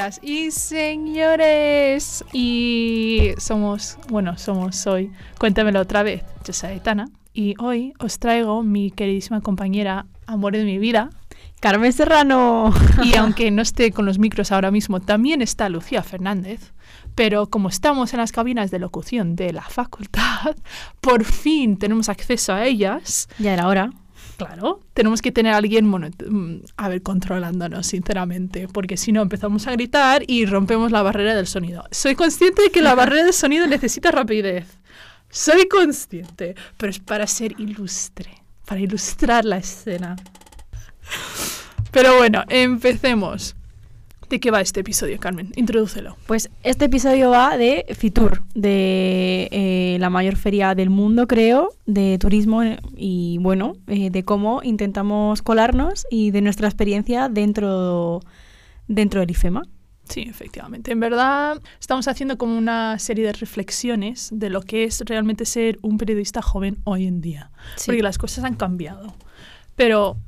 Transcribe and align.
señoras 0.00 0.20
y 0.22 0.50
señores. 0.50 2.24
Y 2.32 3.32
somos, 3.36 3.98
bueno, 4.08 4.38
somos, 4.38 4.76
soy, 4.76 5.10
cuéntamelo 5.38 5.80
otra 5.80 6.02
vez, 6.02 6.22
yo 6.44 6.54
soy 6.54 6.70
Aitana. 6.70 7.10
Y 7.34 7.54
hoy 7.58 7.92
os 7.98 8.18
traigo 8.18 8.62
mi 8.62 8.90
queridísima 8.90 9.42
compañera, 9.42 10.06
amor 10.26 10.54
de 10.54 10.64
mi 10.64 10.78
vida, 10.78 11.10
Carmen 11.60 11.92
Serrano. 11.92 12.72
Y 13.04 13.14
aunque 13.16 13.50
no 13.50 13.60
esté 13.60 13.92
con 13.92 14.06
los 14.06 14.18
micros 14.18 14.52
ahora 14.52 14.70
mismo, 14.70 15.00
también 15.00 15.42
está 15.42 15.68
Lucía 15.68 16.02
Fernández. 16.02 16.72
Pero 17.14 17.48
como 17.48 17.68
estamos 17.68 18.14
en 18.14 18.20
las 18.20 18.32
cabinas 18.32 18.70
de 18.70 18.78
locución 18.78 19.36
de 19.36 19.52
la 19.52 19.62
facultad, 19.62 20.56
por 21.02 21.24
fin 21.24 21.76
tenemos 21.76 22.08
acceso 22.08 22.54
a 22.54 22.64
ellas. 22.64 23.28
Ya 23.38 23.52
era 23.52 23.68
hora. 23.68 23.90
Claro, 24.46 24.80
tenemos 24.94 25.22
que 25.22 25.32
tener 25.32 25.52
a 25.52 25.58
alguien, 25.58 25.88
mm, 25.88 26.62
a 26.76 26.88
ver, 26.88 27.02
controlándonos, 27.02 27.86
sinceramente, 27.86 28.68
porque 28.68 28.96
si 28.96 29.12
no 29.12 29.22
empezamos 29.22 29.66
a 29.66 29.72
gritar 29.72 30.22
y 30.26 30.46
rompemos 30.46 30.90
la 30.92 31.02
barrera 31.02 31.34
del 31.34 31.46
sonido. 31.46 31.84
Soy 31.90 32.14
consciente 32.14 32.62
de 32.62 32.70
que 32.70 32.80
la 32.82 32.94
barrera 32.96 33.24
del 33.24 33.32
sonido 33.32 33.66
necesita 33.66 34.10
rapidez. 34.10 34.66
Soy 35.28 35.68
consciente, 35.68 36.54
pero 36.76 36.90
es 36.90 36.98
para 36.98 37.26
ser 37.26 37.54
ilustre, 37.60 38.42
para 38.66 38.80
ilustrar 38.80 39.44
la 39.44 39.58
escena. 39.58 40.16
Pero 41.90 42.16
bueno, 42.16 42.44
empecemos. 42.48 43.56
¿De 44.30 44.38
qué 44.38 44.52
va 44.52 44.60
este 44.60 44.78
episodio, 44.78 45.18
Carmen? 45.18 45.50
Introdúcelo. 45.56 46.16
Pues 46.28 46.50
este 46.62 46.84
episodio 46.84 47.30
va 47.30 47.56
de 47.58 47.84
Fitur, 47.98 48.44
de 48.54 49.48
eh, 49.50 49.96
la 49.98 50.08
mayor 50.08 50.36
feria 50.36 50.76
del 50.76 50.88
mundo, 50.88 51.26
creo, 51.26 51.72
de 51.86 52.16
turismo 52.16 52.62
eh, 52.62 52.78
y 52.96 53.38
bueno, 53.38 53.72
eh, 53.88 54.08
de 54.10 54.22
cómo 54.22 54.60
intentamos 54.62 55.42
colarnos 55.42 56.06
y 56.12 56.30
de 56.30 56.42
nuestra 56.42 56.68
experiencia 56.68 57.28
dentro, 57.28 58.20
dentro 58.86 59.18
del 59.18 59.32
IFEMA. 59.32 59.64
Sí, 60.08 60.20
efectivamente. 60.20 60.92
En 60.92 61.00
verdad, 61.00 61.60
estamos 61.80 62.06
haciendo 62.06 62.38
como 62.38 62.56
una 62.56 63.00
serie 63.00 63.26
de 63.26 63.32
reflexiones 63.32 64.28
de 64.32 64.48
lo 64.48 64.62
que 64.62 64.84
es 64.84 65.00
realmente 65.06 65.44
ser 65.44 65.80
un 65.82 65.98
periodista 65.98 66.40
joven 66.40 66.78
hoy 66.84 67.08
en 67.08 67.20
día. 67.20 67.50
Sí. 67.74 67.86
Porque 67.86 68.02
las 68.04 68.16
cosas 68.16 68.44
han 68.44 68.54
cambiado. 68.54 69.12
Pero 69.74 70.18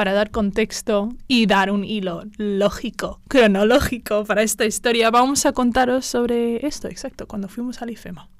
para 0.00 0.14
dar 0.14 0.30
contexto 0.30 1.10
y 1.28 1.44
dar 1.44 1.70
un 1.70 1.84
hilo 1.84 2.22
lógico, 2.38 3.20
cronológico 3.28 4.24
para 4.24 4.42
esta 4.42 4.64
historia, 4.64 5.10
vamos 5.10 5.44
a 5.44 5.52
contaros 5.52 6.06
sobre 6.06 6.66
esto, 6.66 6.88
exacto, 6.88 7.28
cuando 7.28 7.48
fuimos 7.48 7.82
al 7.82 7.90
IFEMA. 7.90 8.30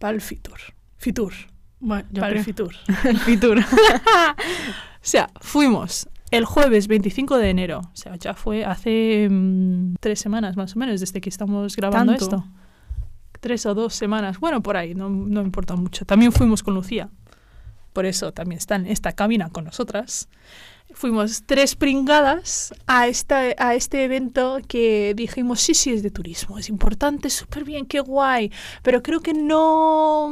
Para 0.00 0.14
el 0.14 0.20
Fitur. 0.20 0.58
Fitur. 0.96 1.34
Bueno, 1.78 2.08
yo 2.10 2.20
para 2.20 2.32
creo. 2.32 2.40
el 2.40 2.44
Fitur. 2.44 2.74
el 3.04 3.18
Fitur. 3.20 3.58
O 3.60 3.64
sea, 5.00 5.30
fuimos 5.40 6.08
el 6.32 6.44
jueves 6.46 6.88
25 6.88 7.38
de 7.38 7.50
enero. 7.50 7.82
O 7.84 7.96
sea, 7.96 8.16
ya 8.16 8.34
fue 8.34 8.64
hace 8.64 9.28
mm, 9.30 9.94
tres 10.00 10.18
semanas 10.18 10.56
más 10.56 10.74
o 10.74 10.80
menos 10.80 10.98
desde 10.98 11.20
que 11.20 11.28
estamos 11.28 11.76
grabando 11.76 12.12
¿Tanto? 12.16 12.24
esto. 12.24 12.44
Tres 13.38 13.66
o 13.66 13.74
dos 13.74 13.94
semanas. 13.94 14.40
Bueno, 14.40 14.64
por 14.64 14.76
ahí, 14.76 14.96
no, 14.96 15.08
no 15.08 15.42
importa 15.42 15.76
mucho. 15.76 16.04
También 16.04 16.32
fuimos 16.32 16.64
con 16.64 16.74
Lucía. 16.74 17.08
Por 17.92 18.06
eso 18.06 18.32
también 18.32 18.58
está 18.58 18.76
en 18.76 18.86
esta 18.86 19.12
cabina 19.12 19.50
con 19.50 19.64
nosotras. 19.64 20.28
Fuimos 20.94 21.42
tres 21.46 21.74
pringadas 21.74 22.74
a, 22.86 23.08
esta, 23.08 23.40
a 23.58 23.74
este 23.74 24.04
evento 24.04 24.58
que 24.66 25.14
dijimos, 25.16 25.60
sí, 25.60 25.74
sí, 25.74 25.90
es 25.90 26.02
de 26.02 26.10
turismo, 26.10 26.58
es 26.58 26.68
importante, 26.68 27.30
súper 27.30 27.64
bien, 27.64 27.86
qué 27.86 28.00
guay. 28.00 28.52
Pero 28.82 29.02
creo 29.02 29.20
que 29.20 29.34
no, 29.34 30.30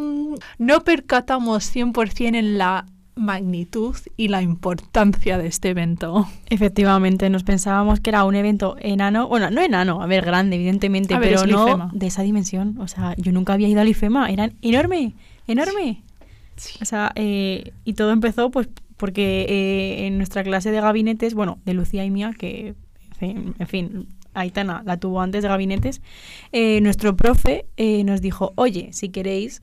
no 0.59 0.85
percatamos 0.85 1.75
100% 1.75 2.37
en 2.37 2.59
la 2.59 2.87
magnitud 3.21 3.95
y 4.17 4.29
la 4.29 4.43
importancia 4.43 5.39
de 5.39 5.47
este 5.47 5.71
evento. 5.71 6.27
Efectivamente, 6.49 7.29
nos 7.31 7.45
pensábamos 7.45 8.01
que 8.01 8.11
era 8.11 8.25
un 8.25 8.35
evento 8.35 8.77
enano, 8.81 9.29
bueno, 9.29 9.51
no 9.51 9.61
enano, 9.61 10.03
a 10.03 10.07
ver, 10.07 10.25
grande, 10.25 10.57
evidentemente, 10.57 11.15
A 11.15 11.19
ver, 11.19 11.31
pero 11.31 11.45
el 11.45 11.51
no 11.51 11.91
de 11.93 12.07
esa 12.07 12.23
dimensión. 12.23 12.79
O 12.81 12.89
sea, 12.89 13.15
yo 13.17 13.33
nunca 13.33 13.53
había 13.53 13.69
ido 13.69 13.81
al 13.81 13.89
IFEMA, 13.89 14.31
eran 14.31 14.55
enorme, 14.63 15.15
enorme. 15.47 16.03
O 16.81 16.85
sea, 16.85 17.13
eh, 17.15 17.73
y 17.85 17.95
todo 17.95 18.11
empezó 18.13 18.51
pues 18.51 18.69
porque 19.01 19.47
eh, 19.49 20.07
en 20.07 20.19
nuestra 20.19 20.45
clase 20.45 20.71
de 20.71 20.81
gabinetes, 20.81 21.33
bueno, 21.33 21.59
de 21.65 21.73
Lucía 21.73 22.05
y 22.05 22.11
mía, 22.11 22.33
que, 22.39 22.75
en 23.21 23.67
fin, 23.67 24.09
Aitana 24.35 24.83
la 24.85 24.99
tuvo 24.99 25.23
antes 25.23 25.43
de 25.43 25.49
gabinetes, 25.49 26.03
eh, 26.53 26.83
nuestro 26.83 27.17
profe 27.17 27.65
eh, 27.79 28.05
nos 28.05 28.21
dijo, 28.21 28.53
oye, 28.57 28.91
si 28.93 29.09
queréis, 29.09 29.63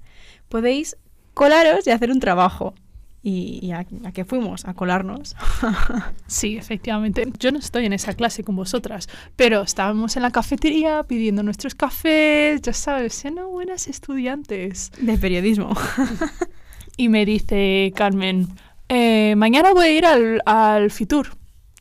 podéis 0.49 0.97
colaros 1.35 1.85
y 1.85 1.91
hacer 1.91 2.09
un 2.09 2.19
trabajo. 2.19 2.73
Y, 3.21 3.59
y 3.61 3.71
a, 3.71 3.85
a 4.05 4.11
qué 4.11 4.25
fuimos? 4.25 4.65
A 4.65 4.73
colarnos. 4.73 5.35
Sí, 6.27 6.57
efectivamente. 6.57 7.25
Yo 7.39 7.51
no 7.51 7.59
estoy 7.59 7.85
en 7.85 7.93
esa 7.93 8.13
clase 8.13 8.43
con 8.43 8.55
vosotras, 8.55 9.07
pero 9.35 9.61
estábamos 9.61 10.15
en 10.15 10.23
la 10.23 10.31
cafetería 10.31 11.03
pidiendo 11.03 11.43
nuestros 11.43 11.75
cafés, 11.75 12.61
ya 12.61 12.73
sabes, 12.73 13.13
siendo 13.13 13.47
buenas 13.49 13.87
estudiantes. 13.87 14.91
de 14.99 15.17
periodismo. 15.17 15.75
Y 16.99 17.09
me 17.09 17.25
dice 17.27 17.93
Carmen, 17.95 18.47
"Eh, 18.89 19.35
mañana 19.35 19.73
voy 19.73 19.85
a 19.87 19.91
ir 19.91 20.05
al, 20.05 20.41
al 20.45 20.91
Fitur. 20.91 21.29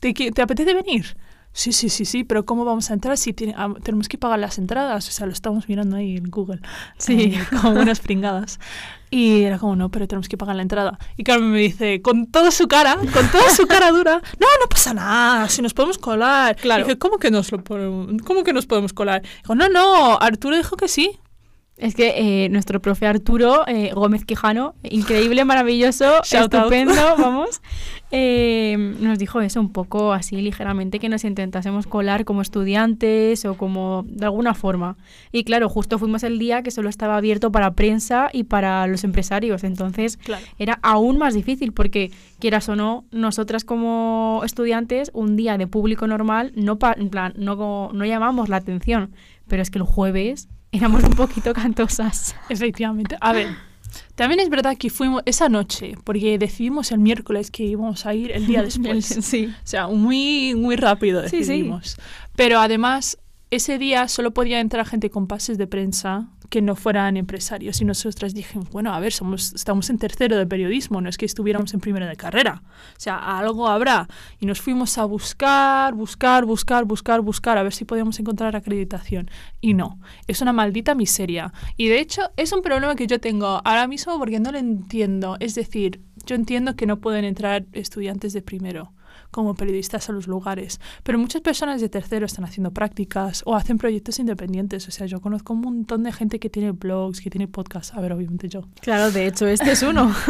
¿Te, 0.01 0.13
¿Te 0.13 0.43
apetece 0.43 0.75
venir? 0.75 1.17
Sí, 1.53 1.73
sí, 1.73 1.89
sí, 1.89 2.05
sí, 2.05 2.23
pero 2.23 2.45
¿cómo 2.45 2.67
vamos 2.67 2.91
a 2.91 2.95
entrar 2.95 3.17
si 3.17 3.33
tiene- 3.33 3.55
ah, 3.57 3.73
tenemos 3.83 4.09
que 4.09 4.19
pagar 4.19 4.39
las 4.39 4.59
entradas? 4.59 5.09
O 5.09 5.11
sea, 5.11 5.25
lo 5.25 5.33
estamos 5.33 5.71
mirando 5.71 5.97
ahí 5.97 6.19
en 6.19 6.25
Google. 6.31 6.61
Sí. 6.99 7.33
Eh, 7.35 7.47
como 7.63 7.81
unas 7.81 8.01
pringadas. 8.01 8.61
Y 9.09 9.43
era 9.45 9.59
como, 9.59 9.75
no, 9.75 9.89
pero 9.91 10.07
tenemos 10.07 10.29
que 10.29 10.37
pagar 10.37 10.55
la 10.57 10.61
entrada. 10.63 10.99
Y 11.17 11.25
Carmen 11.25 11.51
me 11.53 11.61
dice, 11.61 12.03
con 12.03 12.27
toda 12.27 12.51
su 12.51 12.69
cara, 12.69 12.97
con 12.97 13.31
toda 13.31 13.49
su 13.57 13.67
cara 13.67 13.91
dura, 13.91 14.17
no, 14.39 14.47
no 14.61 14.69
pasa 14.69 14.93
nada, 14.93 15.49
si 15.49 15.63
nos 15.63 15.73
podemos 15.73 15.97
colar. 15.97 16.57
Claro. 16.57 16.83
Y 16.83 16.85
dije, 16.85 16.99
¿cómo 16.99 17.17
que, 17.17 17.31
nos 17.31 17.51
lo 17.51 17.65
podemos, 17.65 18.21
¿cómo 18.27 18.43
que 18.45 18.53
nos 18.53 18.67
podemos 18.67 18.93
colar? 18.93 19.23
Dijo, 19.39 19.55
no, 19.55 19.71
no, 19.71 20.19
Arturo 20.21 20.57
dijo 20.59 20.77
que 20.77 20.89
sí. 20.89 21.19
Es 21.79 21.95
que 21.95 22.45
eh, 22.45 22.49
nuestro 22.49 22.81
profe 22.81 23.07
Arturo 23.07 23.67
eh, 23.69 23.91
Gómez 23.95 24.25
Quijano, 24.25 24.75
increíble, 24.83 25.45
maravilloso, 25.45 26.23
estupendo, 26.33 26.95
vamos, 27.19 27.61
eh, 28.11 28.77
nos 29.01 29.19
dijo 29.19 29.43
eso 29.43 29.61
un 29.61 29.71
poco 29.73 30.15
así 30.15 30.37
ligeramente, 30.41 30.99
que 30.99 31.11
nos 31.11 31.25
intentásemos 31.25 31.87
colar 31.87 32.25
como 32.25 32.41
estudiantes 32.41 33.45
o 33.45 33.59
como 33.59 34.05
de 34.09 34.25
alguna 34.25 34.55
forma. 34.55 34.97
Y 35.33 35.45
claro, 35.45 35.69
justo 35.69 35.99
fuimos 35.99 36.23
el 36.23 36.39
día 36.39 36.63
que 36.63 36.71
solo 36.71 36.89
estaba 36.89 37.17
abierto 37.19 37.53
para 37.53 37.75
prensa 37.75 38.31
y 38.33 38.45
para 38.45 38.87
los 38.87 39.05
empresarios, 39.05 39.63
entonces 39.63 40.17
Claro. 40.17 40.45
era 40.59 40.79
aún 40.83 41.19
más 41.19 41.35
difícil 41.35 41.73
porque 41.73 42.11
quieras 42.39 42.69
o 42.71 42.77
no, 42.77 43.05
nosotras 43.11 43.65
como 43.65 44.41
estudiantes, 44.47 45.11
un 45.13 45.37
día 45.37 45.59
de 45.59 45.67
público 45.67 46.07
normal, 46.07 46.53
no, 46.55 46.79
pa- 46.79 46.95
en 46.97 47.11
plan, 47.11 47.35
no, 47.37 47.91
no 47.93 48.05
llamamos 48.07 48.49
la 48.49 48.57
atención, 48.57 49.11
pero 49.47 49.61
es 49.63 49.71
que 49.71 49.79
el 49.79 49.85
jueves 49.85 50.49
éramos 50.77 51.05
un 51.05 51.15
poquito 51.15 51.53
cantosas. 51.53 52.35
Efectivamente. 52.49 53.17
A 53.21 53.33
ver, 53.33 53.49
también 54.15 54.41
es 54.41 54.49
verdad 54.51 54.77
que 54.77 54.91
fuimos 54.91 55.23
esa 55.27 55.49
noche, 55.49 55.95
porque 56.05 56.39
decidimos 56.39 56.93
el 56.93 56.99
miércoles 56.99 57.51
que 57.51 57.65
íbamos 57.65 58.07
a 58.07 58.15
ir 58.15 58.31
el 58.33 58.47
día 58.47 58.63
después. 58.71 59.05
sí. 59.07 59.47
O 59.47 59.67
sea, 59.67 59.89
muy, 59.89 60.55
muy 60.55 60.77
rápido 60.77 61.23
Sí, 61.25 61.29
sí. 61.31 61.37
decidimos. 61.39 61.97
Pero 62.35 62.61
además, 62.61 63.19
ese 63.51 63.79
día 63.79 64.09
solo 64.09 64.33
podía 64.33 64.61
entrar 64.61 64.87
gente 64.87 65.11
con 65.11 65.27
pases 65.27 65.57
de 65.57 65.67
prensa 65.67 66.29
que 66.49 66.63
no 66.63 66.77
fueran 66.77 67.17
empresarios. 67.17 67.81
Y 67.81 67.85
nosotras 67.85 68.35
dijimos, 68.35 68.71
bueno, 68.71 68.93
a 68.93 69.01
ver, 69.01 69.13
estamos 69.13 69.91
en 69.91 69.99
tercero 69.99 70.37
de 70.37 70.47
periodismo, 70.47 71.01
no 71.01 71.09
es 71.09 71.17
que 71.17 71.27
estuviéramos 71.27 71.75
en 71.75 71.81
primero 71.81 72.07
de 72.07 72.17
carrera. 72.17 72.63
O 72.97 73.01
sea, 73.01 73.39
algo 73.39 73.69
habrá. 73.69 74.09
Y 74.41 74.47
nos 74.47 74.61
fuimos 74.61 74.99
a 74.99 75.05
buscar, 75.05 75.95
buscar, 75.95 76.45
buscar, 76.45 76.85
buscar, 76.85 77.21
buscar, 77.21 77.59
a 77.59 77.63
ver 77.63 77.73
si 77.73 77.85
podíamos 77.85 78.19
encontrar 78.21 78.57
acreditación. 78.57 79.31
Y 79.61 79.75
no, 79.75 80.01
es 80.27 80.41
una 80.41 80.53
maldita 80.53 80.95
miseria. 80.95 81.53
Y 81.77 81.89
de 81.89 82.01
hecho, 82.01 82.23
es 82.37 82.53
un 82.53 82.63
problema 82.63 82.95
que 82.97 83.07
yo 83.07 83.21
tengo 83.21 83.61
ahora 83.65 83.87
mismo 83.87 84.19
porque 84.19 84.41
no 84.41 84.53
lo 84.53 84.59
entiendo. 84.59 85.37
Es 85.41 85.55
decir, 85.55 86.01
yo 86.27 86.35
entiendo 86.35 86.77
que 86.77 86.87
no 86.87 87.01
pueden 87.01 87.25
entrar 87.25 87.67
estudiantes 87.73 88.33
de 88.33 88.43
primero 88.43 88.93
como 89.37 89.55
periodistas 89.55 90.09
a 90.09 90.13
los 90.13 90.27
lugares. 90.27 90.81
Pero 91.03 91.19
muchas 91.19 91.43
personas 91.43 91.83
de 91.83 91.91
tercero 91.91 92.25
están 92.25 92.47
haciendo 92.47 92.71
prácticas 92.73 93.43
o 93.45 93.55
hacen 93.55 93.77
proyectos 93.77 94.19
independientes. 94.19 94.89
O 94.89 94.91
sea, 94.91 95.07
yo 95.07 95.21
conozco 95.21 95.53
un 95.53 95.61
montón 95.61 96.03
de 96.05 96.11
gente 96.11 96.41
que 96.41 96.49
tiene 96.49 96.73
blogs, 96.73 97.21
que 97.21 97.29
tiene 97.29 97.47
podcasts. 97.47 97.95
A 97.95 98.01
ver, 98.01 98.15
obviamente 98.15 98.49
yo. 98.49 98.63
Claro, 98.81 99.11
de 99.11 99.27
hecho, 99.27 99.47
este 99.47 99.73
es 99.73 99.83
uno. 99.83 100.13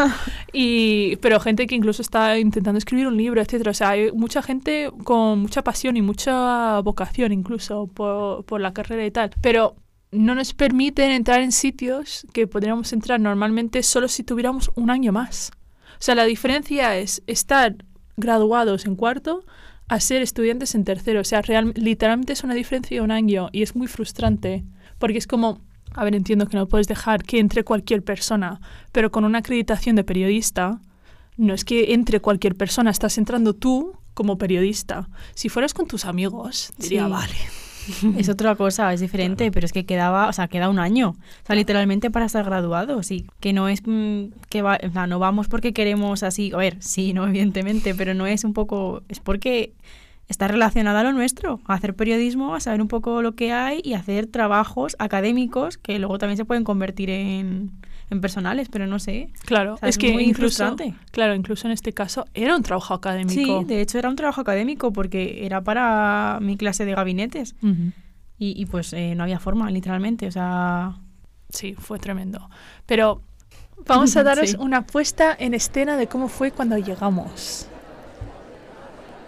Y, 0.53 1.17
pero 1.17 1.39
gente 1.39 1.67
que 1.67 1.75
incluso 1.75 2.01
está 2.01 2.39
intentando 2.39 2.79
escribir 2.79 3.07
un 3.07 3.17
libro, 3.17 3.41
etcétera. 3.41 3.71
O 3.71 3.75
sea, 3.75 3.91
hay 3.91 4.11
mucha 4.11 4.43
gente 4.43 4.91
con 5.05 5.39
mucha 5.39 5.63
pasión 5.63 5.97
y 5.97 6.03
mucha 6.03 6.81
vocación 6.81 7.31
incluso 7.33 7.87
por, 7.87 8.45
por 8.45 8.61
la 8.61 8.73
carrera 8.73 9.05
y 9.05 9.11
tal. 9.11 9.31
Pero 9.41 9.77
no 10.11 10.35
nos 10.35 10.55
permiten 10.55 11.13
entrar 11.13 11.43
en 11.43 11.53
sitios 11.53 12.27
que 12.33 12.47
podríamos 12.47 12.93
entrar 12.93 13.21
normalmente 13.21 13.83
solo 13.83 14.09
si 14.09 14.25
tuviéramos 14.25 14.71
un 14.75 14.91
año 14.91 15.13
más. 15.13 15.53
O 15.93 16.03
sea, 16.03 16.15
la 16.15 16.25
diferencia 16.25 16.97
es 16.97 17.23
estar 17.27 17.77
graduados 18.17 18.87
en 18.87 18.97
cuarto 18.97 19.45
a 19.89 20.01
ser 20.01 20.23
estudiantes 20.23 20.75
en 20.75 20.85
tercero. 20.85 21.21
O 21.21 21.25
sea, 21.25 21.43
real, 21.43 21.73
literalmente 21.77 22.33
es 22.33 22.45
una 22.45 22.55
diferencia 22.55 22.97
de 22.97 23.01
un 23.03 23.11
año 23.11 23.49
y 23.53 23.63
es 23.63 23.77
muy 23.77 23.87
frustrante 23.87 24.65
porque 24.99 25.19
es 25.19 25.27
como, 25.27 25.61
a 25.95 26.05
ver, 26.05 26.15
entiendo 26.15 26.47
que 26.47 26.57
no 26.57 26.67
puedes 26.69 26.89
dejar 26.89 27.23
que 27.23 27.39
entre 27.39 27.65
cualquier 27.65 28.03
persona, 28.03 28.61
pero 28.93 29.11
con 29.11 29.25
una 29.25 29.39
acreditación 29.39 29.97
de 29.97 30.05
periodista, 30.05 30.81
no 31.37 31.53
es 31.55 31.65
que 31.65 31.93
entre 31.93 32.21
cualquier 32.21 32.55
persona, 32.57 32.91
estás 32.91 33.19
entrando 33.19 33.55
tú 33.55 33.93
como 34.15 34.39
periodista. 34.39 35.09
Si 35.35 35.49
fueras 35.51 35.75
con 35.75 35.87
tus 35.87 36.07
amigos, 36.07 36.73
diría, 36.79 37.05
Sí. 37.05 37.11
vale. 37.11 37.35
Es 38.19 38.29
otra 38.29 38.55
cosa, 38.57 38.93
es 38.93 39.01
diferente, 39.01 39.51
pero 39.51 39.67
es 39.67 39.73
que 39.73 39.85
quedaba, 39.85 40.29
o 40.29 40.33
sea, 40.33 40.49
queda 40.49 40.69
un 40.69 40.79
año, 40.79 41.11
o 41.11 41.47
sea, 41.47 41.57
literalmente 41.57 42.11
para 42.11 42.27
estar 42.27 42.45
graduados 42.45 43.11
y 43.11 43.27
que 43.41 43.53
no 43.53 43.69
es 43.69 43.83
mm, 43.85 44.27
que 44.49 44.63
va, 44.63 44.79
o 44.83 44.91
sea, 44.91 45.07
no 45.07 45.19
vamos 45.19 45.49
porque 45.49 45.73
queremos 45.73 46.23
así, 46.23 46.53
a 46.53 46.59
ver, 46.59 46.77
sí, 46.81 47.13
no, 47.13 47.27
evidentemente, 47.29 47.95
pero 47.95 48.15
no 48.15 48.27
es 48.27 48.45
un 48.45 48.53
poco, 48.53 49.03
es 49.09 49.21
porque 49.21 49.73
está 50.29 50.49
relacionada 50.49 51.01
a 51.01 51.05
lo 51.05 51.13
nuestro, 51.13 51.61
a 51.67 51.75
hacer 51.75 51.95
periodismo, 51.95 52.55
a 52.55 52.61
saber 52.61 52.83
un 52.83 52.89
poco 52.89 53.23
lo 53.23 53.35
que 53.37 53.53
hay 53.53 53.81
y 53.85 53.95
hacer 53.95 54.27
trabajos 54.27 54.97
académicos 54.99 55.79
que 55.79 55.99
luego 55.99 56.19
también 56.19 56.37
se 56.37 56.45
pueden 56.45 56.65
convertir 56.65 57.11
en, 57.11 57.71
en 58.11 58.21
personales, 58.21 58.69
pero 58.71 58.87
no 58.87 58.99
sé. 58.99 59.31
Claro, 59.45 59.75
O 59.75 59.77
sea, 59.79 59.89
es 59.89 59.97
es 59.97 59.99
que 59.99 60.13
muy 60.13 60.25
incluso, 60.25 60.65
frustrante. 60.65 60.95
claro, 61.11 61.35
incluso 61.35 61.67
en 61.67 61.73
este 61.73 61.93
caso 61.93 62.25
era 62.35 62.55
un 62.57 62.63
trabajo 62.63 62.95
académico. 62.95 63.61
Sí, 63.61 63.65
de 63.67 63.81
hecho 63.81 63.99
era 63.99 64.09
un 64.09 64.17
trabajo 64.17 64.41
académico 64.41 64.93
porque 64.93 65.45
era 65.45 65.61
para 65.63 66.39
mi 66.41 66.57
clase 66.57 66.85
de 66.85 66.95
gabinetes 66.95 67.55
y, 67.63 68.61
y 68.61 68.67
pues 68.67 68.93
eh, 68.93 69.15
no 69.17 69.23
había 69.25 69.39
forma, 69.41 69.71
literalmente, 69.71 70.27
o 70.27 70.31
sea... 70.33 70.97
Sí, 71.49 71.75
fue 71.79 71.99
tremendo. 71.99 72.49
Pero 72.87 73.23
vamos 73.87 74.17
a 74.17 74.23
daros 74.25 74.51
Sí. 74.51 74.57
una 74.59 74.83
puesta 74.87 75.35
en 75.39 75.55
escena 75.55 75.97
de 75.97 76.07
cómo 76.09 76.29
fue 76.29 76.51
cuando 76.51 76.77
llegamos. 76.77 77.69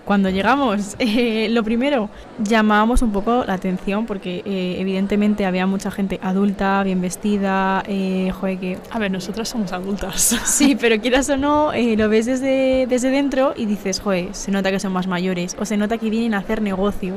Cuando 0.09 0.31
llegamos, 0.31 0.97
eh, 1.01 1.49
lo 1.51 1.63
primero, 1.63 2.09
llamábamos 2.43 3.03
un 3.03 3.13
poco 3.13 3.45
la 3.47 3.53
atención 3.53 4.07
porque 4.07 4.43
eh, 4.47 4.77
evidentemente 4.79 5.45
había 5.45 5.67
mucha 5.67 5.91
gente 5.91 6.19
adulta, 6.23 6.83
bien 6.83 7.03
vestida, 7.03 7.83
eh, 7.87 8.33
joder, 8.33 8.59
que... 8.59 8.79
A 8.91 8.99
ver, 8.99 9.11
nosotras 9.11 9.51
somos 9.51 9.71
adultas. 9.75 10.35
Sí, 10.49 10.77
pero 10.81 10.99
quieras 10.99 11.29
o 11.29 11.37
no, 11.37 11.75
eh, 11.75 11.95
lo 11.97 12.09
ves 12.09 12.25
desde, 12.25 12.87
desde 12.89 13.11
dentro 13.11 13.53
y 13.55 13.67
dices, 13.67 14.01
joder, 14.01 14.35
se 14.35 14.51
nota 14.51 14.71
que 14.71 14.81
son 14.81 14.93
más 14.93 15.07
mayores 15.07 15.55
o 15.61 15.67
se 15.67 15.77
nota 15.77 15.99
que 15.99 16.09
vienen 16.09 16.33
a 16.33 16.39
hacer 16.39 16.63
negocio. 16.63 17.17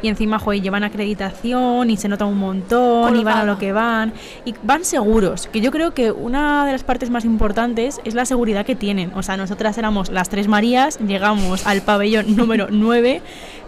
Y 0.00 0.08
encima, 0.08 0.38
joder, 0.38 0.62
llevan 0.62 0.82
acreditación 0.82 1.90
y 1.90 1.98
se 1.98 2.08
nota 2.08 2.24
un 2.24 2.38
montón 2.38 3.16
y 3.16 3.22
van 3.22 3.38
a 3.38 3.44
lo 3.44 3.58
que 3.58 3.72
van. 3.72 4.14
Y 4.46 4.54
van 4.62 4.84
seguros, 4.86 5.46
que 5.46 5.60
yo 5.60 5.70
creo 5.70 5.92
que 5.92 6.10
una 6.10 6.64
de 6.64 6.72
las 6.72 6.84
partes 6.84 7.10
más 7.10 7.26
importantes 7.26 8.00
es 8.04 8.14
la 8.14 8.24
seguridad 8.24 8.64
que 8.64 8.74
tienen. 8.74 9.12
O 9.14 9.22
sea, 9.22 9.36
nosotras 9.36 9.76
éramos 9.76 10.10
las 10.10 10.30
tres 10.30 10.48
Marías, 10.48 10.98
llegamos 11.00 11.66
al 11.66 11.82
pabellón 11.82 12.29
número 12.36 12.68
9 12.70 13.22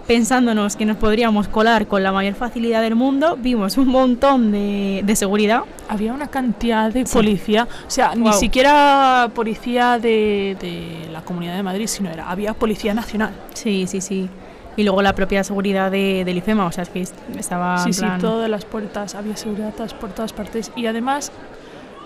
pensándonos 0.06 0.74
que 0.76 0.84
nos 0.84 0.96
podríamos 0.96 1.46
colar 1.48 1.86
con 1.86 2.02
la 2.02 2.10
mayor 2.12 2.34
facilidad 2.34 2.82
del 2.82 2.96
mundo, 2.96 3.38
vimos 3.40 3.76
un 3.78 3.86
montón 3.88 4.50
de, 4.50 5.00
de 5.04 5.16
seguridad. 5.16 5.62
Había 5.88 6.12
una 6.12 6.26
cantidad 6.26 6.92
de 6.92 7.06
Sí. 7.06 7.12
policía, 7.14 7.68
o 7.86 7.90
sea, 7.90 8.14
ni 8.16 8.22
Guau. 8.22 8.34
siquiera 8.38 9.30
policía 9.32 9.98
de, 10.00 10.56
de 10.60 11.08
la 11.12 11.22
Comunidad 11.22 11.54
de 11.56 11.62
Madrid, 11.62 11.86
sino 11.86 12.10
era, 12.10 12.28
había 12.28 12.52
policía 12.52 12.94
nacional. 12.94 13.30
Sí, 13.54 13.86
sí, 13.86 14.00
sí. 14.00 14.28
Y 14.76 14.82
luego 14.84 15.02
la 15.02 15.14
propia 15.14 15.44
seguridad 15.44 15.90
de, 15.90 16.24
del 16.24 16.38
IFEMA, 16.38 16.66
o 16.66 16.72
sea, 16.72 16.82
es 16.82 16.88
que 16.88 17.02
es- 17.02 17.14
estaba... 17.38 17.78
sí, 17.78 17.90
en 17.90 17.94
sí, 17.94 18.00
plan- 18.00 18.20
todas 18.20 18.50
las 18.50 18.64
puertas, 18.64 19.14
había 19.14 19.36
seguridad 19.36 19.72
por 20.00 20.10
todas 20.10 20.32
partes. 20.32 20.72
Y 20.74 20.86
además, 20.86 21.30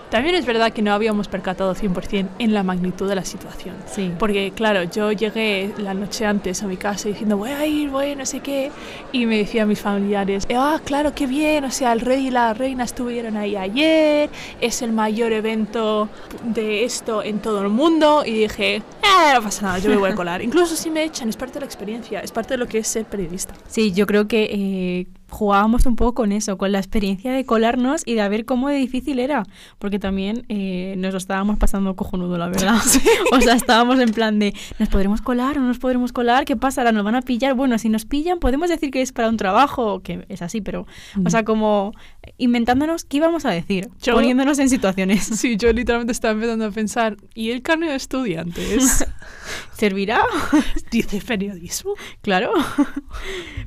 también 0.09 0.35
es 0.35 0.45
verdad 0.45 0.71
que 0.71 0.81
no 0.81 0.93
habíamos 0.93 1.27
percatado 1.27 1.75
100% 1.75 2.27
en 2.39 2.53
la 2.53 2.63
magnitud 2.63 3.07
de 3.09 3.15
la 3.15 3.25
situación. 3.25 3.75
Sí. 3.87 4.11
Porque, 4.17 4.51
claro, 4.55 4.83
yo 4.83 5.11
llegué 5.11 5.73
la 5.77 5.93
noche 5.93 6.25
antes 6.25 6.63
a 6.63 6.67
mi 6.67 6.77
casa 6.77 7.09
diciendo, 7.09 7.37
voy 7.37 7.51
a 7.51 7.65
ir, 7.65 7.89
voy, 7.89 8.15
no 8.15 8.25
sé 8.25 8.39
qué. 8.39 8.71
Y 9.11 9.25
me 9.25 9.37
decían 9.37 9.67
mis 9.67 9.79
familiares, 9.79 10.47
ah, 10.55 10.79
claro, 10.83 11.13
qué 11.13 11.27
bien. 11.27 11.65
O 11.65 11.71
sea, 11.71 11.93
el 11.93 12.01
rey 12.01 12.27
y 12.27 12.31
la 12.31 12.53
reina 12.53 12.83
estuvieron 12.83 13.37
ahí 13.37 13.55
ayer. 13.55 14.29
Es 14.61 14.81
el 14.81 14.91
mayor 14.91 15.33
evento 15.33 16.09
de 16.43 16.83
esto 16.83 17.23
en 17.23 17.39
todo 17.39 17.61
el 17.61 17.69
mundo. 17.69 18.23
Y 18.25 18.33
dije, 18.33 18.75
eh, 18.75 19.33
no 19.33 19.41
pasa 19.41 19.63
nada, 19.63 19.79
yo 19.79 19.89
me 19.89 19.97
voy 19.97 20.11
a 20.11 20.15
colar. 20.15 20.41
Incluso 20.47 20.75
si 20.75 20.89
me 20.89 21.03
echan, 21.03 21.29
es 21.29 21.35
parte 21.35 21.55
de 21.55 21.61
la 21.61 21.65
experiencia, 21.65 22.19
es 22.21 22.31
parte 22.31 22.53
de 22.53 22.57
lo 22.57 22.67
que 22.67 22.79
es 22.79 22.87
ser 22.87 23.05
periodista. 23.05 23.53
Sí, 23.67 23.91
yo 23.91 24.05
creo 24.05 24.27
que 24.27 24.43
eh, 24.51 25.07
jugábamos 25.29 25.85
un 25.85 25.95
poco 25.95 26.13
con 26.13 26.31
eso, 26.31 26.57
con 26.57 26.71
la 26.71 26.79
experiencia 26.79 27.31
de 27.31 27.45
colarnos 27.45 28.03
y 28.05 28.15
de 28.15 28.27
ver 28.29 28.45
cómo 28.45 28.69
de 28.69 28.75
difícil 28.75 29.19
era, 29.19 29.43
porque 29.79 29.99
también 29.99 30.45
eh, 30.49 30.95
nos 30.97 31.11
lo 31.11 31.17
estábamos 31.17 31.57
pasando 31.57 31.95
cojonudo, 31.95 32.37
la 32.37 32.47
verdad. 32.47 32.77
O 33.31 33.41
sea, 33.41 33.55
estábamos 33.55 33.99
en 33.99 34.11
plan 34.11 34.39
de, 34.39 34.53
¿nos 34.79 34.89
podremos 34.89 35.21
colar 35.21 35.57
o 35.57 35.61
no 35.61 35.67
nos 35.67 35.79
podremos 35.79 36.11
colar? 36.11 36.45
¿Qué 36.45 36.55
pasa? 36.55 36.81
¿Ahora 36.81 36.91
nos 36.91 37.03
van 37.03 37.15
a 37.15 37.21
pillar? 37.21 37.53
Bueno, 37.53 37.77
si 37.77 37.89
nos 37.89 38.05
pillan, 38.05 38.39
podemos 38.39 38.69
decir 38.69 38.91
que 38.91 39.01
es 39.01 39.11
para 39.11 39.29
un 39.29 39.37
trabajo, 39.37 40.01
que 40.01 40.25
es 40.29 40.41
así, 40.41 40.61
pero, 40.61 40.87
o 41.23 41.29
sea, 41.29 41.43
como 41.43 41.93
inventándonos 42.37 43.03
qué 43.05 43.17
íbamos 43.17 43.45
a 43.45 43.51
decir, 43.51 43.89
Yo- 44.01 44.13
poniéndonos 44.13 44.59
en 44.59 44.69
situaciones. 44.69 45.25
Sí, 45.37 45.55
yo 45.57 45.71
literalmente 45.73 46.11
estaba 46.13 46.33
empezando 46.33 46.65
a 46.65 46.71
pensar, 46.71 47.17
¿y 47.33 47.51
el 47.51 47.61
carnet 47.61 47.89
de 47.89 47.95
estudiantes? 47.95 49.05
¿Servirá? 49.77 50.21
Dice 50.91 51.21
periodismo. 51.21 51.93
Claro. 52.21 52.51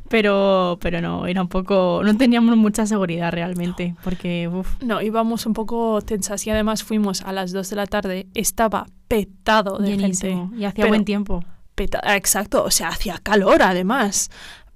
Pero, 0.09 0.79
pero 0.81 1.01
no, 1.01 1.27
era 1.27 1.43
un 1.43 1.49
poco. 1.49 2.03
No 2.05 2.17
teníamos 2.17 2.57
mucha 2.57 2.87
seguridad 2.87 3.31
realmente. 3.33 3.95
Porque, 4.03 4.49
uff. 4.49 4.69
No, 4.83 5.01
íbamos 5.01 5.47
un 5.47 5.55
poco 5.55 6.01
tensas 6.03 6.47
y 6.47 6.51
además 6.51 6.83
fuimos 6.83 7.23
a 7.23 7.33
las 7.33 7.53
2 7.53 7.71
de 7.71 7.77
la 7.77 7.87
tarde. 7.87 8.27
Estaba 8.35 8.87
petado 9.09 9.79
de 9.79 9.97
Llenísimo. 9.97 10.49
gente. 10.49 10.61
Y 10.61 10.65
hacía 10.65 10.83
Pero 10.83 10.89
buen 10.89 11.05
tiempo. 11.05 11.45
peta- 11.75 12.01
ah, 12.03 12.17
exacto, 12.17 12.65
o 12.65 12.71
sea, 12.71 12.89
hacía 12.89 13.19
calor 13.23 13.62
además. 13.62 14.31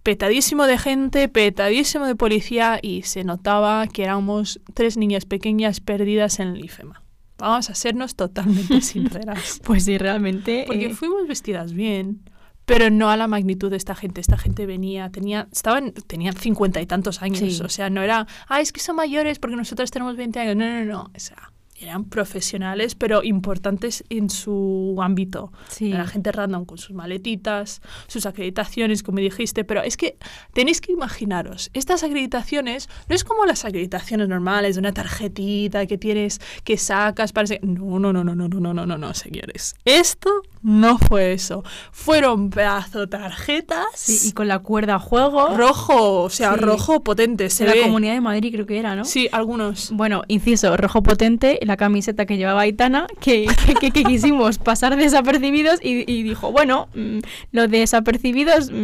Petadísimo 0.05 0.67
de 0.67 0.77
gente, 0.77 1.31
petadísimo 1.31 2.05
de 2.05 2.15
policía 2.15 2.79
y 2.83 3.05
se 3.05 3.25
notaba 3.25 3.87
que 3.87 4.03
éramos 4.03 4.61
tres 4.75 4.99
niñas 4.99 5.25
pequeñas 5.25 5.81
perdidas 5.81 6.41
en 6.41 6.49
el 6.49 6.63
IFEMA. 6.63 7.03
Vamos 7.39 7.71
a 7.71 7.75
sernos 7.75 8.15
totalmente 8.15 8.81
sinceras. 8.83 9.63
Pues 9.65 9.87
sí, 9.87 9.97
realmente. 9.97 10.65
Porque 10.67 10.89
eh, 10.89 10.95
fuimos 10.95 11.27
vestidas 11.27 11.73
bien, 11.73 12.21
pero 12.67 12.91
no 12.91 13.09
a 13.09 13.17
la 13.17 13.29
magnitud 13.29 13.71
de 13.71 13.79
esta 13.79 13.95
gente. 13.95 14.21
Esta 14.21 14.37
gente 14.37 14.67
venía, 14.67 15.09
tenía, 15.09 15.49
estaban, 15.51 15.93
tenían 15.93 16.37
cincuenta 16.37 16.83
y 16.83 16.87
tantos 16.87 17.23
años. 17.23 17.39
Sí. 17.39 17.63
O 17.65 17.71
sea, 17.71 17.89
no 17.89 18.03
era, 18.03 18.27
ah, 18.47 18.61
es 18.61 18.73
que 18.73 18.81
son 18.81 18.97
mayores 18.97 19.39
porque 19.39 19.57
nosotros 19.57 19.91
tenemos 19.91 20.19
20 20.19 20.39
años. 20.39 20.57
No, 20.57 20.67
no, 20.67 20.85
no. 20.85 21.11
O 21.15 21.19
sea, 21.19 21.51
eran 21.77 22.05
profesionales, 22.05 22.95
pero 22.95 23.23
importantes 23.23 24.05
en 24.09 24.31
su 24.31 24.97
ámbito. 25.01 25.53
sí. 25.69 25.93
Era 25.93 26.07
gente 26.07 26.33
random 26.33 26.65
con 26.65 26.79
sus 26.79 26.95
maletitas, 26.95 27.83
sus 28.07 28.27
acreditaciones, 28.27 29.03
como 29.03 29.19
dijiste, 29.19 29.65
pero 29.65 29.83
es 29.83 29.97
que 29.97 30.17
tenéis 30.53 30.81
que 30.81 30.93
imaginaros, 30.93 31.71
estas 31.75 32.03
acreditaciones 32.03 32.89
no 33.09 33.15
es 33.15 33.25
como 33.25 33.45
las 33.45 33.65
acreditaciones 33.65 34.29
normales 34.29 34.77
de 34.77 34.81
una 34.81 34.93
tarjetita 34.93 35.87
que 35.87 35.99
tienes, 35.99 36.41
que 36.65 36.77
sacas 36.77 37.33
para... 37.33 37.49
No, 37.63 37.99
no, 37.99 38.13
no, 38.13 38.25
no, 38.25 38.35
no, 38.35 38.49
no, 38.49 38.61
no, 38.61 38.75
no, 38.75 38.87
no, 38.87 38.99
no, 38.99 39.15
señores. 39.15 39.75
Esto 39.85 40.43
no 40.65 40.99
fue 40.99 41.33
eso. 41.35 41.63
Fueron 41.93 42.51
pedazo 42.51 43.07
tarjetas 43.09 43.85
Sí, 43.95 44.29
y 44.29 44.33
con 44.33 44.49
la 44.49 44.59
cuerda 44.61 44.97
a 44.97 44.99
juego. 44.99 45.57
rojo, 45.57 46.23
o 46.23 46.31
sea, 46.31 46.55
Sí. 46.55 46.61
rojo 46.61 47.05
potente, 47.05 47.51
se 47.51 47.65
de 47.67 47.77
la. 47.77 47.83
Comunidad 47.83 48.15
de 48.15 48.21
Madrid, 48.21 48.51
creo 48.53 48.67
que 48.67 48.79
era, 48.79 48.97
¿no? 48.97 49.05
Sí, 49.05 49.29
algunos. 49.31 49.91
Bueno, 49.93 50.23
inciso, 50.27 50.77
rojo 50.77 51.03
potente, 51.03 51.59
la 51.63 51.77
camiseta 51.77 52.25
que 52.27 52.37
llevaba 52.39 52.63
Aitana, 52.63 53.07
que, 53.21 53.47
que, 53.67 53.75
que- 53.75 53.91
que 53.91 54.03
quisimos 54.05 54.59
pasar 54.59 54.97
desapercibidos 54.97 55.79
y, 55.83 56.11
y 56.11 56.23
dijo, 56.23 56.51
bueno, 56.51 56.89
mm, 56.95 57.19
lo 57.53 57.69
de 57.69 57.79
desapercibidos 57.81 58.71
mm, 58.73 58.75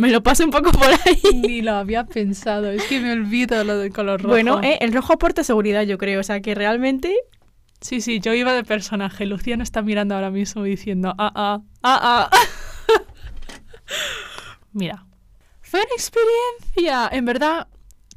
me 0.00 0.10
lo 0.10 0.22
paso 0.22 0.44
un 0.44 0.50
poco 0.50 0.72
por 0.72 0.88
ahí. 0.88 1.40
Ni 1.46 1.62
lo 1.62 1.72
había 1.76 2.04
pensado, 2.06 2.70
es 2.72 2.82
que 2.84 2.98
me 3.00 3.12
olvido 3.12 3.62
lo 3.64 3.78
del 3.78 3.92
color 3.92 4.20
rojo. 4.20 4.30
Bueno, 4.34 4.60
eh, 4.62 4.78
el 4.80 4.92
rojo 4.92 5.12
aporta 5.12 5.44
seguridad, 5.44 5.82
yo 5.84 5.96
creo, 5.96 6.18
o 6.20 6.24
sea 6.24 6.40
que 6.40 6.54
realmente 6.56 7.14
Sí, 7.80 8.00
sí, 8.00 8.20
yo 8.20 8.34
iba 8.34 8.52
de 8.52 8.62
personaje. 8.62 9.24
Luciano 9.26 9.62
está 9.62 9.82
mirando 9.82 10.14
ahora 10.14 10.30
mismo 10.30 10.62
diciendo, 10.62 11.14
ah, 11.18 11.32
ah, 11.34 11.62
ah, 11.82 12.28
ah. 12.30 12.30
Mira, 14.72 15.06
fue 15.62 15.80
una 15.80 15.94
experiencia. 15.94 17.08
En 17.10 17.24
verdad, 17.24 17.68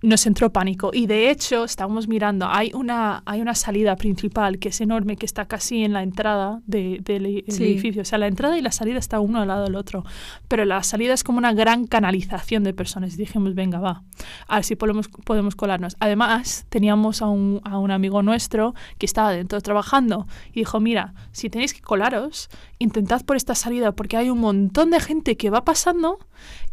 nos 0.03 0.25
entró 0.27 0.51
pánico. 0.51 0.91
Y 0.93 1.07
de 1.07 1.31
hecho, 1.31 1.63
estábamos 1.63 2.07
mirando, 2.07 2.45
hay 2.47 2.71
una, 2.75 3.23
hay 3.25 3.41
una 3.41 3.55
salida 3.55 3.95
principal 3.95 4.59
que 4.59 4.69
es 4.69 4.81
enorme, 4.81 5.15
que 5.15 5.25
está 5.25 5.45
casi 5.47 5.83
en 5.83 5.93
la 5.93 6.03
entrada 6.03 6.61
de- 6.67 6.99
del 7.03 7.25
e- 7.25 7.43
el 7.47 7.53
Sí. 7.53 7.63
edificio. 7.63 8.01
O 8.01 8.05
sea, 8.05 8.17
la 8.19 8.27
entrada 8.27 8.57
y 8.57 8.61
la 8.61 8.71
salida 8.71 8.99
está 8.99 9.19
uno 9.21 9.39
al 9.41 9.47
lado 9.47 9.63
del 9.63 9.75
otro. 9.75 10.03
Pero 10.47 10.65
la 10.65 10.83
salida 10.83 11.13
es 11.13 11.23
como 11.23 11.37
una 11.37 11.53
gran 11.53 11.87
canalización 11.87 12.63
de 12.63 12.73
personas. 12.73 13.13
Y 13.13 13.17
dijimos, 13.17 13.55
venga, 13.55 13.79
va, 13.79 14.03
a 14.47 14.55
ver 14.55 14.63
si 14.65 14.75
podemos, 14.75 15.07
podemos 15.07 15.55
colarnos. 15.55 15.95
Además, 15.99 16.65
teníamos 16.69 17.21
a 17.21 17.27
un, 17.27 17.61
a 17.63 17.79
un 17.79 17.89
amigo 17.91 18.21
nuestro 18.21 18.75
que 18.97 19.05
estaba 19.05 19.31
dentro 19.31 19.59
trabajando 19.61 20.27
y 20.51 20.59
dijo, 20.59 20.79
mira, 20.81 21.13
si 21.31 21.49
tenéis 21.49 21.73
que 21.73 21.81
colaros, 21.81 22.49
intentad 22.77 23.21
por 23.23 23.37
esta 23.37 23.55
salida 23.55 23.93
porque 23.93 24.17
hay 24.17 24.29
un 24.29 24.39
montón 24.39 24.89
de 24.89 24.99
gente 24.99 25.37
que 25.37 25.49
va 25.49 25.63
pasando 25.63 26.19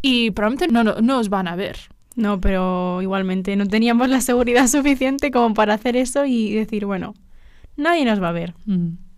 y 0.02 0.32
probablemente 0.32 0.72
no, 0.72 0.82
no, 0.82 1.00
no 1.00 1.18
os 1.18 1.28
van 1.28 1.46
a 1.46 1.54
ver. 1.54 1.76
No, 2.16 2.40
pero 2.40 3.00
igualmente 3.02 3.54
no 3.56 3.66
teníamos 3.66 4.08
la 4.08 4.20
seguridad 4.20 4.66
suficiente 4.68 5.30
como 5.30 5.54
para 5.54 5.74
hacer 5.74 5.96
eso 5.96 6.24
y 6.26 6.52
decir, 6.54 6.86
bueno, 6.86 7.14
nadie 7.76 8.04
nos 8.04 8.20
va 8.22 8.28
a 8.28 8.32
ver. 8.32 8.54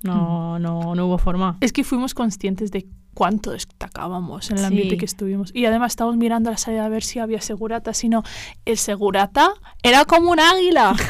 No, 0.02 0.58
no, 0.58 0.94
no 0.94 1.06
hubo 1.06 1.18
forma. 1.18 1.56
Es 1.60 1.72
que 1.72 1.84
fuimos 1.84 2.12
conscientes 2.14 2.70
de 2.72 2.86
cuánto 3.14 3.52
destacábamos 3.52 4.50
en 4.50 4.56
el 4.56 4.62
Sí. 4.62 4.66
ambiente 4.66 4.96
que 4.96 5.04
estuvimos. 5.04 5.50
Y 5.54 5.66
además 5.66 5.92
estábamos 5.92 6.16
mirando 6.16 6.48
a 6.48 6.52
la 6.52 6.56
salida 6.58 6.84
a 6.84 6.88
ver 6.88 7.02
si 7.04 7.18
había 7.18 7.40
segurata, 7.40 7.92
sino 7.94 8.22
el 8.64 8.78
segurata 8.78 9.50
era 9.82 10.04
como 10.04 10.30
un 10.30 10.40
águila. 10.40 10.94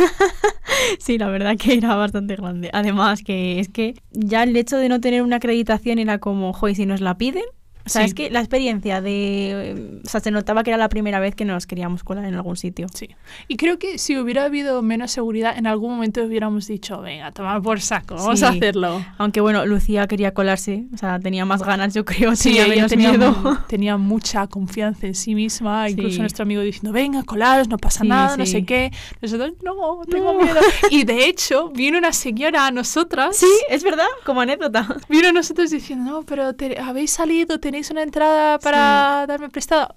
Sí, 0.98 1.16
la 1.16 1.28
verdad 1.28 1.56
que 1.56 1.74
era 1.74 1.94
bastante 1.94 2.34
grande. 2.34 2.68
Además 2.72 3.22
que 3.22 3.60
es 3.60 3.68
que 3.68 3.94
ya 4.10 4.42
el 4.42 4.56
hecho 4.56 4.76
de 4.78 4.88
no 4.88 5.00
tener 5.00 5.22
una 5.22 5.36
acreditación 5.36 5.98
era 6.00 6.18
como, 6.18 6.52
joder, 6.52 6.74
si 6.74 6.86
nos 6.86 7.00
la 7.00 7.16
piden, 7.16 7.44
O 7.84 7.88
sea, 7.88 8.02
Sí. 8.02 8.08
es 8.08 8.14
que 8.14 8.30
la 8.30 8.40
experiencia 8.40 9.00
de... 9.00 10.00
O 10.04 10.08
sea, 10.08 10.20
se 10.20 10.30
notaba 10.30 10.62
que 10.62 10.70
era 10.70 10.76
la 10.76 10.88
primera 10.88 11.20
vez 11.20 11.34
que 11.34 11.44
nos 11.44 11.66
queríamos 11.66 12.04
colar 12.04 12.24
en 12.24 12.34
algún 12.34 12.56
sitio. 12.56 12.86
Sí. 12.94 13.08
Y 13.48 13.56
creo 13.56 13.78
que 13.78 13.98
si 13.98 14.16
hubiera 14.16 14.44
habido 14.44 14.82
menos 14.82 15.10
seguridad, 15.10 15.56
en 15.56 15.66
algún 15.66 15.94
momento 15.94 16.22
hubiéramos 16.24 16.66
dicho, 16.66 17.00
venga, 17.00 17.30
tomar 17.32 17.60
por 17.62 17.80
saco, 17.80 18.14
vamos 18.16 18.38
Sí. 18.40 18.44
a 18.44 18.48
hacerlo. 18.50 19.04
Aunque 19.18 19.40
bueno, 19.40 19.66
Lucía 19.66 20.06
quería 20.06 20.32
colarse, 20.34 20.84
o 20.94 20.96
sea, 20.96 21.18
tenía 21.20 21.44
más 21.44 21.62
ganas, 21.62 21.94
yo 21.94 22.04
creo, 22.04 22.34
Sí, 22.36 22.50
tenía 22.50 22.66
menos 22.68 22.90
tenía, 22.90 23.10
miedo. 23.10 23.58
tenía 23.68 23.96
mucha 23.96 24.46
confianza 24.46 25.06
en 25.06 25.14
sí 25.14 25.34
misma, 25.34 25.88
incluso 25.90 26.14
Sí. 26.14 26.20
nuestro 26.20 26.42
amigo 26.44 26.62
diciendo, 26.62 26.92
venga, 26.92 27.22
colaros, 27.24 27.68
no 27.68 27.78
pasa 27.78 28.04
nada, 28.04 28.36
no 28.36 28.46
sé 28.46 28.64
qué. 28.64 28.92
Nosotros, 29.20 29.52
no, 29.62 30.02
tengo 30.08 30.32
No. 30.34 30.42
miedo. 30.42 30.60
Y 30.90 31.04
de 31.04 31.26
hecho, 31.26 31.70
vino 31.70 31.98
una 31.98 32.12
señora 32.12 32.66
a 32.66 32.70
nosotras. 32.70 33.36
Sí, 33.36 33.46
es 33.68 33.82
verdad, 33.82 34.06
como 34.24 34.40
anécdota. 34.40 34.86
Vino 35.08 35.28
a 35.28 35.32
nosotros 35.32 35.70
diciendo, 35.70 36.10
no, 36.10 36.22
pero 36.22 36.54
te- 36.54 36.78
habéis 36.78 37.10
salido, 37.10 37.58
tenéis 37.72 37.90
una 37.90 38.02
entrada 38.02 38.58
para 38.58 39.24
darme 39.26 39.48
prestado. 39.48 39.94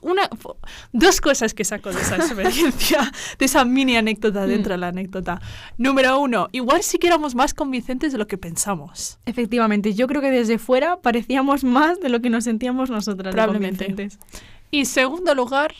Una, 0.00 0.30
dos 0.92 1.20
cosas 1.20 1.52
que 1.52 1.62
saco 1.64 1.90
de 1.92 2.00
esa 2.00 2.16
experiencia, 2.24 3.12
de 3.38 3.44
esa 3.44 3.66
mini 3.66 3.96
anécdota 3.98 4.46
Mm. 4.46 4.48
dentro 4.48 4.72
de 4.72 4.78
la 4.78 4.88
anécdota. 4.88 5.40
Número 5.76 6.18
uno, 6.20 6.48
igual 6.52 6.82
sí 6.82 6.98
que 6.98 7.06
éramos 7.06 7.34
más 7.34 7.52
convincentes 7.52 8.12
de 8.12 8.18
lo 8.18 8.26
que 8.26 8.38
pensamos. 8.38 9.18
Efectivamente, 9.26 9.92
yo 9.92 10.06
creo 10.06 10.22
que 10.22 10.30
desde 10.30 10.58
fuera 10.58 11.00
parecíamos 11.02 11.64
más 11.64 12.00
de 12.00 12.08
lo 12.08 12.20
que 12.22 12.30
nos 12.30 12.44
sentíamos 12.44 12.88
nosotras. 12.88 13.34
Probablemente. 13.34 14.08
Y 14.70 14.86
segundo 14.86 15.34
lugar, 15.34 15.74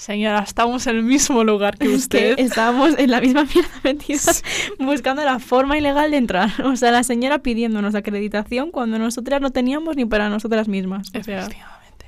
señora, 0.00 0.40
estamos 0.40 0.86
en 0.86 0.96
el 0.96 1.02
mismo 1.02 1.44
lugar 1.44 1.76
que 1.76 1.84
Es 1.84 1.90
que 2.08 2.32
usted. 2.32 2.38
estábamos 2.38 2.98
en 2.98 3.10
la 3.10 3.20
misma 3.20 3.44
mierda 3.44 3.70
metidas 3.84 4.42
buscando 4.78 5.22
la 5.22 5.38
forma 5.38 5.76
ilegal 5.76 6.10
de 6.10 6.16
entrar. 6.16 6.50
O 6.64 6.76
sea, 6.76 6.90
la 6.90 7.02
señora 7.02 7.40
pidiéndonos 7.40 7.94
acreditación 7.94 8.70
cuando 8.70 8.98
nosotras 8.98 9.40
no 9.40 9.50
teníamos 9.50 9.96
ni 9.96 10.04
para 10.06 10.28
nosotras 10.28 10.68
mismas. 10.68 11.08
O 11.08 11.22
sea, 11.22 11.40
Efectivamente. 11.40 12.06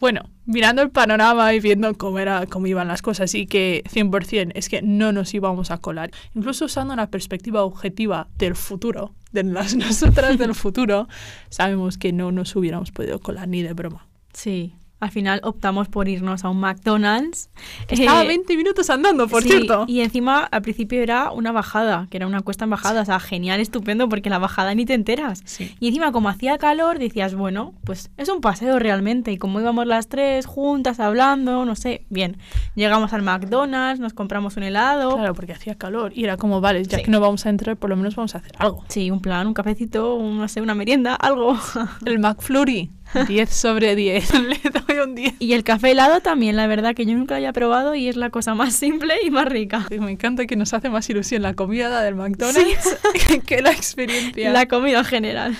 Bueno, 0.00 0.28
mirando 0.44 0.82
el 0.82 0.90
panorama 0.90 1.54
y 1.54 1.60
viendo 1.60 1.94
cómo, 1.94 2.18
era, 2.18 2.46
cómo 2.46 2.66
iban 2.66 2.88
las 2.88 3.02
cosas 3.02 3.34
y 3.34 3.46
que 3.46 3.82
100% 3.92 4.52
es 4.54 4.68
que 4.68 4.82
no 4.82 5.12
nos 5.12 5.32
íbamos 5.32 5.70
a 5.70 5.78
colar, 5.78 6.10
incluso 6.34 6.66
usando 6.66 6.92
una 6.92 7.10
perspectiva 7.10 7.62
objetiva 7.62 8.28
del 8.36 8.54
futuro, 8.54 9.14
de 9.32 9.44
las 9.44 9.74
nosotras 9.76 10.38
del 10.38 10.54
futuro, 10.54 11.08
sabemos 11.48 11.98
que 11.98 12.12
no 12.12 12.32
nos 12.32 12.54
hubiéramos 12.54 12.92
podido 12.92 13.18
colar 13.20 13.48
ni 13.48 13.62
de 13.62 13.72
broma. 13.72 14.06
sí. 14.32 14.74
Al 15.00 15.10
final 15.10 15.40
optamos 15.44 15.88
por 15.88 16.08
irnos 16.08 16.44
a 16.44 16.48
un 16.48 16.58
McDonald's. 16.60 17.50
Estaba 17.88 18.24
Eh, 18.24 18.26
20 18.26 18.56
minutos 18.56 18.90
andando, 18.90 19.28
por 19.28 19.42
sí, 19.42 19.48
cierto. 19.50 19.84
Y 19.86 20.00
encima 20.00 20.40
al 20.44 20.62
principio 20.62 21.00
era 21.02 21.30
una 21.30 21.52
bajada, 21.52 22.08
que 22.10 22.16
era 22.16 22.26
una 22.26 22.40
cuesta 22.40 22.64
en 22.64 22.70
bajada. 22.70 23.02
O 23.02 23.04
sea, 23.04 23.20
genial, 23.20 23.60
estupendo, 23.60 24.08
porque 24.08 24.28
la 24.30 24.38
bajada 24.38 24.74
ni 24.74 24.84
te 24.86 24.94
enteras. 24.94 25.42
Sí. 25.44 25.74
Y 25.78 25.88
encima, 25.88 26.10
como 26.12 26.28
hacía 26.28 26.58
calor, 26.58 26.98
decías, 26.98 27.34
bueno, 27.34 27.74
pues 27.84 28.10
es 28.16 28.28
un 28.28 28.40
paseo 28.40 28.78
realmente. 28.78 29.30
Y 29.32 29.38
como 29.38 29.60
íbamos 29.60 29.86
las 29.86 30.08
tres 30.08 30.46
juntas 30.46 30.98
hablando, 31.00 31.64
no 31.64 31.76
sé, 31.76 32.04
bien. 32.10 32.36
Llegamos 32.74 33.12
al 33.12 33.22
McDonald's, 33.22 34.00
nos 34.00 34.14
compramos 34.14 34.56
un 34.56 34.64
helado. 34.64 35.14
Claro, 35.16 35.34
porque 35.34 35.52
hacía 35.52 35.76
calor 35.76 36.12
y 36.14 36.24
era 36.24 36.36
como, 36.36 36.60
vale, 36.60 36.82
ya 36.84 36.98
Sí. 36.98 37.04
que 37.04 37.10
no 37.10 37.20
vamos 37.20 37.46
a 37.46 37.50
entrar, 37.50 37.76
por 37.76 37.88
lo 37.90 37.96
menos 37.96 38.16
vamos 38.16 38.34
a 38.34 38.38
hacer 38.38 38.52
algo. 38.58 38.84
Sí, 38.88 39.10
un 39.10 39.20
plan, 39.20 39.46
un 39.46 39.54
cafecito, 39.54 40.14
un, 40.16 40.38
no 40.38 40.48
sé, 40.48 40.60
una 40.60 40.74
merienda, 40.74 41.14
algo. 41.14 41.56
El 42.04 42.18
McFlurry, 42.18 42.90
10 43.26 43.50
sobre 43.50 43.96
10, 43.96 44.34
le 44.42 44.60
doy 44.70 44.98
un 44.98 45.14
10. 45.14 45.34
y 45.38 45.52
el 45.52 45.64
café 45.64 45.92
helado 45.92 46.20
también, 46.20 46.56
la 46.56 46.66
verdad, 46.66 46.94
que 46.94 47.06
yo 47.06 47.14
nunca 47.14 47.34
lo 47.34 47.36
había 47.36 47.52
probado 47.52 47.94
y 47.94 48.08
es 48.08 48.16
la 48.16 48.30
cosa 48.30 48.54
más 48.54 48.74
simple 48.74 49.14
y 49.24 49.30
más 49.30 49.46
rica. 49.46 49.86
Sí, 49.88 49.98
Me 49.98 50.10
encanta 50.10 50.46
que 50.46 50.56
nos 50.56 50.74
hace 50.74 50.90
más 50.90 51.08
ilusión 51.10 51.42
la 51.42 51.54
comida 51.54 52.02
del 52.02 52.14
McDonald's 52.14 52.98
que 53.46 53.62
la 53.62 53.70
experiencia. 53.70 54.50
La 54.50 54.66
comida 54.66 54.98
en 54.98 55.04
general. 55.04 55.56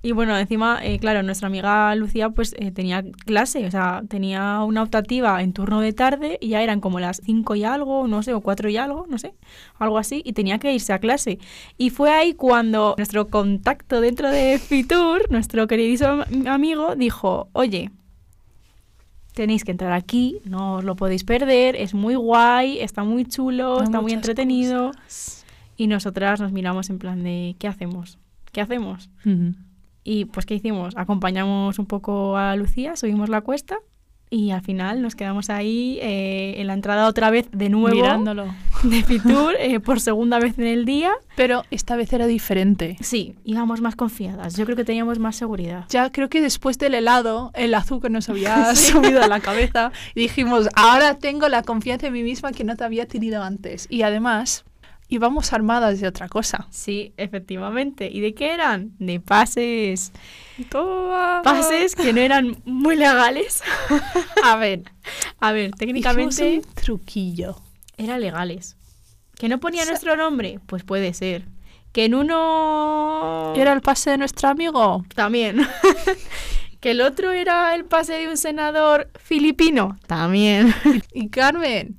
Y 0.00 0.12
bueno, 0.12 0.38
encima, 0.38 0.78
eh, 0.84 1.00
claro, 1.00 1.24
nuestra 1.24 1.48
amiga 1.48 1.92
Lucía 1.96 2.30
pues 2.30 2.54
eh, 2.58 2.70
tenía 2.70 3.02
clase, 3.26 3.66
o 3.66 3.70
sea, 3.72 4.02
tenía 4.08 4.62
una 4.62 4.84
optativa 4.84 5.42
en 5.42 5.52
turno 5.52 5.80
de 5.80 5.92
tarde 5.92 6.38
y 6.40 6.50
ya 6.50 6.62
eran 6.62 6.80
como 6.80 7.00
las 7.00 7.20
5 7.24 7.56
y 7.56 7.64
algo, 7.64 8.06
no 8.06 8.22
sé, 8.22 8.32
o 8.32 8.40
4 8.40 8.68
y 8.70 8.76
algo, 8.76 9.06
no 9.08 9.18
sé, 9.18 9.34
algo 9.76 9.98
así, 9.98 10.22
y 10.24 10.34
tenía 10.34 10.58
que 10.60 10.72
irse 10.72 10.92
a 10.92 11.00
clase. 11.00 11.40
Y 11.78 11.90
fue 11.90 12.12
ahí 12.12 12.34
cuando 12.34 12.94
nuestro 12.96 13.26
contacto 13.26 14.00
dentro 14.00 14.30
de 14.30 14.60
Fitur, 14.60 15.28
nuestro 15.30 15.66
queridísimo 15.66 16.10
am- 16.10 16.46
amigo, 16.46 16.94
dijo, 16.94 17.48
oye, 17.52 17.90
tenéis 19.34 19.64
que 19.64 19.72
entrar 19.72 19.92
aquí, 19.92 20.38
no 20.44 20.74
os 20.76 20.84
lo 20.84 20.94
podéis 20.94 21.24
perder, 21.24 21.74
es 21.74 21.92
muy 21.94 22.14
guay, 22.14 22.78
está 22.78 23.02
muy 23.02 23.24
chulo, 23.24 23.78
Hay 23.78 23.84
está 23.84 24.00
muy 24.00 24.12
entretenido. 24.12 24.92
cosas. 24.92 25.44
Y 25.76 25.88
nosotras 25.88 26.40
nos 26.40 26.52
miramos 26.52 26.88
en 26.88 26.98
plan 27.00 27.24
de, 27.24 27.56
¿qué 27.58 27.66
hacemos? 27.66 28.18
¿Qué 28.52 28.60
hacemos? 28.60 29.10
Ujú. 29.26 29.54
Y 30.08 30.24
pues, 30.24 30.46
¿qué 30.46 30.54
hicimos? 30.54 30.94
Acompañamos 30.96 31.78
un 31.78 31.84
poco 31.84 32.38
a 32.38 32.56
Lucía, 32.56 32.96
subimos 32.96 33.28
la 33.28 33.42
cuesta 33.42 33.76
y 34.30 34.52
al 34.52 34.62
final 34.62 35.02
nos 35.02 35.14
quedamos 35.14 35.50
ahí 35.50 35.98
eh, 36.00 36.54
en 36.56 36.66
la 36.66 36.72
entrada 36.72 37.08
otra 37.08 37.28
vez 37.28 37.50
de 37.52 37.68
nuevo 37.68 37.94
Mirándolo. 37.94 38.46
de 38.84 39.02
Fitur 39.02 39.54
eh, 39.58 39.80
por 39.80 40.00
segunda 40.00 40.38
vez 40.38 40.58
en 40.58 40.66
el 40.66 40.86
día. 40.86 41.12
Pero 41.36 41.62
esta 41.70 41.94
vez 41.94 42.10
era 42.14 42.26
diferente. 42.26 42.96
Sí, 43.02 43.36
íbamos 43.44 43.82
más 43.82 43.96
confiadas. 43.96 44.56
Yo 44.56 44.64
creo 44.64 44.76
que 44.78 44.84
teníamos 44.84 45.18
más 45.18 45.36
seguridad. 45.36 45.84
Ya 45.90 46.10
creo 46.10 46.30
que 46.30 46.40
después 46.40 46.78
del 46.78 46.94
helado, 46.94 47.50
el 47.54 47.74
azúcar 47.74 48.10
nos 48.10 48.30
había 48.30 48.74
subido 48.76 49.22
a 49.22 49.28
la 49.28 49.40
cabeza 49.40 49.92
y 50.14 50.20
dijimos, 50.22 50.70
ahora 50.74 51.18
tengo 51.18 51.48
la 51.48 51.64
confianza 51.64 52.06
en 52.06 52.14
mí 52.14 52.22
misma 52.22 52.52
que 52.52 52.64
no 52.64 52.76
te 52.76 52.84
había 52.84 53.06
tenido 53.06 53.42
antes. 53.42 53.86
Y 53.90 54.02
además, 54.02 54.64
íbamos 55.08 55.52
armadas 55.52 56.00
de 56.00 56.06
otra 56.08 56.28
cosa. 56.28 56.66
Sí, 56.70 57.12
efectivamente. 57.16 58.08
¿Y 58.12 58.20
de 58.20 58.34
qué 58.34 58.52
eran? 58.52 58.92
De 58.98 59.20
pases. 59.20 60.12
Toda- 60.70 61.42
Pases 61.42 61.94
que 61.96 62.12
no 62.12 62.20
eran 62.20 62.56
muy 62.64 62.96
legales. 62.96 63.62
A 64.44 64.56
ver, 64.56 64.82
A 65.40 65.52
ver, 65.52 65.72
técnicamente 65.72 66.58
un 66.58 66.74
truquillo. 66.74 67.56
eran 67.96 68.20
legales. 68.20 68.76
¿Que 69.36 69.48
no 69.48 69.58
ponía 69.60 69.82
O 69.82 69.84
sea- 69.84 69.92
nuestro 69.92 70.16
nombre? 70.16 70.60
Pues 70.66 70.84
puede 70.84 71.14
ser. 71.14 71.46
Que 71.92 72.04
en 72.04 72.14
uno... 72.14 73.54
¿Era 73.56 73.72
el 73.72 73.80
pase 73.80 74.10
de 74.10 74.18
nuestro 74.18 74.48
amigo? 74.50 75.04
También. 75.14 75.66
que 76.80 76.90
el 76.90 77.00
otro 77.00 77.32
era 77.32 77.74
el 77.74 77.84
pase 77.86 78.12
de 78.14 78.28
un 78.28 78.36
senador 78.36 79.10
filipino. 79.18 79.96
También. 80.06 80.74
Y 81.14 81.28
Carmen, 81.30 81.96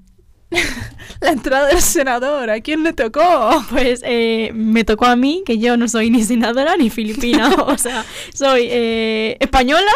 la 1.21 1.29
entrada 1.29 1.67
del 1.67 1.81
senador, 1.81 2.49
¿a 2.49 2.59
quién 2.61 2.83
le 2.83 2.93
tocó? 2.93 3.21
Pues 3.69 4.01
eh, 4.03 4.51
me 4.53 4.83
tocó 4.83 5.05
a 5.05 5.15
mí, 5.15 5.43
que 5.45 5.59
yo 5.59 5.77
no 5.77 5.87
soy 5.87 6.09
ni 6.09 6.23
senadora 6.23 6.75
ni 6.77 6.89
filipina. 6.89 7.49
o 7.67 7.77
sea, 7.77 8.03
soy 8.33 8.67
eh, 8.69 9.37
española 9.39 9.91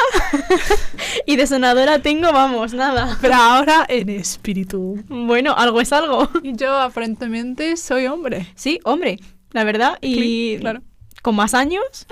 y 1.26 1.36
de 1.36 1.48
senadora 1.48 2.00
tengo, 2.00 2.32
vamos, 2.32 2.74
nada. 2.74 3.18
Pero 3.22 3.36
ahora 3.36 3.86
en 3.88 4.10
espíritu. 4.10 5.04
Bueno, 5.08 5.56
algo 5.58 5.82
es 5.82 5.92
algo. 5.92 6.30
Yo 6.44 6.78
aparentemente 6.78 7.78
soy 7.78 8.06
hombre. 8.06 8.48
Sí, 8.56 8.80
hombre, 8.84 9.20
la 9.52 9.64
verdad. 9.64 9.98
Y 10.02 10.14
Sí, 10.14 10.58
claro. 10.60 10.82
con 11.22 11.36
más 11.36 11.54
años 11.54 12.06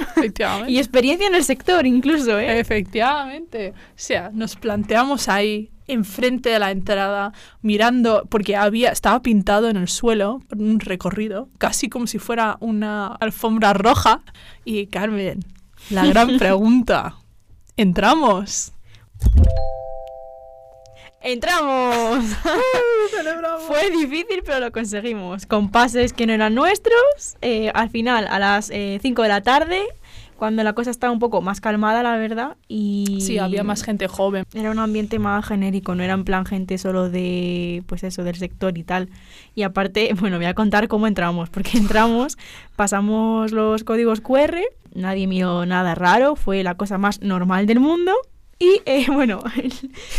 y 0.67 0.77
experiencia 0.77 1.27
en 1.27 1.36
el 1.36 1.43
sector 1.43 1.86
incluso, 1.86 2.39
¿eh? 2.39 2.60
Efectivamente. 2.60 3.69
O 3.69 3.93
sea, 3.95 4.31
nos 4.33 4.55
planteamos 4.55 5.27
ahí 5.29 5.69
enfrente 5.91 6.50
de 6.50 6.60
la 6.60 6.71
entrada, 6.71 7.33
mirando, 7.62 8.25
porque 8.29 8.55
había, 8.55 8.91
estaba 8.91 9.21
pintado 9.21 9.69
en 9.69 9.77
el 9.77 9.88
suelo, 9.88 10.41
un 10.57 10.79
recorrido, 10.79 11.50
casi 11.57 11.89
como 11.89 12.07
si 12.07 12.19
fuera 12.19 12.57
una 12.60 13.07
alfombra 13.07 13.74
roja. 13.74 14.21
Y 14.65 14.88
Carmen, 14.88 15.45
la 15.89 16.05
gran 16.05 16.38
pregunta. 16.39 17.15
¿Entramos? 17.77 18.74
¡Entramos! 21.24 22.25
Fue 23.67 23.91
difícil, 23.91 24.41
pero 24.43 24.60
lo 24.60 24.71
conseguimos. 24.71 25.45
Con 25.45 25.69
pases 25.69 26.13
que 26.13 26.25
no 26.25 26.33
eran 26.33 26.55
nuestros. 26.55 26.95
eh, 27.41 27.71
al 27.75 27.89
final, 27.89 28.27
a 28.27 28.39
las 28.39 28.67
5 28.67 29.21
de 29.21 29.27
la 29.27 29.41
tarde, 29.41 29.83
cuando 30.41 30.63
la 30.63 30.74
cosa 30.74 30.89
estaba 30.89 31.13
un 31.13 31.19
poco 31.19 31.43
más 31.43 31.62
calmada, 31.62 32.01
la 32.01 32.17
verdad. 32.17 32.57
Y 32.67 33.19
Sí, 33.21 33.38
había 33.38 33.63
más 33.63 33.83
gente 33.83 34.07
joven. 34.07 34.43
Era 34.55 34.71
un 34.71 34.79
ambiente 34.79 35.19
más 35.19 35.45
genérico, 35.45 35.93
no 35.93 36.01
era 36.01 36.15
en 36.15 36.24
plan 36.24 36.48
gente 36.48 36.79
solo 36.79 37.12
de, 37.12 37.83
pues 37.86 38.03
eso, 38.03 38.24
del 38.24 38.38
sector 38.38 38.75
y 38.75 38.81
tal. 38.81 39.10
Y 39.53 39.62
aparte, 39.62 40.12
bueno, 40.19 40.38
voy 40.38 40.48
a 40.48 40.55
contar 40.55 40.88
cómo 40.88 41.05
entramos, 41.05 41.51
porque 41.51 41.77
entramos, 41.77 42.39
pasamos 42.75 43.51
los 43.51 43.83
códigos 43.83 44.19
QR, 44.19 44.57
nadie 44.95 45.27
miró 45.27 45.67
nada 45.67 45.93
raro, 45.93 46.36
fue 46.36 46.63
la 46.63 46.74
cosa 46.74 46.98
más 46.98 47.21
normal 47.21 47.67
del 47.67 47.79
mundo. 47.79 48.12
Y 48.57 48.81
eh, 48.88 49.05
bueno, 49.13 49.43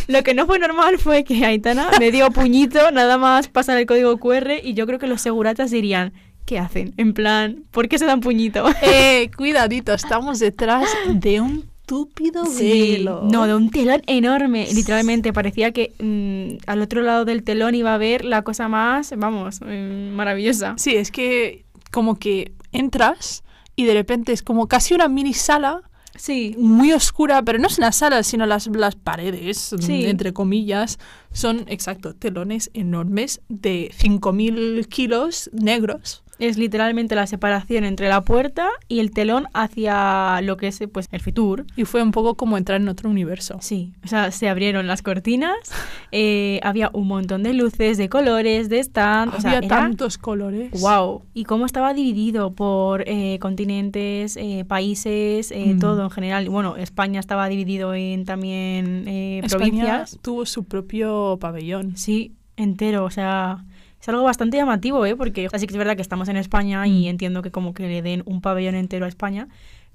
lo 0.06 0.22
que 0.22 0.34
no 0.34 0.46
fue 0.46 0.60
normal 0.60 0.98
fue 0.98 1.24
que 1.24 1.44
Aitana 1.44 1.88
me 1.98 2.12
dio 2.12 2.30
puñito, 2.30 2.92
nada 2.92 3.18
más 3.18 3.48
pasan 3.48 3.76
el 3.76 3.86
código 3.86 4.16
QR 4.18 4.52
y 4.62 4.74
yo 4.74 4.86
creo 4.86 5.00
que 5.00 5.08
los 5.08 5.20
seguratas 5.20 5.72
dirían, 5.72 6.12
¿qué 6.44 6.58
hacen? 6.58 6.94
En 6.96 7.12
plan, 7.14 7.64
¿por 7.70 7.88
qué 7.88 7.98
se 7.98 8.06
dan 8.06 8.20
puñito? 8.20 8.64
Eh, 8.82 9.30
cuidadito, 9.36 9.92
estamos 9.94 10.38
detrás 10.38 10.88
de 11.08 11.40
un 11.40 11.64
túpido 11.86 12.46
Sí, 12.46 12.92
velo. 12.98 13.22
no, 13.30 13.46
de 13.46 13.54
un 13.54 13.70
telón 13.70 14.02
enorme. 14.06 14.66
Literalmente 14.72 15.32
parecía 15.32 15.72
que 15.72 15.92
mm, 15.98 16.62
al 16.68 16.80
otro 16.82 17.02
lado 17.02 17.24
del 17.24 17.42
telón 17.42 17.74
iba 17.74 17.92
a 17.94 17.98
ver 17.98 18.24
la 18.24 18.42
cosa 18.42 18.68
más, 18.68 19.12
vamos, 19.16 19.60
mm, 19.60 20.10
maravillosa. 20.14 20.74
Sí, 20.78 20.94
es 20.96 21.10
que 21.10 21.64
como 21.90 22.18
que 22.18 22.52
entras 22.72 23.42
y 23.76 23.84
de 23.84 23.94
repente 23.94 24.32
es 24.32 24.42
como 24.42 24.68
casi 24.68 24.94
una 24.94 25.08
mini 25.08 25.34
sala 25.34 25.82
Sí. 26.14 26.54
muy 26.58 26.92
oscura, 26.92 27.42
pero 27.42 27.58
no 27.58 27.66
es 27.68 27.78
una 27.78 27.90
sala, 27.90 28.22
sino 28.22 28.44
las, 28.46 28.66
las 28.66 28.96
paredes, 28.96 29.74
Sí. 29.80 30.04
entre 30.04 30.32
comillas, 30.34 30.98
son, 31.32 31.64
exacto, 31.68 32.14
telones 32.14 32.70
enormes 32.74 33.40
de 33.48 33.90
5.000 33.98 34.86
kilos 34.88 35.48
negros. 35.54 36.22
Es 36.38 36.56
literalmente 36.58 37.14
la 37.14 37.26
separación 37.26 37.84
entre 37.84 38.08
la 38.08 38.22
puerta 38.22 38.68
y 38.88 38.98
el 39.00 39.12
telón 39.12 39.46
hacia 39.54 40.40
lo 40.42 40.56
que 40.56 40.68
es 40.68 40.82
pues 40.92 41.06
el 41.12 41.20
Fitur. 41.20 41.66
Y 41.76 41.84
fue 41.84 42.02
un 42.02 42.10
poco 42.10 42.34
como 42.36 42.56
entrar 42.58 42.80
en 42.80 42.88
otro 42.88 43.08
universo. 43.10 43.58
Sí, 43.60 43.92
o 44.02 44.08
sea, 44.08 44.30
se 44.32 44.48
abrieron 44.48 44.86
las 44.88 45.02
cortinas, 45.02 45.54
eh, 46.10 46.58
había 46.64 46.90
un 46.94 47.06
montón 47.06 47.42
de 47.42 47.52
luces, 47.52 47.96
de 47.98 48.08
colores, 48.08 48.68
de 48.68 48.80
stand, 48.80 49.34
o 49.34 49.40
sea, 49.40 49.50
Había 49.52 49.66
era- 49.66 49.76
tantos 49.82 50.18
colores. 50.18 50.80
Wow. 50.80 51.22
Y 51.34 51.44
cómo 51.44 51.64
estaba 51.66 51.94
dividido 51.94 52.54
por 52.54 53.04
eh, 53.06 53.38
continentes, 53.40 54.36
eh, 54.36 54.64
países, 54.66 55.52
Mm. 55.54 55.78
todo 55.78 56.02
en 56.02 56.10
general. 56.10 56.48
Bueno, 56.48 56.76
España 56.76 57.20
estaba 57.20 57.48
dividido 57.48 57.94
en 57.94 58.24
también 58.24 59.06
eh, 59.06 59.40
España 59.44 59.58
provincias. 59.58 60.18
tuvo 60.22 60.44
su 60.46 60.64
propio 60.64 61.36
pabellón. 61.40 61.96
Sí, 61.96 62.32
entero. 62.56 63.04
O 63.04 63.10
sea, 63.10 63.64
es 64.02 64.08
algo 64.08 64.22
bastante 64.24 64.56
llamativo, 64.58 65.06
¿eh? 65.06 65.16
Porque 65.16 65.48
así 65.52 65.66
que 65.66 65.72
es 65.72 65.78
verdad 65.78 65.96
que 65.96 66.02
estamos 66.02 66.28
en 66.28 66.36
España 66.36 66.86
y 66.86 67.04
Mm. 67.06 67.08
entiendo 67.08 67.40
que 67.42 67.50
como 67.50 67.72
que 67.72 67.86
le 67.88 68.02
den 68.02 68.22
un 68.26 68.40
pabellón 68.42 68.74
entero 68.74 69.06
a 69.06 69.08
España. 69.08 69.48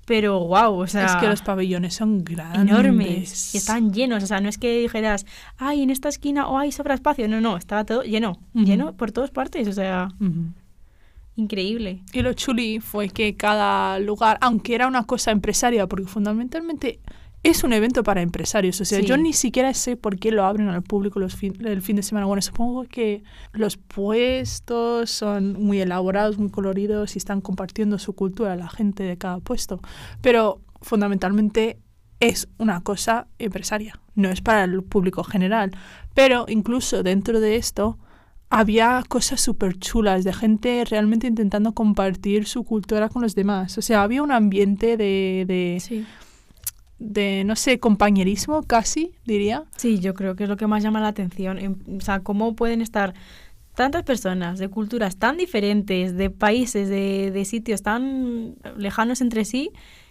Pero 0.06 0.40
wow, 0.40 0.74
o 0.80 0.88
sea, 0.88 1.06
es 1.06 1.16
que 1.18 1.28
los 1.28 1.42
pabellones 1.42 1.94
son 1.94 2.24
grandes. 2.24 2.62
enormes 2.62 3.54
y 3.54 3.58
estaban 3.58 3.92
llenos. 3.92 4.24
O 4.24 4.28
sea, 4.28 4.40
no 4.40 4.48
es 4.48 4.58
que 4.58 4.80
dijeras, 4.80 5.26
ay, 5.58 5.82
en 5.84 5.90
esta 5.90 6.08
esquina 6.08 6.48
o 6.48 6.58
ay, 6.58 6.72
sobra 6.72 6.94
espacio. 6.96 7.28
No, 7.28 7.42
no, 7.42 7.58
estaba 7.58 7.84
todo 7.84 8.04
lleno, 8.04 8.40
lleno 8.54 8.94
por 8.94 9.12
todas 9.12 9.32
partes. 9.32 9.68
O 9.68 9.74
sea, 9.74 10.08
increíble. 11.36 12.04
Y 12.14 12.22
lo 12.22 12.34
chuli 12.34 12.80
fue 12.80 13.10
que 13.10 13.36
cada 13.36 14.00
lugar, 14.00 14.38
aunque 14.42 14.76
era 14.76 14.88
una 14.88 15.04
cosa 15.04 15.32
empresaria, 15.32 15.88
porque 15.88 16.06
fundamentalmente 16.06 17.00
es 17.44 17.63
un 17.63 17.72
evento 17.72 18.03
para 18.03 18.22
empresarios, 18.22 18.82
o 18.82 18.86
sea, 18.86 19.00
Sí. 19.00 19.06
yo 19.06 19.15
ni 19.17 19.32
siquiera 19.32 19.74
sé 19.74 19.96
por 19.96 20.17
qué 20.20 20.32
lo 20.32 20.44
abren 20.46 20.67
al 20.70 20.82
público 20.84 21.20
los 21.20 21.36
fin- 21.36 21.65
el 21.65 21.82
fin 21.82 21.96
de 21.96 22.03
semana. 22.03 22.25
Bueno, 22.25 22.41
supongo 22.41 22.84
que 22.84 23.24
los 23.53 23.77
puestos 23.77 25.10
son 25.12 25.53
muy 25.53 25.79
elaborados, 25.79 26.38
muy 26.38 26.50
coloridos 26.50 27.15
y 27.15 27.20
están 27.20 27.41
compartiendo 27.41 28.00
su 28.00 28.13
cultura 28.13 28.56
la 28.56 28.67
gente 28.70 29.03
de 29.03 29.17
cada 29.17 29.39
puesto, 29.39 29.79
pero 30.22 30.60
fundamentalmente 30.82 31.79
es 32.20 32.50
una 32.58 32.82
cosa 32.82 33.27
empresaria, 33.38 34.00
no 34.15 34.29
es 34.29 34.41
para 34.41 34.63
el 34.63 34.84
público 34.84 35.24
general. 35.24 35.72
Pero 36.15 36.46
incluso 36.50 37.03
dentro 37.03 37.39
de 37.39 37.56
esto 37.58 38.00
había 38.50 39.03
cosas 39.08 39.39
súper 39.41 39.77
chulas 39.77 40.24
de 40.24 40.34
gente 40.34 40.84
realmente 40.89 41.27
intentando 41.27 41.74
compartir 41.74 42.46
su 42.48 42.63
cultura 42.63 43.10
con 43.10 43.22
los 43.22 43.36
demás. 43.36 43.77
O 43.77 43.82
sea, 43.82 44.01
había 44.03 44.24
un 44.24 44.32
ambiente 44.32 44.98
de, 44.98 45.46
de, 45.48 45.77
Sí. 45.79 46.06
De, 47.00 47.44
no 47.46 47.56
sé, 47.56 47.80
compañerismo 47.80 48.63
casi, 48.63 49.12
diría. 49.25 49.63
Sí, 49.75 50.00
yo 50.00 50.13
creo 50.13 50.36
que 50.36 50.44
es 50.44 50.50
lo 50.50 50.58
que 50.58 50.68
más 50.68 50.82
llama 50.84 51.00
la 51.01 51.10
atención. 51.10 51.77
O 51.98 52.01
sea, 52.01 52.20
cómo 52.22 52.56
pueden 52.56 52.82
estar 52.82 53.13
tantas 53.75 54.04
personas 54.04 54.58
de 54.58 54.70
culturas 54.70 55.18
tan 55.18 55.38
diferentes, 55.38 56.16
de 56.16 56.30
países, 56.32 56.89
de, 56.89 57.30
de 57.32 57.46
sitios 57.46 57.84
tan 57.84 58.56
lejanos 58.77 59.22
entre 59.22 59.46
sí, 59.46 59.70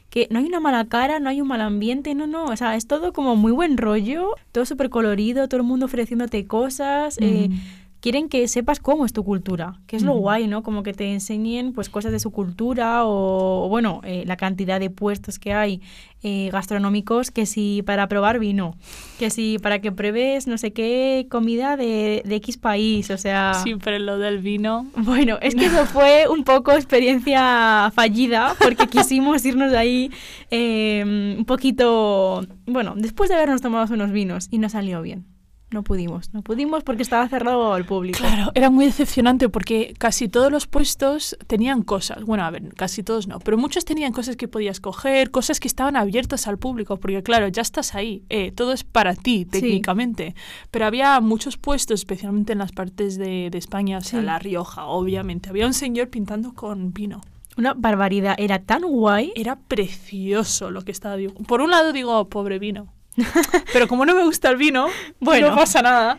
que 0.09 0.29
no 0.31 0.39
hay 0.39 0.45
una 0.47 0.61
mala 0.61 0.85
cara, 0.85 1.19
no 1.19 1.29
hay 1.29 1.41
un 1.41 1.49
mal 1.49 1.61
ambiente, 1.61 2.15
no, 2.15 2.29
no. 2.29 2.45
O 2.45 2.57
sea, 2.57 2.77
es 2.77 2.87
todo 2.87 3.13
como 3.13 3.35
muy 3.35 3.51
buen 3.51 3.77
rollo, 3.77 4.31
todo 4.53 4.65
súper 4.65 4.89
colorido, 4.89 5.49
todo 5.49 5.61
el 5.61 5.67
mundo 5.67 5.87
ofreciéndote 5.87 6.47
cosas. 6.47 7.19
eh, 7.21 7.49
Mm. 7.51 7.59
Quieren 8.07 8.29
que 8.29 8.47
sepas 8.47 8.79
cómo 8.79 9.05
es 9.05 9.13
tu 9.13 9.25
cultura, 9.25 9.81
que 9.89 9.97
es 9.97 10.05
lo 10.05 10.13
guay, 10.13 10.47
¿no? 10.47 10.63
Como 10.63 10.85
que 10.85 10.93
te 10.93 11.13
enseñen 11.13 11.73
pues 11.73 11.89
cosas 11.89 12.13
de 12.13 12.21
su 12.21 12.31
cultura 12.31 13.05
o, 13.05 13.65
o, 13.65 13.69
bueno, 13.69 14.01
eh, 14.05 14.23
la 14.29 14.37
cantidad 14.37 14.79
de 14.79 14.91
puestos 14.91 15.41
que 15.41 15.53
hay 15.53 15.81
eh, 16.23 16.49
gastronómicos, 16.53 17.33
que 17.33 17.47
si 17.47 17.83
para 17.85 18.07
probar 18.07 18.39
vino, 18.39 18.77
que 19.19 19.29
si 19.31 19.59
para 19.59 19.81
que 19.81 19.91
pruebes 19.91 20.47
no 20.47 20.57
sé 20.57 20.73
qué 20.73 21.27
comida 21.29 21.77
de, 21.77 22.23
de 22.25 22.37
X 22.37 22.59
país, 22.59 23.11
o 23.11 23.19
sea... 23.19 23.55
Sí, 23.55 23.75
pero 23.83 23.99
lo 23.99 24.19
del 24.19 24.39
vino. 24.39 24.87
Bueno, 24.99 25.39
es 25.43 25.57
que 25.57 25.67
eso 25.67 25.85
fue 25.87 26.29
un 26.29 26.45
poco 26.45 26.75
experiencia 26.75 27.91
fallida 27.93 28.55
porque 28.63 28.87
quisimos 28.89 29.45
irnos 29.45 29.73
de 29.73 29.79
ahí 29.79 30.11
eh, 30.53 31.03
un 31.37 31.45
poquito, 31.45 32.47
bueno, 32.67 32.95
después 32.97 33.31
de 33.31 33.35
habernos 33.35 33.63
tomado 33.63 33.93
unos 33.93 34.13
vinos 34.13 34.47
y 34.53 34.59
no 34.59 34.69
salió 34.69 35.03
bien. 35.03 35.25
No 35.71 35.83
pudimos, 35.83 36.33
no 36.33 36.43
pudimos 36.43 36.85
porque 36.85 37.03
estaba 37.03 37.29
cerrado 37.29 37.75
al 37.75 37.85
público. 37.85 38.19
Claro, 38.19 38.53
era 38.55 38.71
muy 38.71 38.87
decepcionante 38.87 39.49
porque 39.49 39.95
casi 39.99 40.29
todos 40.29 40.53
los 40.53 40.69
puestos 40.69 41.37
tenían 41.49 41.83
cosas. 41.83 42.25
Bueno, 42.25 42.45
a 42.45 42.51
ver, 42.51 42.73
casi 42.75 43.03
todos 43.03 43.27
no, 43.27 43.41
pero 43.41 43.59
muchos 43.59 43.85
tenían 43.85 44.13
cosas 44.13 44.37
que 44.37 44.47
podías 44.47 44.79
coger, 44.79 45.33
cosas 45.33 45.59
que 45.59 45.67
estaban 45.67 45.97
abiertas 45.97 46.47
al 46.47 46.57
público, 46.57 46.99
porque 46.99 47.23
claro, 47.25 47.49
ya 47.49 47.63
estás 47.63 47.97
ahí, 47.97 48.23
eh, 48.29 48.53
todo 48.53 48.73
es 48.73 48.85
para 48.85 49.17
ti 49.17 49.45
técnicamente. 49.45 50.37
Pero 50.71 50.87
había 50.87 51.21
muchos 51.21 51.57
puestos, 51.57 52.01
especialmente 52.01 52.53
en 52.53 52.59
las 52.59 52.71
partes 52.71 53.19
de, 53.19 53.51
de 53.51 53.59
España, 53.59 53.99
o 53.99 54.01
sea, 54.03 54.21
Sí. 54.21 54.25
La 54.25 54.39
Rioja, 54.39 54.87
obviamente. 54.87 55.51
Había 55.51 55.67
un 55.67 55.75
señor 55.75 56.09
pintando 56.09 56.55
con 56.55 56.93
vino. 56.93 57.21
Una 57.57 57.75
barbaridad, 57.75 58.35
era 58.39 58.61
tan 58.61 58.83
guay. 58.83 59.33
Era 59.35 59.57
precioso 59.57 60.71
lo 60.71 60.83
que 60.83 60.93
estaba. 60.93 61.17
Por 61.47 61.61
un 61.61 61.71
lado 61.71 61.93
digo, 61.93 62.29
pobre 62.29 62.59
vino. 62.59 62.93
Pero 63.73 63.89
como 63.89 64.05
no 64.07 64.15
me 64.15 64.25
gusta 64.25 64.51
el 64.51 64.57
vino, 64.57 64.87
Bueno. 65.21 65.51
no 65.51 65.57
pasa 65.57 65.83
nada. 65.83 66.19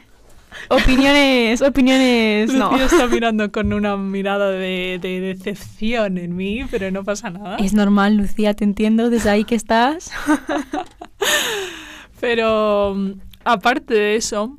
Opiniones, 0.69 1.61
opiniones, 1.61 2.51
no. 2.53 2.71
Lucía 2.71 2.85
está 2.85 3.07
mirando 3.07 3.51
con 3.51 3.73
una 3.73 3.95
mirada 3.95 4.49
de, 4.49 4.97
de 5.01 5.19
decepción 5.19 6.17
en 6.17 6.35
mí, 6.35 6.65
pero 6.71 6.89
no 6.89 7.03
pasa 7.03 7.29
nada. 7.29 7.57
Es 7.57 7.73
normal, 7.73 8.15
Lucía, 8.17 8.53
te 8.53 8.63
entiendo 8.63 9.09
desde 9.09 9.29
ahí 9.29 9.43
que 9.43 9.55
estás. 9.55 10.11
Pero 12.19 12.95
mm, 12.95 13.11
aparte 13.45 13.93
de 13.93 14.15
eso, 14.15 14.57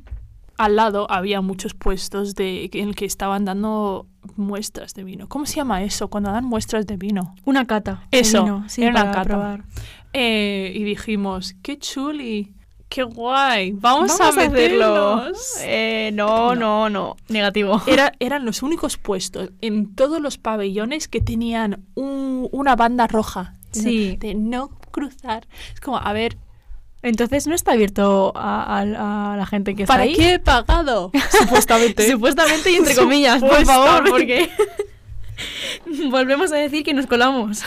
al 0.59 0.75
lado 0.75 1.07
había 1.09 1.41
muchos 1.41 1.73
puestos 1.73 2.35
de, 2.35 2.69
en 2.73 2.93
que 2.93 3.05
estaban 3.05 3.45
dando 3.45 4.05
muestras 4.35 4.93
de 4.93 5.03
vino. 5.03 5.27
¿Cómo 5.27 5.45
se 5.45 5.55
llama 5.55 5.81
eso? 5.83 6.09
Cuando 6.09 6.31
dan 6.31 6.45
muestras 6.45 6.85
de 6.85 6.97
vino. 6.97 7.33
Una 7.45 7.65
cata. 7.65 8.03
Eso, 8.11 8.43
vino, 8.43 8.65
sí, 8.69 8.83
era 8.83 8.91
una 8.91 9.11
cata. 9.11 9.23
probar. 9.23 9.63
Eh, 10.13 10.71
y 10.75 10.83
dijimos, 10.83 11.55
qué 11.63 11.77
chuli, 11.79 12.53
qué 12.89 13.03
guay, 13.03 13.71
vamos, 13.71 14.17
Vamos 14.17 14.21
a, 14.21 14.27
a 14.29 14.47
meternos. 14.47 15.37
Eh, 15.61 16.11
no, 16.13 16.55
no, 16.55 16.89
no, 16.89 17.15
negativo. 17.29 17.81
Era- 17.87 18.11
eran 18.19 18.45
los 18.45 18.61
únicos 18.63 18.97
puestos 18.97 19.51
en 19.61 19.95
todos 19.95 20.19
los 20.21 20.37
pabellones 20.37 21.07
que 21.07 21.21
tenían 21.21 21.85
un- 21.95 22.47
una 22.51 22.75
banda 22.75 23.07
roja. 23.07 23.55
Sí. 23.71 24.17
De 24.17 24.33
no 24.35 24.69
cruzar. 24.91 25.47
Es 25.73 25.79
como, 25.79 25.97
a 25.99 26.11
ver, 26.11 26.37
Entonces 27.01 27.47
no 27.47 27.55
está 27.55 27.71
abierto 27.71 28.33
a, 28.35 28.79
a- 28.79 29.33
a 29.33 29.37
la 29.37 29.45
gente 29.45 29.73
que 29.75 29.83
está 29.83 29.93
¿para 29.93 30.03
ahí. 30.03 30.15
qué 30.15 30.33
he 30.33 30.39
pagado? 30.39 31.11
Supuestamente. 31.31 32.09
Supuestamente 32.11 32.71
y 32.71 32.75
entre 32.75 32.95
comillas, 32.95 33.39
por 33.41 33.65
favor, 33.65 34.09
porque 34.09 34.49
volvemos 36.09 36.51
a 36.51 36.57
decir 36.57 36.83
que 36.83 36.93
nos 36.93 37.05
colamos. 37.07 37.63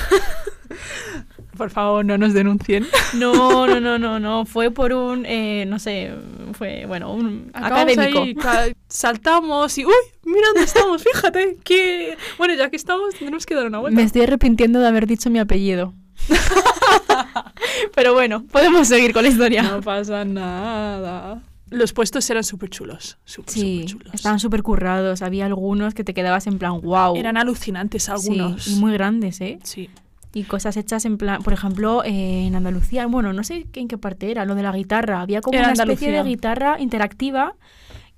Por 1.57 1.68
favor, 1.71 2.05
no 2.05 2.16
nos 2.16 2.33
denuncien. 2.33 2.87
No, 3.14 3.66
no, 3.66 3.79
no, 3.81 3.99
no, 3.99 4.18
no. 4.18 4.47
Fue 4.47 4.71
por 4.71 4.92
un, 4.92 5.25
eh, 5.27 5.64
no 5.66 5.79
sé, 5.79 6.11
fue, 6.55 6.87
bueno, 6.87 7.12
un 7.12 7.51
Acabamos 7.53 7.92
académico. 7.99 8.49
ahí, 8.49 8.73
saltamos 8.88 9.77
y 9.79 9.85
¡uy! 9.85 9.92
Mira 10.25 10.47
dónde 10.49 10.62
estamos, 10.64 11.03
fíjate. 11.05 11.59
Que... 11.62 12.16
Bueno, 12.38 12.55
ya 12.55 12.71
que 12.71 12.77
estamos, 12.77 13.14
tenemos 13.18 13.45
que 13.45 13.55
dar 13.55 13.66
una 13.66 13.79
vuelta. 13.81 13.95
Me 13.97 14.03
estoy 14.03 14.23
arrepintiendo 14.23 14.81
de 14.81 14.88
haber 14.88 15.07
dicho 15.07 15.29
mi 15.31 15.38
apellido. 15.40 15.92
Pero 17.94 18.14
bueno, 18.14 18.44
podemos 18.50 18.88
seguir 18.88 19.12
con 19.12 19.22
la 19.22 19.28
historia. 19.28 19.62
No 19.62 19.80
pasa 19.80 20.24
nada. 20.24 21.42
Los 21.70 21.92
puestos 21.92 22.28
eran 22.28 22.44
súper 22.44 22.68
chulos. 22.70 23.18
Súper, 23.24 23.52
Sí, 23.54 23.61
súper 23.88 23.90
chulos. 24.06 24.14
estaban 24.14 24.38
súper 24.40 24.62
currados. 24.62 25.22
Había 25.22 25.46
algunos 25.46 25.94
que 25.94 26.04
te 26.04 26.12
quedabas 26.14 26.46
en 26.46 26.58
plan, 26.58 26.80
wow. 26.82 27.16
Eran 27.16 27.37
alucinantes 27.37 28.08
algunos. 28.08 28.64
Sí, 28.64 28.74
y 28.76 28.80
muy 28.80 28.92
grandes, 28.92 29.40
¿eh? 29.40 29.58
Sí. 29.62 29.88
Y 30.35 30.44
cosas 30.44 30.76
hechas 30.78 31.04
en 31.04 31.18
plan, 31.18 31.42
por 31.42 31.52
ejemplo, 31.52 32.02
eh, 32.04 32.46
en 32.46 32.54
Andalucía, 32.54 33.06
bueno, 33.06 33.32
no 33.35 33.44
sé 33.44 33.66
en 33.74 33.88
qué 33.88 33.98
parte 33.98 34.30
era, 34.30 34.44
lo 34.46 34.54
de 34.54 34.62
la 34.62 34.72
guitarra. 34.72 35.20
Había 35.20 35.40
como 35.42 35.54
Era 35.58 35.64
una 35.68 35.72
especie 35.74 36.08
Andalucía. 36.08 36.22
de 36.24 36.28
guitarra 36.28 36.80
interactiva 36.80 37.54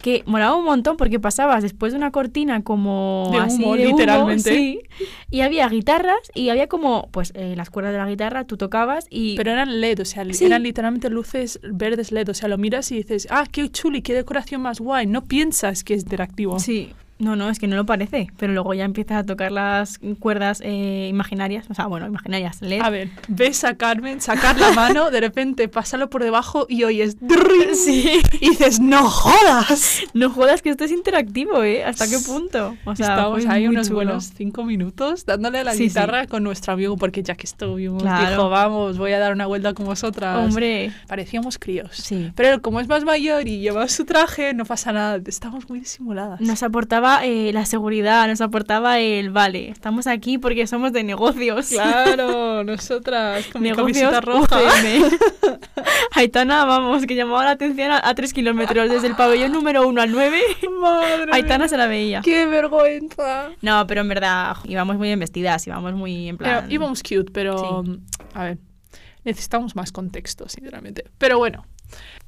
que 0.04 0.22
molaba 0.26 0.54
un 0.54 0.66
montón 0.66 0.98
porque 0.98 1.18
pasabas 1.18 1.62
después 1.62 1.94
de 1.94 1.96
una 1.96 2.10
cortina 2.10 2.62
como 2.62 3.30
De 3.32 3.38
así 3.38 3.62
humo, 3.62 3.74
de 3.74 3.86
humo, 3.86 3.96
literalmente. 3.96 4.50
sí, 4.54 4.80
y 5.30 5.40
había 5.40 5.66
guitarras 5.70 6.18
y 6.34 6.50
había 6.50 6.66
como, 6.66 7.08
pues, 7.10 7.32
eh, 7.34 7.54
las 7.56 7.70
cuerdas 7.70 7.94
de 7.94 7.98
la 8.00 8.06
guitarra, 8.06 8.44
tú 8.44 8.58
tocabas 8.58 9.06
y... 9.08 9.34
Pero 9.34 9.50
eran 9.52 9.80
LED, 9.80 10.00
o 10.00 10.04
sea, 10.04 10.22
Sí. 10.30 10.44
eran 10.44 10.62
literalmente 10.62 11.08
luces 11.08 11.58
verdes 11.62 12.12
LED. 12.12 12.28
O 12.28 12.34
sea, 12.34 12.50
lo 12.50 12.58
miras 12.58 12.92
y 12.92 12.96
dices, 12.96 13.26
ah, 13.30 13.44
qué 13.50 13.70
chuli, 13.70 14.02
qué 14.02 14.12
decoración 14.12 14.60
más 14.60 14.78
guay. 14.78 15.06
No 15.06 15.24
piensas 15.24 15.84
que 15.84 15.94
es 15.94 16.02
interactivo. 16.02 16.58
Sí, 16.58 16.90
No, 17.18 17.36
no, 17.36 17.48
es 17.48 17.58
que 17.60 17.68
no 17.68 17.76
lo 17.76 17.86
parece, 17.86 18.26
pero 18.38 18.52
luego 18.52 18.74
ya 18.74 18.84
empiezas 18.84 19.18
a 19.18 19.24
tocar 19.24 19.52
las 19.52 20.00
cuerdas 20.18 20.60
eh, 20.64 21.06
imaginarias, 21.08 21.64
o 21.70 21.74
sea, 21.74 21.86
bueno, 21.86 22.06
imaginarias, 22.06 22.60
LED. 22.60 22.80
A 22.82 22.90
ver, 22.90 23.08
ves 23.28 23.62
a 23.64 23.76
Carmen 23.76 24.20
sacar 24.20 24.58
la 24.58 24.72
mano, 24.72 25.10
de 25.12 25.20
repente 25.20 25.68
pásalo 25.68 26.10
por 26.10 26.24
debajo 26.24 26.66
y 26.68 26.82
oyes 26.84 27.16
Sí. 27.74 28.20
y 28.40 28.50
dices, 28.50 28.80
¡no 28.80 29.08
jodas! 29.08 30.00
No 30.12 30.28
jodas 30.30 30.60
que 30.60 30.70
esto 30.70 30.84
es 30.84 30.90
interactivo, 30.90 31.62
¿eh? 31.62 31.84
¿Hasta 31.84 32.08
qué 32.08 32.18
punto? 32.18 32.76
O 32.84 32.96
sea, 32.96 33.28
fue 33.30 33.44
ahí 33.48 33.68
unos 33.68 33.86
chulo. 33.86 33.96
buenos 33.98 34.32
cinco 34.36 34.64
minutos 34.64 35.24
dándole 35.24 35.60
a 35.60 35.64
la 35.64 35.72
Sí, 35.72 35.78
sí. 35.78 35.84
guitarra 35.84 36.26
con 36.26 36.42
nuestro 36.42 36.72
amigo 36.72 36.96
porque 36.96 37.22
ya 37.22 37.36
que 37.36 37.46
estuvimos 37.46 38.02
Claro. 38.02 38.28
dijo, 38.30 38.50
vamos, 38.50 38.98
voy 38.98 39.12
a 39.12 39.18
dar 39.20 39.32
una 39.32 39.46
vuelta 39.46 39.72
con 39.72 39.86
vosotras. 39.86 40.38
Hombre, 40.38 40.92
Parecíamos 41.06 41.58
críos. 41.58 41.90
sí. 41.92 42.32
Pero 42.34 42.60
como 42.60 42.80
es 42.80 42.88
más 42.88 43.04
mayor 43.04 43.46
y 43.46 43.60
lleva 43.60 43.86
su 43.88 44.04
traje, 44.04 44.52
no 44.52 44.64
pasa 44.64 44.92
nada. 44.92 45.20
Estamos 45.26 45.68
muy 45.68 45.78
disimuladas. 45.80 46.40
Nos 46.40 46.62
aportaba 46.64 47.03
eh, 47.24 47.52
la 47.52 47.64
seguridad, 47.66 48.26
nos 48.28 48.40
aportaba 48.40 48.98
el, 48.98 49.30
vale, 49.30 49.68
estamos 49.70 50.06
aquí 50.06 50.38
porque 50.38 50.66
somos 50.66 50.92
de 50.92 51.04
negocios. 51.04 51.68
Claro, 51.68 52.64
nosotras 52.64 53.46
con 53.48 53.62
mi 53.62 53.68
negocios 53.70 54.10
camiseta 54.10 54.20
roja. 54.20 54.58
UGM. 54.60 55.18
Aitana, 56.12 56.64
vamos, 56.64 57.06
que 57.06 57.14
llamaba 57.14 57.44
la 57.44 57.50
atención 57.52 57.90
a, 57.90 58.08
a 58.08 58.14
tres 58.14 58.32
kilómetros, 58.32 58.88
desde 58.90 59.06
el 59.08 59.16
pabellón 59.16 59.52
número 59.52 59.86
uno 59.86 60.00
al 60.02 60.10
9. 60.12 60.40
Madre 60.80 61.30
Aitana 61.32 61.58
mía. 61.64 61.68
se 61.68 61.76
la 61.76 61.86
veía. 61.86 62.20
¡Qué 62.22 62.46
vergüenza! 62.46 63.50
No, 63.62 63.86
pero 63.86 64.00
en 64.02 64.08
verdad 64.08 64.56
íbamos 64.64 64.96
muy 64.96 65.08
bien 65.08 65.20
vestidas, 65.20 65.66
íbamos 65.66 65.94
muy 65.94 66.28
en 66.28 66.36
plan... 66.38 66.62
Pero 66.62 66.72
íbamos 66.72 67.02
cute, 67.02 67.30
pero 67.32 67.82
Sí. 67.84 68.00
a 68.34 68.44
ver, 68.44 68.58
necesitamos 69.24 69.74
más 69.76 69.92
contexto, 69.92 70.48
sinceramente. 70.48 71.04
Pero 71.18 71.38
bueno, 71.38 71.66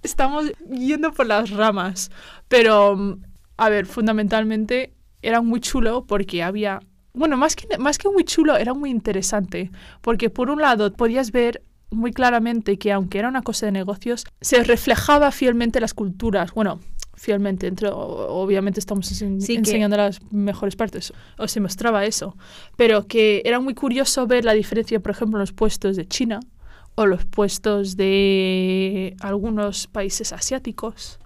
estamos 0.03 0.51
yendo 0.71 1.13
por 1.13 1.27
las 1.27 1.51
ramas. 1.51 2.11
Pero, 2.49 3.19
a 3.57 3.69
ver, 3.69 3.87
fundamentalmente 3.87 4.93
era 5.23 5.41
muy 5.41 5.61
chulo 5.61 6.05
porque 6.07 6.43
había... 6.43 6.81
Bueno, 7.15 7.37
más 7.37 7.57
que, 7.57 7.79
más 7.79 7.97
que 7.99 8.09
muy 8.11 8.25
chulo, 8.25 8.57
era 8.57 8.75
muy 8.75 8.91
interesante. 8.91 9.71
Porque 10.03 10.29
por 10.31 10.51
un 10.51 10.61
lado 10.61 10.93
podías 10.93 11.33
ver 11.33 11.63
muy 11.91 12.13
claramente 12.13 12.79
que 12.79 12.93
aunque 12.93 13.19
era 13.19 13.29
una 13.29 13.43
cosa 13.43 13.67
de 13.67 13.73
negocios, 13.73 14.25
se 14.41 14.63
reflejaba 14.65 15.31
fielmente 15.31 15.81
las 15.81 15.95
culturas. 15.95 16.53
Bueno, 16.53 16.81
fielmente, 17.15 17.67
entre, 17.69 17.89
obviamente 17.91 18.81
estamos 18.81 19.11
ense- 19.11 19.41
Sí, 19.41 19.55
que- 19.55 19.59
enseñando 19.61 19.97
las 19.97 20.21
mejores 20.31 20.77
partes, 20.77 21.13
o 21.39 21.49
se 21.49 21.61
mostraba 21.61 22.05
eso, 22.05 22.37
pero 22.77 23.07
que 23.07 23.41
era 23.47 23.61
muy 23.61 23.73
curioso 23.75 24.27
ver 24.27 24.45
la 24.45 24.53
diferencia, 24.53 25.01
por 25.01 25.13
ejemplo, 25.13 25.39
en 25.39 25.41
los 25.41 25.53
puestos 25.53 25.97
de 25.97 26.07
China 26.07 26.41
o 26.97 27.07
los 27.07 27.25
puestos 27.25 27.97
de 27.97 29.17
algunos 29.21 29.87
países 29.87 30.33
asiáticos, 30.33 31.19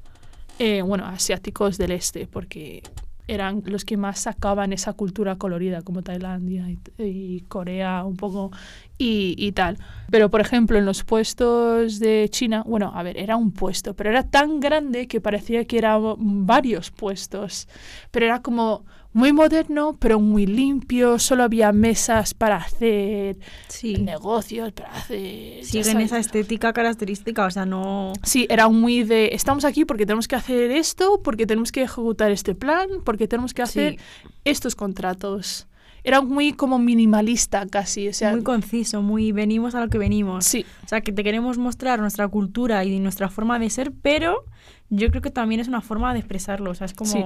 eh, 0.60 0.82
bueno, 0.82 1.06
asiáticos 1.06 1.78
del 1.78 1.92
este, 1.92 2.26
porque 2.26 2.82
eran 3.26 3.62
los 3.64 3.86
que 3.86 3.96
más 3.96 4.20
sacaban 4.20 4.74
esa 4.74 4.92
cultura 4.92 5.36
colorida, 5.36 5.80
como 5.80 6.02
Tailandia 6.02 6.68
y, 6.68 6.78
y 6.98 7.40
Corea 7.48 8.04
un 8.04 8.18
poco 8.18 8.50
y, 8.98 9.34
y 9.38 9.52
tal. 9.52 9.78
Pero, 10.10 10.28
por 10.28 10.42
ejemplo, 10.42 10.76
en 10.76 10.84
los 10.84 11.02
puestos 11.02 11.98
de 11.98 12.28
China, 12.30 12.62
bueno, 12.66 12.92
a 12.94 13.02
ver, 13.02 13.16
era 13.16 13.36
un 13.36 13.52
puesto, 13.52 13.94
pero 13.94 14.10
era 14.10 14.28
tan 14.28 14.60
grande 14.60 15.08
que 15.08 15.22
parecía 15.22 15.64
que 15.64 15.78
eran 15.78 16.02
varios 16.44 16.90
puestos. 16.90 17.66
Pero 18.10 18.26
era 18.26 18.42
como 18.42 18.84
muy 19.12 19.32
moderno, 19.32 19.96
pero 19.98 20.20
muy 20.20 20.46
limpio, 20.46 21.18
solo 21.18 21.42
había 21.42 21.72
mesas 21.72 22.32
para 22.34 22.56
hacer 22.56 23.38
Sí, 23.68 23.94
negocios, 23.94 24.72
para 24.72 24.92
hacer... 24.92 25.64
siguen 25.64 26.00
esa 26.00 26.18
estética 26.18 26.72
característica, 26.72 27.44
o 27.44 27.50
sea, 27.50 27.66
no... 27.66 28.12
Sí, 28.22 28.46
era 28.48 28.68
muy 28.68 29.02
de, 29.02 29.30
estamos 29.32 29.64
aquí 29.64 29.84
porque 29.84 30.06
tenemos 30.06 30.28
que 30.28 30.36
hacer 30.36 30.70
esto, 30.70 31.20
porque 31.24 31.46
tenemos 31.46 31.72
que 31.72 31.82
ejecutar 31.82 32.30
este 32.30 32.54
plan, 32.54 32.88
porque 33.04 33.26
tenemos 33.26 33.52
que 33.54 33.62
hacer 33.62 33.94
Sí. 33.94 33.98
estos 34.44 34.76
contratos. 34.76 35.66
Era 36.02 36.22
muy 36.22 36.52
como 36.54 36.78
minimalista 36.78 37.66
casi, 37.66 38.08
o 38.08 38.12
sea, 38.14 38.30
muy 38.30 38.42
conciso, 38.42 39.02
muy 39.02 39.32
venimos 39.32 39.74
a 39.74 39.80
lo 39.84 39.88
que 39.90 39.98
venimos. 39.98 40.46
sí, 40.46 40.64
O 40.84 40.88
sea, 40.88 41.00
que 41.02 41.12
te 41.12 41.22
queremos 41.24 41.58
mostrar 41.58 42.00
nuestra 42.00 42.26
cultura 42.28 42.84
y 42.84 42.98
nuestra 43.00 43.28
forma 43.28 43.58
de 43.58 43.68
ser, 43.68 43.92
pero 44.00 44.44
yo 44.88 45.10
creo 45.10 45.20
que 45.20 45.30
también 45.30 45.60
es 45.60 45.68
una 45.68 45.82
forma 45.82 46.12
de 46.14 46.20
expresarlo. 46.20 46.70
O 46.70 46.74
sea, 46.74 46.86
es 46.86 46.94
como... 46.94 47.10
Sí. 47.10 47.22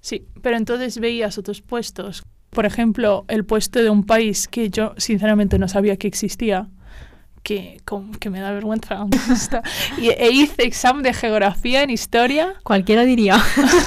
Sí, 0.00 0.26
pero 0.42 0.56
entonces 0.56 0.98
veías 0.98 1.38
otros 1.38 1.62
puestos, 1.62 2.24
por 2.50 2.66
ejemplo, 2.66 3.24
el 3.28 3.44
puesto 3.44 3.80
de 3.80 3.90
un 3.90 4.04
país 4.04 4.48
que 4.48 4.70
yo 4.70 4.94
sinceramente 4.96 5.58
no 5.58 5.68
sabía 5.68 5.96
que 5.96 6.08
existía, 6.08 6.68
que, 7.42 7.80
que 8.18 8.30
me 8.30 8.40
da 8.40 8.50
vergüenza, 8.52 9.06
y, 9.98 10.08
e 10.08 10.30
hice 10.30 10.64
examen 10.64 11.02
de 11.02 11.14
geografía 11.14 11.82
en 11.82 11.90
historia 11.90 12.54
Cualquiera 12.62 13.04
diría. 13.04 13.40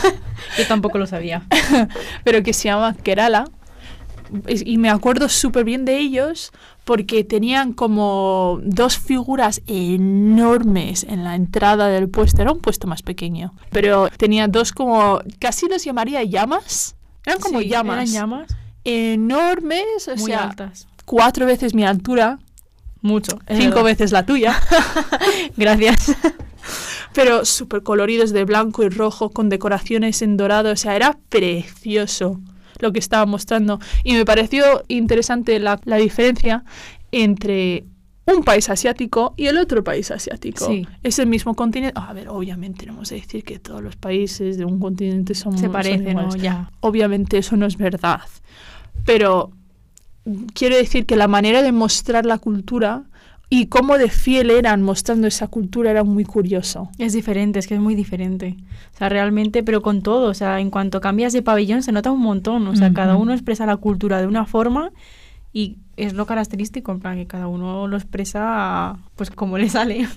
yo 0.57 0.67
tampoco 0.67 0.97
lo 0.97 1.05
sabía. 1.07 1.43
pero 2.23 2.41
que 2.41 2.53
se 2.53 2.69
llama 2.69 2.95
Kerala. 2.95 3.45
Y 4.47 4.77
me 4.77 4.89
acuerdo 4.89 5.29
súper 5.29 5.63
bien 5.63 5.85
de 5.85 5.97
ellos 5.99 6.51
porque 6.85 7.23
tenían 7.23 7.73
como 7.73 8.59
dos 8.63 8.97
figuras 8.97 9.61
enormes 9.67 11.03
en 11.03 11.23
la 11.23 11.35
entrada 11.35 11.87
del 11.87 12.09
puesto. 12.09 12.41
Era 12.41 12.51
un 12.51 12.59
puesto 12.59 12.87
más 12.87 13.01
pequeño, 13.01 13.53
pero 13.71 14.09
tenía 14.17 14.47
dos 14.47 14.71
como, 14.71 15.19
casi 15.39 15.67
los 15.67 15.83
llamaría 15.83 16.23
llamas. 16.23 16.95
Eran 17.25 17.39
como 17.39 17.59
Sí, 17.59 17.69
llamas. 17.69 17.95
Eran 17.95 18.07
llamas 18.07 18.47
Enormes, 18.85 20.07
o 20.09 20.15
muy 20.17 20.31
sea, 20.31 20.49
altas. 20.49 20.87
cuatro 21.05 21.45
veces 21.45 21.73
mi 21.73 21.85
altura, 21.85 22.39
Mucho. 23.01 23.39
cinco 23.47 23.75
verdad. 23.75 23.83
veces 23.83 24.11
la 24.11 24.25
tuya. 24.25 24.59
Gracias. 25.57 26.15
pero 27.13 27.45
súper 27.45 27.83
coloridos 27.83 28.31
de 28.31 28.43
blanco 28.43 28.83
y 28.83 28.89
rojo 28.89 29.29
con 29.29 29.47
decoraciones 29.49 30.21
en 30.21 30.35
dorado. 30.35 30.71
O 30.71 30.75
sea, 30.75 30.95
era 30.95 31.17
precioso 31.29 32.41
lo 32.83 32.93
que 32.93 32.99
estaba 32.99 33.25
mostrando. 33.25 33.79
Y 34.03 34.13
me 34.13 34.25
pareció 34.25 34.83
interesante 34.87 35.59
la, 35.59 35.79
la 35.85 35.97
diferencia 35.97 36.63
entre 37.11 37.85
un 38.25 38.43
país 38.43 38.69
asiático 38.69 39.33
y 39.35 39.47
el 39.47 39.57
otro 39.57 39.83
país 39.83 40.11
asiático. 40.11 40.65
Sí. 40.65 40.87
Es 41.01 41.19
el 41.19 41.27
mismo 41.27 41.55
continente. 41.55 41.99
A 41.99 42.13
ver, 42.13 42.29
obviamente 42.29 42.85
no 42.85 42.93
vamos 42.93 43.11
a 43.11 43.15
decir 43.15 43.43
que 43.43 43.59
todos 43.59 43.81
los 43.81 43.95
países 43.95 44.57
de 44.57 44.65
un 44.65 44.79
continente 44.79 45.33
son 45.35 45.57
Se 45.57 45.69
parecen, 45.69 46.03
¿no? 46.03 46.23
iguales. 46.23 46.41
Ya. 46.41 46.71
Obviamente 46.79 47.37
eso 47.37 47.57
no 47.57 47.65
es 47.65 47.77
verdad. 47.77 48.21
Pero 49.05 49.51
quiero 50.53 50.77
decir 50.77 51.05
que 51.05 51.15
la 51.15 51.27
manera 51.27 51.61
de 51.61 51.71
mostrar 51.71 52.25
la 52.25 52.37
cultura 52.37 53.03
y 53.53 53.67
cómo 53.67 53.99
de 53.99 54.09
fiel 54.09 54.49
eran 54.49 54.81
mostrando 54.81 55.27
esa 55.27 55.45
cultura 55.45 55.91
era 55.91 56.03
muy 56.03 56.25
curioso. 56.25 56.89
Es 56.97 57.13
diferente, 57.13 57.59
es 57.59 57.67
que 57.67 57.75
es 57.75 57.79
muy 57.79 57.93
diferente. 57.93 58.57
O 58.95 58.97
sea, 58.97 59.09
realmente, 59.09 59.61
pero 59.61 59.83
con 59.83 60.01
todo. 60.01 60.31
O 60.31 60.33
sea, 60.33 60.59
en 60.59 60.71
cuanto 60.71 61.01
cambias 61.01 61.33
de 61.33 61.43
pabellón 61.43 61.83
se 61.83 61.91
nota 61.91 62.09
un 62.09 62.21
montón. 62.21 62.67
O 62.67 62.75
sea, 62.75 62.91
cada 62.93 63.15
uno 63.15 63.31
expresa 63.31 63.67
la 63.67 63.77
cultura 63.77 64.19
de 64.19 64.25
una 64.25 64.47
forma 64.47 64.91
y 65.53 65.77
es 65.97 66.13
lo 66.13 66.25
característico, 66.25 66.91
en 66.91 66.99
plan 66.99 67.15
que 67.15 67.27
cada 67.27 67.45
uno 67.45 67.87
lo 67.87 67.95
expresa 67.95 68.97
pues 69.15 69.29
como 69.29 69.59
le 69.59 69.69
sale. 69.69 70.07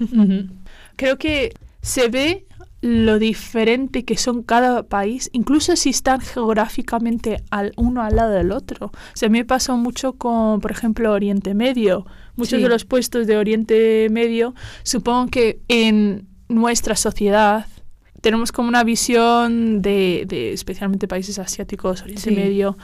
Creo 0.97 1.19
que 1.19 1.53
se 1.83 2.09
ve 2.09 2.47
lo 2.83 3.19
diferente 3.19 4.05
que 4.05 4.17
son 4.17 4.43
cada 4.43 4.83
país, 4.85 5.31
incluso 5.33 5.75
si 5.77 5.91
están 5.91 6.21
geográficamente 6.21 7.43
al 7.51 7.73
uno 7.77 8.03
al 8.03 8.17
lado 8.17 8.33
del 8.33 8.53
otro. 8.53 8.87
O 8.89 8.91
sea, 9.15 9.27
a 9.27 9.31
mí 9.31 9.39
me 9.39 9.45
pasó 9.45 9.77
mucho 9.77 10.13
con, 10.15 10.61
por 10.61 10.71
ejemplo, 10.71 11.13
Oriente 11.13 11.55
Medio. 11.55 12.07
Muchos 12.37 12.59
Sí. 12.59 12.63
de 12.63 12.69
los 12.69 12.85
puestos 12.85 13.27
de 13.27 13.37
Oriente 13.39 14.09
Medio, 14.11 14.55
supongo 14.83 15.29
que 15.31 15.61
en 15.69 16.27
nuestra 16.49 16.97
sociedad 16.97 17.67
tenemos 18.21 18.53
como 18.53 18.69
una 18.69 18.85
visión 18.85 19.81
de, 19.83 20.25
de 20.29 20.53
especialmente 20.53 21.09
países 21.09 21.39
asiáticos, 21.39 22.03
Oriente 22.03 22.23
Sí. 22.23 22.31
Medio, 22.37 22.77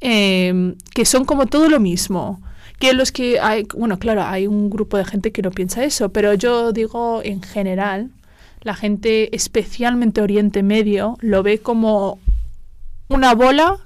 eh, 0.00 0.74
que 0.94 1.04
son 1.04 1.24
como 1.24 1.46
todo 1.46 1.68
lo 1.68 1.80
mismo. 1.80 2.42
Que 2.78 2.92
los 2.94 3.12
que 3.12 3.38
hay, 3.40 3.66
bueno, 3.76 3.98
claro, 3.98 4.22
hay 4.22 4.46
un 4.46 4.70
grupo 4.70 4.96
de 4.96 5.04
gente 5.04 5.32
que 5.32 5.42
no 5.42 5.50
piensa 5.50 5.84
eso, 5.84 6.10
pero 6.12 6.32
yo 6.34 6.72
digo 6.72 7.20
en 7.24 7.42
general, 7.42 8.10
la 8.62 8.74
gente, 8.74 9.34
especialmente 9.34 10.20
Oriente 10.22 10.62
Medio, 10.62 11.16
lo 11.20 11.42
ve 11.42 11.58
como 11.60 12.18
una 13.08 13.34
bola 13.34 13.78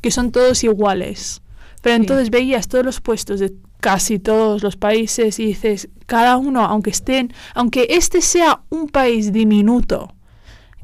que 0.00 0.10
son 0.10 0.30
todos 0.32 0.62
iguales. 0.64 1.42
Pero 1.82 1.96
Sí. 1.96 2.00
entonces 2.02 2.30
veías 2.30 2.68
todos 2.68 2.84
los 2.84 3.00
puestos 3.00 3.40
de 3.40 3.52
casi 3.80 4.18
todos 4.18 4.62
los 4.62 4.76
países 4.76 5.38
y 5.38 5.46
dices, 5.46 5.88
cada 6.06 6.36
uno, 6.36 6.64
aunque 6.64 6.90
estén, 6.90 7.32
aunque 7.54 7.86
este 7.90 8.20
sea 8.20 8.60
un 8.68 8.88
país 8.88 9.32
diminuto, 9.32 10.12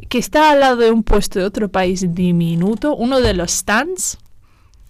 que 0.08 0.18
está 0.18 0.50
al 0.50 0.60
lado 0.60 0.76
de 0.76 0.90
un 0.90 1.02
puesto 1.02 1.38
de 1.38 1.44
otro 1.44 1.68
país 1.70 2.14
diminuto, 2.14 2.94
uno 2.96 3.20
de 3.20 3.34
los 3.34 3.50
stands, 3.50 4.18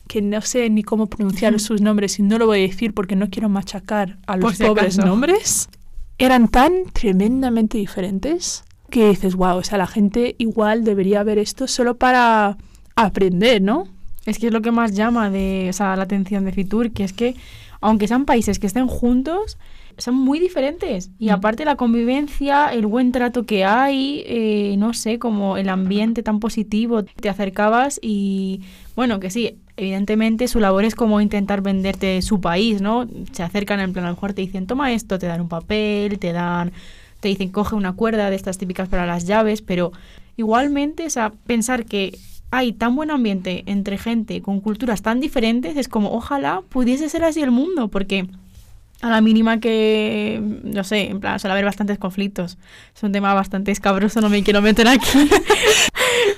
que 0.09 0.23
no 0.23 0.41
sé 0.41 0.71
ni 0.71 0.85
cómo 0.85 1.07
pronunciar 1.09 1.59
sus 1.59 1.81
nombres 1.81 2.19
y 2.21 2.23
no 2.23 2.39
lo 2.39 2.47
voy 2.47 2.59
a 2.59 2.69
decir 2.69 2.95
porque 2.95 3.17
no 3.17 3.29
quiero 3.29 3.49
machacar 3.49 4.19
a 4.29 4.37
los 4.37 4.57
si 4.57 4.65
pobres 4.65 4.95
acaso. 4.99 5.07
nombres, 5.09 5.69
eran 6.19 6.49
tan 6.49 6.85
tremendamente 6.93 7.79
diferentes 7.79 8.65
que 8.91 9.09
dices, 9.09 9.35
wow, 9.35 9.57
o 9.57 9.63
sea, 9.63 9.79
la 9.79 9.87
gente 9.87 10.35
igual 10.39 10.85
debería 10.85 11.23
ver 11.23 11.39
esto 11.39 11.67
solo 11.67 11.97
para 11.97 12.57
aprender, 12.95 13.61
¿no? 13.61 13.89
Es 14.25 14.39
que 14.39 14.47
es 14.49 14.53
lo 14.53 14.63
que 14.63 14.71
más 14.73 14.95
llama 14.95 15.31
de, 15.31 15.67
o 15.71 15.73
sea, 15.73 15.97
la 15.97 16.05
atención 16.05 16.45
de 16.45 16.53
Fitur, 16.53 16.91
que 16.93 17.05
es 17.05 17.13
que 17.13 17.35
aunque 17.81 18.09
sean 18.09 18.25
países 18.25 18.59
que 18.59 18.67
estén 18.67 18.87
juntos, 18.87 19.59
son 19.99 20.15
muy 20.15 20.41
diferentes. 20.41 21.11
Y 21.19 21.29
Mm. 21.29 21.33
aparte 21.33 21.65
la 21.65 21.77
convivencia, 21.77 22.69
el 22.73 22.87
buen 22.87 23.13
trato 23.13 23.45
que 23.45 23.65
hay, 23.65 24.23
eh, 24.27 24.75
no 24.79 24.95
sé, 24.95 25.19
como 25.19 25.57
el 25.57 25.69
ambiente 25.69 26.23
tan 26.23 26.41
positivo, 26.41 27.05
te 27.05 27.29
acercabas 27.29 27.99
y 28.03 28.63
bueno, 28.95 29.21
que 29.21 29.31
sí, 29.31 29.57
evidentemente 29.77 30.49
su 30.49 30.61
labor 30.61 30.85
es 30.85 30.95
como 30.95 31.21
intentar 31.21 31.61
venderte 31.61 32.21
su 32.23 32.41
país, 32.41 32.81
¿no? 32.81 33.07
Se 33.33 33.43
acercan 33.43 33.81
en 33.81 33.93
plan, 33.93 34.07
a 34.07 34.09
lo 34.09 34.15
mejor 34.15 34.33
te 34.33 34.43
dicen, 34.43 34.67
toma 34.67 34.93
esto, 34.93 35.19
te 35.19 35.27
dan 35.27 35.41
un 35.41 35.49
papel, 35.49 36.19
te 36.19 36.33
dan, 36.33 36.73
te 37.21 37.29
dicen, 37.29 37.51
coge 37.51 37.75
una 37.75 37.93
cuerda 37.93 38.31
de 38.31 38.37
estas 38.37 38.59
típicas 38.59 38.89
para 38.89 39.07
las 39.07 39.27
llaves, 39.27 39.63
pero 39.63 39.93
igualmente, 40.37 41.07
o 41.07 41.11
sea, 41.11 41.33
pensar 41.47 41.85
que 41.85 42.19
hay 42.51 42.73
tan 42.73 42.97
buen 42.97 43.11
ambiente 43.11 43.65
entre 43.67 43.99
gente 43.99 44.41
con 44.41 44.61
culturas 44.61 45.03
tan 45.03 45.21
diferentes, 45.21 45.77
es 45.77 45.89
como, 45.89 46.13
ojalá 46.13 46.63
pudiese 46.69 47.09
ser 47.09 47.25
así 47.25 47.43
el 47.43 47.51
mundo, 47.51 47.89
porque 47.89 48.27
a 49.03 49.11
la 49.11 49.21
mínima 49.21 49.61
que, 49.61 50.41
no 50.41 50.85
sé, 50.85 51.11
en 51.11 51.21
plan, 51.21 51.39
suele 51.39 51.53
haber 51.53 51.65
bastantes 51.65 51.99
conflictos. 51.99 52.57
Es 52.95 53.03
un 53.03 53.13
tema 53.13 53.35
bastante 53.35 53.71
escabroso, 53.71 54.21
no 54.21 54.29
me 54.29 54.43
quiero 54.43 54.63
meter 54.63 54.89
aquí. 54.89 55.07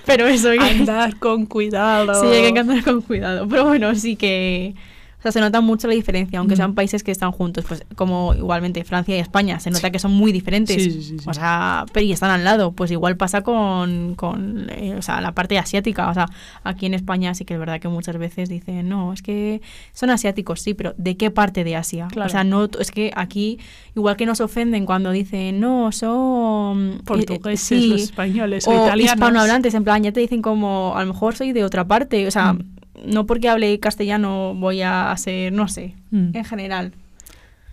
Pero 0.07 0.27
eso 0.27 0.51
que... 0.51 0.59
Andar 0.59 1.17
con 1.19 1.47
cuidado. 1.47 2.21
Sí, 2.21 2.27
hay 2.37 2.53
que 2.53 2.59
andar 2.59 2.83
con 2.83 3.03
cuidado. 3.03 3.47
Pero 3.49 3.65
bueno, 3.65 3.95
sí 3.95 4.17
que... 4.17 4.75
O 5.19 5.23
sea, 5.23 5.33
se 5.33 5.41
nota 5.41 5.61
mucho 5.61 5.89
la 5.89 5.95
diferencia, 5.95 6.39
aunque 6.39 6.55
Mm. 6.55 6.59
sean 6.59 6.75
países 6.75 7.03
que 7.03 7.11
están 7.11 7.33
juntos. 7.33 7.65
Pues 7.67 7.85
como 7.97 8.35
igualmente 8.35 8.85
Francia 8.85 9.17
y 9.17 9.19
España, 9.19 9.59
se 9.59 9.71
nota 9.71 9.91
que 9.91 9.99
son 9.99 10.13
muy 10.13 10.31
diferentes. 10.31 10.77
Sí, 10.81 10.91
sí, 10.93 11.03
sí. 11.03 11.17
O 11.27 11.35
sea, 11.35 11.87
pero 11.93 12.07
y 12.07 12.13
están 12.13 12.31
al 12.31 12.45
lado. 12.45 12.71
Pues 12.71 12.93
igual 12.93 13.17
pasa 13.17 13.43
con, 13.43 14.15
con 14.15 14.69
eh, 14.71 14.95
o 14.97 15.03
sea, 15.03 15.21
la 15.21 15.33
parte 15.33 15.59
asiática. 15.59 16.09
O 16.09 16.15
sea, 16.15 16.27
aquí 16.63 16.87
en 16.87 16.95
España 16.95 17.35
sí 17.35 17.45
que 17.45 17.55
es 17.55 17.61
verdad 17.61 17.81
que 17.81 17.89
muchas 17.89 18.17
veces 18.17 18.49
dicen, 18.49 18.89
no, 18.89 19.13
es 19.13 19.23
que 19.23 19.61
son 19.93 20.11
asiáticos, 20.11 20.61
sí, 20.61 20.75
pero 20.75 20.95
¿de 20.97 21.17
qué 21.17 21.33
parte 21.33 21.65
de 21.65 21.75
Asia? 21.75 22.07
Claro. 22.13 22.29
O 22.29 22.31
sea, 22.31 22.45
no, 22.45 22.69
es 22.79 22.91
que 22.93 23.11
aquí, 23.17 23.59
igual 23.97 24.17
que 24.17 24.25
nos 24.25 24.41
ofenden 24.41 24.87
cuando 24.87 25.11
dicen, 25.11 25.59
no, 25.59 25.91
son... 25.91 26.93
eh, 26.99 27.01
Portugueses, 27.05 27.61
sí, 27.61 27.89
los 27.89 28.03
españoles 28.03 28.67
o, 28.67 28.71
o 28.71 28.87
italianos. 28.87 29.15
hispanohablantes, 29.15 29.75
en 29.75 29.83
plan, 29.85 30.03
ya 30.03 30.13
te 30.13 30.21
dicen 30.21 30.43
como, 30.43 30.93
a 30.97 31.05
lo 31.05 31.13
mejor 31.13 31.35
soy 31.35 31.53
de 31.53 31.65
otra 31.65 31.87
parte, 31.87 32.27
o 32.27 32.31
sea, 32.31 32.53
Mm. 32.53 32.78
No 33.05 33.27
porque 33.27 33.49
hable 33.49 33.79
castellano 33.81 34.55
voy 34.55 34.83
a 34.83 35.15
ser, 35.17 35.53
no 35.53 35.69
sé, 35.69 35.95
Mm. 36.11 36.31
en 36.37 36.45
general. 36.45 36.93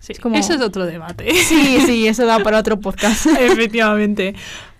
Sí, 0.00 0.12
es 0.12 0.20
como- 0.20 0.36
Ese 0.36 0.54
es 0.54 0.60
otro 0.60 0.86
debate. 0.86 1.32
Sí, 1.34 1.78
sí, 1.84 2.06
eso 2.08 2.26
da 2.26 2.38
para 2.40 2.58
otro 2.58 2.78
podcast. 2.80 3.26
Efectivamente. 3.40 4.34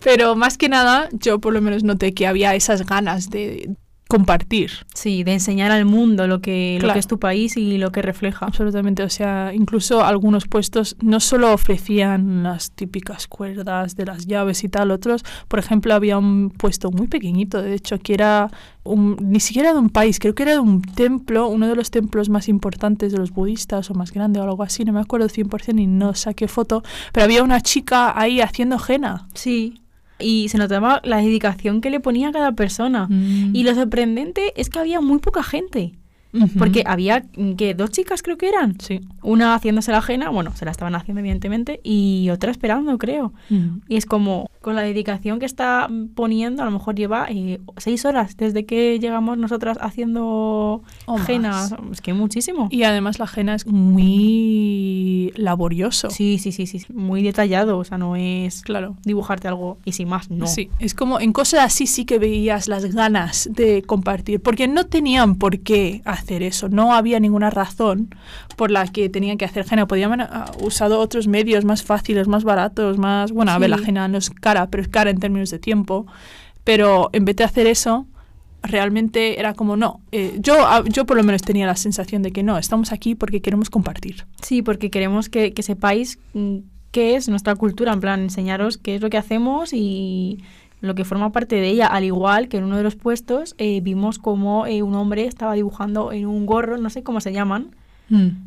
Pero 0.04 0.36
más 0.36 0.56
que 0.58 0.68
nada, 0.68 1.08
yo 1.12 1.40
por 1.40 1.52
lo 1.52 1.60
menos 1.60 1.82
noté 1.82 2.14
que 2.14 2.26
había 2.26 2.54
esas 2.54 2.86
ganas 2.86 3.30
de 3.30 3.70
compartir. 4.08 4.70
Sí, 4.94 5.24
de 5.24 5.32
enseñar 5.32 5.70
al 5.72 5.84
mundo 5.84 6.26
lo 6.26 6.40
que, 6.40 6.78
lo 6.80 6.92
que 6.92 6.98
es 6.98 7.06
tu 7.06 7.18
país 7.18 7.56
y 7.56 7.76
lo 7.78 7.90
que 7.92 8.02
refleja. 8.02 8.46
Absolutamente. 8.46 9.02
O 9.02 9.08
sea, 9.10 9.52
incluso 9.54 10.04
algunos 10.04 10.46
puestos 10.46 10.96
no 11.02 11.18
solo 11.20 11.52
ofrecían 11.52 12.42
las 12.42 12.70
típicas 12.70 13.26
cuerdas 13.26 13.96
de 13.96 14.06
las 14.06 14.26
llaves 14.26 14.62
y 14.64 14.68
tal, 14.68 14.90
otros, 14.90 15.24
por 15.48 15.58
ejemplo, 15.58 15.94
había 15.94 16.18
un 16.18 16.50
puesto 16.50 16.90
muy 16.90 17.08
pequeñito, 17.08 17.60
de 17.62 17.74
hecho, 17.74 17.98
que 17.98 18.14
era 18.14 18.50
un- 18.84 19.16
ni 19.20 19.40
siquiera 19.40 19.72
de 19.72 19.78
un 19.80 19.90
país, 19.90 20.18
creo 20.20 20.34
que 20.34 20.44
era 20.44 20.52
de 20.52 20.60
un 20.60 20.82
templo, 20.82 21.48
uno 21.48 21.66
de 21.66 21.74
los 21.74 21.90
templos 21.90 22.28
más 22.28 22.48
importantes 22.48 23.10
de 23.10 23.18
los 23.18 23.32
budistas 23.32 23.90
o 23.90 23.94
más 23.94 24.12
grande 24.12 24.38
o 24.38 24.44
algo 24.44 24.62
así, 24.62 24.84
no 24.84 24.92
me 24.92 25.00
acuerdo 25.00 25.28
100% 25.28 25.80
y 25.82 25.86
no 25.88 26.14
saqué 26.14 26.46
foto, 26.46 26.82
pero 27.12 27.24
había 27.24 27.42
una 27.42 27.60
chica 27.60 28.18
ahí 28.18 28.40
haciendo 28.40 28.76
henna. 28.86 29.26
Sí. 29.34 29.80
Y 30.18 30.48
se 30.48 30.58
notaba 30.58 31.00
la 31.04 31.18
dedicación 31.18 31.80
que 31.80 31.90
le 31.90 32.00
ponía 32.00 32.28
a 32.28 32.32
cada 32.32 32.52
persona. 32.52 33.06
Mm. 33.08 33.54
Y 33.54 33.62
lo 33.62 33.74
sorprendente 33.74 34.52
es 34.60 34.70
que 34.70 34.78
había 34.78 35.00
muy 35.00 35.18
poca 35.18 35.42
gente. 35.42 35.92
Porque 36.58 36.82
había, 36.86 37.24
que 37.56 37.74
Dos 37.74 37.90
chicas 37.90 38.22
creo 38.22 38.36
que 38.36 38.48
eran. 38.48 38.78
Sí. 38.80 39.00
Una 39.22 39.54
haciéndose 39.54 39.90
la 39.92 39.98
ajena, 39.98 40.30
bueno, 40.30 40.54
se 40.54 40.64
la 40.64 40.70
estaban 40.70 40.94
haciendo 40.94 41.20
evidentemente, 41.20 41.80
y 41.82 42.28
otra 42.30 42.50
esperando, 42.50 42.98
creo. 42.98 43.32
Mm. 43.48 43.78
Y 43.88 43.96
es 43.96 44.06
como, 44.06 44.50
con 44.60 44.74
la 44.74 44.82
dedicación 44.82 45.38
que 45.38 45.46
está 45.46 45.88
poniendo, 46.14 46.62
a 46.62 46.66
lo 46.66 46.72
mejor 46.72 46.94
lleva 46.94 47.26
eh, 47.30 47.60
seis 47.76 48.04
horas 48.04 48.36
desde 48.36 48.66
que 48.66 48.98
llegamos 48.98 49.38
nosotras 49.38 49.78
haciendo 49.80 50.82
más. 51.06 51.74
Es 51.92 52.00
que 52.00 52.12
muchísimo. 52.14 52.68
Y 52.70 52.82
además 52.82 53.18
la 53.18 53.28
henna 53.34 53.54
es 53.54 53.66
muy 53.66 55.32
laborioso. 55.36 56.10
Sí, 56.10 56.38
sí, 56.38 56.52
sí, 56.52 56.66
sí, 56.66 56.84
muy 56.92 57.22
detallado, 57.22 57.78
o 57.78 57.84
sea, 57.84 57.98
no 57.98 58.16
es 58.16 58.62
Claro. 58.62 58.96
dibujarte 59.04 59.48
algo 59.48 59.78
y 59.84 59.92
sin 59.92 60.08
más, 60.08 60.30
no. 60.30 60.46
Sí, 60.46 60.70
es 60.78 60.94
como 60.94 61.20
en 61.20 61.32
cosas 61.32 61.60
así 61.60 61.86
sí 61.86 62.04
que 62.04 62.18
veías 62.18 62.68
las 62.68 62.84
ganas 62.94 63.48
de 63.52 63.82
compartir, 63.82 64.40
porque 64.40 64.68
no 64.68 64.86
tenían 64.86 65.36
por 65.36 65.60
qué 65.60 66.02
hacer 66.04 66.15
eso, 66.28 66.68
no 66.68 66.94
había 66.94 67.20
ninguna 67.20 67.50
razón 67.50 68.14
por 68.56 68.70
la 68.70 68.86
que 68.86 69.08
tenían 69.08 69.38
que 69.38 69.44
hacer 69.44 69.64
henna, 69.70 69.86
podían 69.86 70.12
haber 70.12 70.28
ah, 70.30 70.50
usado 70.60 71.00
otros 71.00 71.28
medios 71.28 71.64
más 71.64 71.82
fáciles, 71.82 72.28
más 72.28 72.44
baratos, 72.44 72.98
más... 72.98 73.32
Bueno, 73.32 73.52
a 73.52 73.58
ver, 73.58 73.70
la 73.70 73.78
henna 73.78 74.08
no 74.08 74.18
es 74.18 74.30
cara, 74.30 74.68
pero 74.68 74.82
es 74.82 74.88
cara 74.88 75.10
en 75.10 75.18
términos 75.18 75.50
de 75.50 75.58
tiempo, 75.58 76.06
pero 76.64 77.10
en 77.12 77.24
vez 77.24 77.36
de 77.36 77.44
hacer 77.44 77.66
eso, 77.66 78.06
realmente 78.62 79.38
era 79.38 79.54
como 79.54 79.76
no, 79.76 80.00
eh, 80.12 80.36
yo, 80.40 80.54
ah, 80.66 80.82
yo 80.86 81.06
por 81.06 81.16
lo 81.16 81.22
menos 81.22 81.42
tenía 81.42 81.66
la 81.66 81.76
sensación 81.76 82.22
de 82.22 82.32
que 82.32 82.42
no, 82.42 82.58
estamos 82.58 82.92
aquí 82.92 83.14
porque 83.14 83.40
queremos 83.40 83.70
compartir. 83.70 84.26
Sí, 84.42 84.62
porque 84.62 84.90
queremos 84.90 85.28
que, 85.28 85.52
que 85.52 85.62
sepáis 85.62 86.18
mm, 86.34 86.58
qué 86.90 87.16
es 87.16 87.28
nuestra 87.28 87.54
cultura, 87.54 87.92
en 87.92 88.00
plan, 88.00 88.20
enseñaros 88.20 88.78
qué 88.78 88.96
es 88.96 89.02
lo 89.02 89.10
que 89.10 89.18
hacemos 89.18 89.72
y 89.72 90.42
lo 90.80 90.94
que 90.94 91.04
forma 91.04 91.32
parte 91.32 91.56
de 91.56 91.68
ella. 91.68 91.86
Al 91.86 92.04
igual 92.04 92.48
que 92.48 92.58
en 92.58 92.64
uno 92.64 92.76
de 92.76 92.82
los 92.82 92.96
puestos 92.96 93.54
eh, 93.58 93.80
vimos 93.80 94.18
como 94.18 94.66
eh, 94.66 94.82
un 94.82 94.94
hombre 94.94 95.24
estaba 95.26 95.54
dibujando 95.54 96.12
en 96.12 96.26
un 96.26 96.46
gorro, 96.46 96.76
no 96.78 96.90
sé 96.90 97.02
cómo 97.02 97.20
se 97.20 97.32
llaman, 97.32 97.68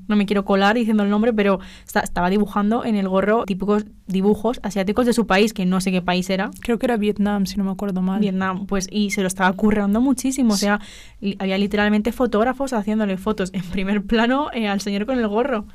no 0.08 0.16
me 0.16 0.26
quiero 0.26 0.46
colar 0.46 0.78
diciendo 0.78 1.04
el 1.04 1.10
nombre, 1.10 1.34
pero 1.34 1.60
esta- 1.86 2.00
estaba 2.00 2.30
dibujando 2.30 2.86
en 2.86 2.96
el 2.96 3.10
gorro 3.10 3.44
típicos 3.44 3.86
dibujos 4.08 4.62
asiáticos 4.64 5.06
de 5.06 5.12
su 5.12 5.28
país, 5.28 5.54
que 5.54 5.66
no 5.66 5.82
sé 5.82 5.92
qué 5.92 6.02
país 6.02 6.30
era. 6.30 6.50
Creo 6.62 6.80
que 6.80 6.86
era 6.86 6.96
Vietnam, 6.96 7.46
si 7.46 7.58
no 7.58 7.66
me 7.66 7.72
acuerdo 7.72 8.02
mal. 8.02 8.22
Vietnam, 8.22 8.68
pues, 8.68 8.88
y 8.90 9.10
se 9.10 9.20
lo 9.22 9.28
estaba 9.28 9.52
currando 9.54 10.00
muchísimo. 10.00 10.54
O 10.54 10.58
sea, 10.58 10.80
li- 11.20 11.36
había 11.40 11.58
literalmente 11.58 12.14
fotógrafos 12.14 12.72
haciéndole 12.72 13.18
fotos 13.18 13.50
en 13.54 13.64
primer 13.64 14.02
plano 14.04 14.48
eh, 14.54 14.70
al 14.70 14.80
señor 14.80 15.06
con 15.06 15.20
el 15.20 15.28
gorro. 15.28 15.66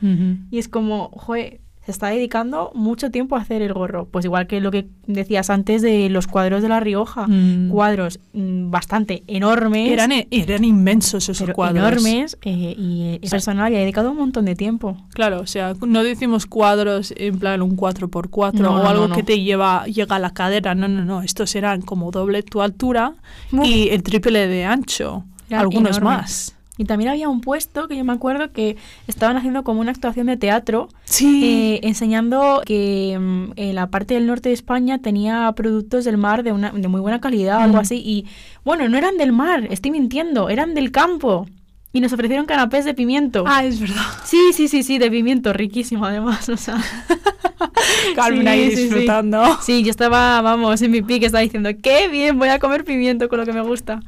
Y 0.50 0.56
es 0.56 0.68
como, 0.68 1.10
joder, 1.10 1.60
se 1.84 1.90
está 1.90 2.08
dedicando 2.08 2.70
mucho 2.74 3.10
tiempo 3.10 3.36
a 3.36 3.40
hacer 3.40 3.60
el 3.62 3.72
gorro. 3.74 4.06
Pues 4.06 4.24
igual 4.24 4.46
que 4.46 4.60
lo 4.60 4.70
que 4.70 4.86
decías 5.06 5.50
antes 5.50 5.82
de 5.82 6.08
los 6.08 6.26
cuadros 6.26 6.62
de 6.62 6.68
La 6.70 6.80
Rioja. 6.80 7.26
Mm. 7.26 7.68
Cuadros 7.68 8.20
mm, 8.32 8.70
bastante 8.70 9.22
enormes. 9.26 9.90
Eran, 9.92 10.12
e- 10.12 10.26
eran 10.30 10.64
inmensos 10.64 11.24
esos 11.28 11.40
pero 11.44 11.54
cuadros. 11.54 11.78
enormes 11.78 12.38
eh, 12.42 12.74
y 12.78 13.18
esa 13.22 13.32
persona 13.36 13.66
había 13.66 13.80
dedicado 13.80 14.10
un 14.12 14.16
montón 14.16 14.46
de 14.46 14.54
tiempo. 14.56 14.96
Claro, 15.12 15.40
o 15.40 15.46
sea, 15.46 15.74
no 15.86 16.02
decimos 16.02 16.46
cuadros 16.46 17.12
en 17.16 17.38
plan 17.38 17.60
un 17.60 17.76
4x4 17.76 18.52
No, 18.54 18.76
o 18.76 18.86
algo 18.86 19.02
no, 19.02 19.08
no. 19.08 19.14
que 19.16 19.22
te 19.22 19.40
lleva 19.42 19.84
llega 19.84 20.16
a 20.16 20.18
la 20.18 20.30
cadera. 20.32 20.74
No, 20.74 20.88
no, 20.88 21.04
no. 21.04 21.22
Estos 21.22 21.54
eran 21.54 21.82
como 21.82 22.10
doble 22.10 22.42
tu 22.42 22.62
altura 22.62 23.12
Uf. 23.52 23.64
y 23.66 23.90
el 23.90 24.02
triple 24.02 24.46
de 24.48 24.64
ancho. 24.64 25.24
Eran 25.48 25.60
algunos 25.60 25.98
enormes. 25.98 26.18
más. 26.18 26.53
Y 26.76 26.86
también 26.86 27.10
había 27.10 27.28
un 27.28 27.40
puesto 27.40 27.86
que 27.86 27.96
yo 27.96 28.04
me 28.04 28.12
acuerdo 28.12 28.50
que 28.50 28.76
estaban 29.06 29.36
haciendo 29.36 29.62
como 29.62 29.80
una 29.80 29.92
actuación 29.92 30.26
de 30.26 30.36
teatro 30.36 30.88
Sí. 31.04 31.42
eh, 31.44 31.80
enseñando 31.86 32.62
que 32.66 33.16
mm, 33.20 33.52
en 33.54 33.74
la 33.76 33.86
parte 33.88 34.14
del 34.14 34.26
norte 34.26 34.48
de 34.48 34.54
España 34.56 34.98
tenía 34.98 35.52
productos 35.54 36.04
del 36.04 36.16
mar 36.16 36.42
de, 36.42 36.50
una, 36.52 36.72
de 36.72 36.88
muy 36.88 37.00
buena 37.00 37.20
calidad 37.20 37.58
o 37.58 37.60
algo 37.60 37.76
Mm. 37.76 37.80
así. 37.80 37.96
Y 38.04 38.26
bueno, 38.64 38.88
no 38.88 38.98
eran 38.98 39.16
del 39.18 39.30
mar, 39.32 39.68
estoy 39.70 39.92
mintiendo, 39.92 40.48
eran 40.48 40.74
del 40.74 40.90
campo. 40.90 41.46
Y 41.92 42.00
nos 42.00 42.12
ofrecieron 42.12 42.44
canapés 42.46 42.84
de 42.84 42.92
pimiento. 42.92 43.44
ah, 43.46 43.64
es 43.64 43.78
verdad. 43.78 44.02
Sí, 44.24 44.50
sí, 44.52 44.66
sí, 44.66 44.82
sí, 44.82 44.98
de 44.98 45.08
pimiento, 45.12 45.52
riquísimo 45.52 46.04
además. 46.04 46.48
O 46.48 46.56
sea, 46.56 46.76
Carmen 48.16 48.42
Sí, 48.42 48.48
ahí 48.48 48.70
sí, 48.70 48.76
sí. 48.76 48.82
disfrutando. 48.84 49.44
sí, 49.62 49.84
yo 49.84 49.90
estaba, 49.90 50.40
vamos, 50.42 50.80
en 50.82 50.90
mi 50.90 51.02
pique, 51.02 51.26
estaba 51.26 51.42
diciendo, 51.42 51.70
qué 51.82 52.08
bien, 52.08 52.38
voy 52.38 52.48
a 52.48 52.58
comer 52.58 52.84
pimiento 52.84 53.28
con 53.28 53.38
lo 53.38 53.46
que 53.46 53.52
me 53.52 53.60
gusta. 53.62 54.00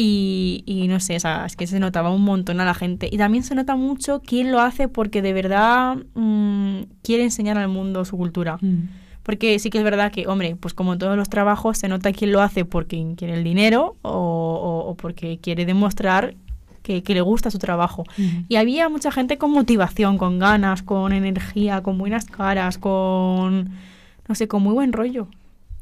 Y, 0.00 0.62
y 0.64 0.86
no 0.86 1.00
sé, 1.00 1.16
o 1.16 1.20
sea, 1.20 1.44
es 1.44 1.56
que 1.56 1.66
se 1.66 1.80
notaba 1.80 2.10
un 2.10 2.22
montón 2.22 2.60
a 2.60 2.64
la 2.64 2.72
gente. 2.74 3.08
Y 3.10 3.18
también 3.18 3.42
se 3.42 3.56
nota 3.56 3.74
mucho 3.74 4.22
quién 4.24 4.52
lo 4.52 4.60
hace 4.60 4.86
porque 4.86 5.22
de 5.22 5.32
verdad 5.32 5.96
mm, 6.14 6.82
quiere 7.02 7.24
enseñar 7.24 7.58
al 7.58 7.66
mundo 7.68 8.04
su 8.04 8.16
cultura. 8.16 8.58
Mm. 8.60 8.88
Porque 9.24 9.58
sí 9.58 9.70
que 9.70 9.78
es 9.78 9.84
verdad 9.84 10.12
que, 10.12 10.28
hombre, 10.28 10.54
pues 10.54 10.72
como 10.72 10.92
en 10.92 11.00
todos 11.00 11.16
los 11.16 11.28
trabajos, 11.28 11.78
se 11.78 11.88
nota 11.88 12.12
quién 12.12 12.30
lo 12.30 12.40
hace 12.42 12.64
porque 12.64 13.12
quiere 13.16 13.34
el 13.34 13.42
dinero 13.42 13.96
o, 14.02 14.10
o- 14.12 14.88
o 14.90 14.94
porque 14.94 15.38
quiere 15.42 15.66
demostrar 15.66 16.34
que, 16.84 17.02
que 17.02 17.12
le 17.14 17.20
gusta 17.20 17.50
su 17.50 17.58
trabajo. 17.58 18.04
Mm. 18.16 18.44
Y 18.48 18.54
había 18.54 18.88
mucha 18.88 19.10
gente 19.10 19.36
con 19.36 19.50
motivación, 19.50 20.16
con 20.16 20.38
ganas, 20.38 20.82
con 20.82 21.12
energía, 21.12 21.82
con 21.82 21.98
buenas 21.98 22.24
caras, 22.26 22.78
con, 22.78 23.70
no 24.28 24.34
sé, 24.36 24.46
con 24.46 24.62
muy 24.62 24.74
buen 24.74 24.92
rollo. 24.92 25.26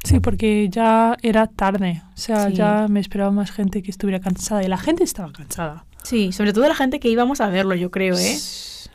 Sí, 0.06 0.20
porque 0.20 0.68
ya 0.70 1.16
era 1.22 1.46
tarde. 1.46 2.02
O 2.14 2.16
sea, 2.16 2.48
Sí. 2.48 2.54
ya 2.54 2.86
me 2.88 3.00
esperaba 3.00 3.30
más 3.30 3.50
gente 3.50 3.82
que 3.82 3.90
estuviera 3.90 4.20
cansada. 4.20 4.62
Y 4.64 4.68
la 4.68 4.78
gente 4.78 5.04
estaba 5.04 5.32
cansada. 5.32 5.84
Sí, 6.02 6.32
sobre 6.32 6.52
todo 6.52 6.68
la 6.68 6.74
gente 6.74 7.00
que 7.00 7.08
íbamos 7.08 7.40
a 7.40 7.48
verlo, 7.48 7.74
yo 7.74 7.90
creo, 7.90 8.16
¿eh? 8.16 8.38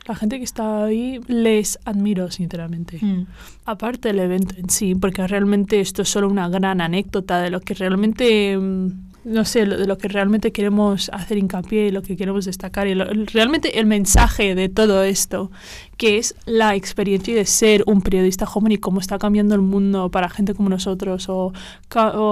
La 0.08 0.16
gente 0.16 0.38
que 0.38 0.44
estaba 0.44 0.84
ahí 0.86 1.20
les 1.28 1.78
admiro, 1.84 2.30
sinceramente. 2.30 2.98
Mm. 3.00 3.26
Aparte 3.66 4.08
del 4.08 4.18
evento 4.20 4.54
en 4.58 4.68
sí, 4.70 4.94
porque 4.94 5.24
realmente 5.26 5.80
esto 5.80 6.02
es 6.02 6.08
solo 6.08 6.28
una 6.28 6.48
gran 6.48 6.80
anécdota 6.80 7.40
de 7.40 7.50
lo 7.50 7.60
que 7.60 7.74
realmente 7.74 8.56
mm, 8.58 8.88
no 9.24 9.44
sé, 9.44 9.64
de 9.66 9.86
lo 9.86 9.98
que 9.98 10.08
realmente 10.08 10.50
queremos 10.50 11.08
hacer 11.12 11.38
hincapié 11.38 11.86
y 11.86 11.90
lo 11.92 12.02
que 12.02 12.16
queremos 12.16 12.44
destacar 12.46 12.88
y 12.88 12.96
lo- 12.96 13.04
realmente 13.32 13.78
el 13.78 13.86
mensaje 13.86 14.56
de 14.56 14.68
todo 14.68 15.04
esto, 15.04 15.52
que 15.96 16.18
es 16.18 16.34
la 16.46 16.74
experiencia 16.74 17.34
de 17.34 17.44
ser 17.46 17.84
un 17.86 18.02
periodista 18.02 18.46
joven 18.46 18.72
y 18.72 18.78
cómo 18.78 19.00
está 19.00 19.18
cambiando 19.18 19.54
el 19.54 19.60
mundo 19.60 20.10
para 20.10 20.28
gente 20.28 20.54
como 20.54 20.68
nosotros 20.68 21.28
o, 21.28 21.52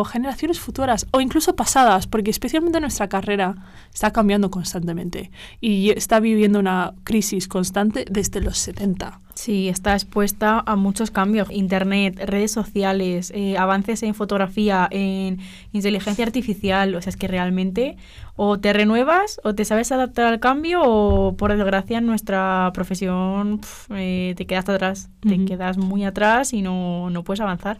generaciones 0.04 0.58
futuras 0.58 1.06
o 1.12 1.20
incluso 1.20 1.54
pasadas, 1.54 2.06
porque 2.06 2.30
especialmente 2.30 2.80
nuestra 2.80 3.08
carrera 3.08 3.56
está 3.92 4.12
cambiando 4.12 4.50
constantemente 4.50 5.30
y 5.60 5.90
está 5.90 6.20
viviendo 6.20 6.58
una 6.58 6.94
crisis 7.04 7.48
constante 7.48 8.04
desde 8.10 8.40
los 8.40 8.58
70. 8.58 9.20
Sí, 9.34 9.68
está 9.68 9.94
expuesta 9.94 10.62
a 10.66 10.76
muchos 10.76 11.10
cambios. 11.10 11.50
Internet, 11.50 12.20
redes 12.26 12.50
sociales, 12.50 13.32
eh, 13.34 13.56
avances 13.56 14.02
en 14.02 14.14
fotografía, 14.14 14.86
en 14.90 15.38
inteligencia 15.72 16.26
artificial. 16.26 16.94
O 16.94 17.00
sea, 17.00 17.08
es 17.08 17.16
que 17.16 17.26
realmente 17.26 17.96
o 18.36 18.58
te 18.58 18.72
renuevas 18.72 19.40
o 19.44 19.54
te 19.54 19.64
sabes 19.64 19.92
adaptar 19.92 20.26
al 20.26 20.40
cambio 20.40 20.80
o, 20.84 21.36
por 21.36 21.54
desgracia, 21.54 21.98
en 21.98 22.06
nuestra 22.06 22.70
profesión 22.74 23.58
pf, 23.58 23.88
eh, 23.96 24.34
te 24.36 24.46
quedas 24.46 24.68
atrás. 24.68 25.10
Te 25.20 25.34
Ujú. 25.34 25.44
quedas 25.44 25.78
muy 25.78 26.04
atrás 26.04 26.52
y 26.52 26.62
no, 26.62 27.10
no 27.10 27.22
puedes 27.22 27.40
avanzar. 27.40 27.78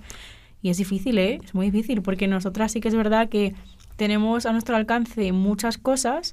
Y 0.63 0.69
es 0.71 0.77
difícil, 0.77 1.19
¿eh? 1.19 1.41
Es 1.43 1.55
muy 1.55 1.71
difícil 1.71 2.03
porque 2.03 2.29
nosotras 2.29 2.73
sí 2.73 2.81
que 2.81 2.89
es 2.89 2.95
verdad 2.95 3.29
que 3.29 3.55
tenemos 3.97 4.45
a 4.47 4.53
nuestro 4.53 4.77
alcance 4.77 5.33
muchas 5.33 5.79
cosas, 5.79 6.33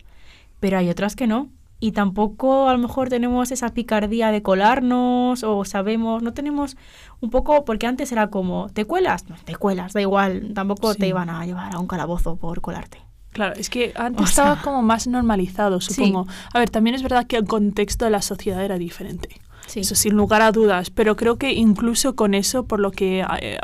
pero 0.60 0.78
hay 0.78 0.90
otras 0.90 1.16
que 1.16 1.28
no. 1.28 1.48
Y 1.80 1.92
tampoco 1.92 2.68
a 2.68 2.74
lo 2.74 2.80
mejor 2.80 3.08
tenemos 3.08 3.52
esa 3.52 3.70
picardía 3.70 4.32
de 4.32 4.42
colarnos 4.42 5.44
o 5.44 5.64
sabemos, 5.64 6.24
no 6.24 6.34
tenemos 6.34 6.76
un 7.22 7.30
poco, 7.30 7.66
porque 7.66 7.86
antes 7.86 8.12
era 8.12 8.28
como, 8.32 8.68
¿te 8.74 8.84
cuelas? 8.86 9.30
No, 9.30 9.36
te 9.46 9.56
cuelas, 9.56 9.94
da 9.94 10.02
igual, 10.02 10.54
tampoco 10.56 10.92
Sí. 10.94 11.00
te 11.00 11.08
iban 11.08 11.30
a 11.30 11.46
llevar 11.46 11.76
a 11.76 11.80
un 11.80 11.86
calabozo 11.88 12.36
por 12.36 12.62
colarte. 12.62 12.98
Claro, 13.38 13.54
es 13.56 13.70
que 13.70 13.94
antes 13.96 14.24
O 14.24 14.26
sea- 14.28 14.46
estaba 14.46 14.62
como 14.64 14.82
más 14.82 15.06
normalizado, 15.06 15.80
Sí. 15.80 15.94
supongo. 15.94 16.26
A 16.54 16.58
ver, 16.60 16.72
también 16.72 16.96
es 16.96 17.04
verdad 17.04 17.28
que 17.28 17.38
el 17.38 17.46
contexto 17.46 18.04
de 18.06 18.10
la 18.12 18.24
sociedad 18.24 18.66
era 18.66 18.80
diferente. 18.80 19.30
Sí. 19.68 19.82
Eso 19.82 19.94
sin 19.96 20.16
lugar 20.16 20.42
a 20.42 20.52
dudas, 20.52 20.90
pero 20.90 21.16
creo 21.16 21.38
que 21.38 21.52
incluso 21.54 22.16
con 22.16 22.34
eso, 22.34 22.66
por 22.66 22.80
lo 22.80 22.90
que 22.92 23.24
eh, 23.42 23.60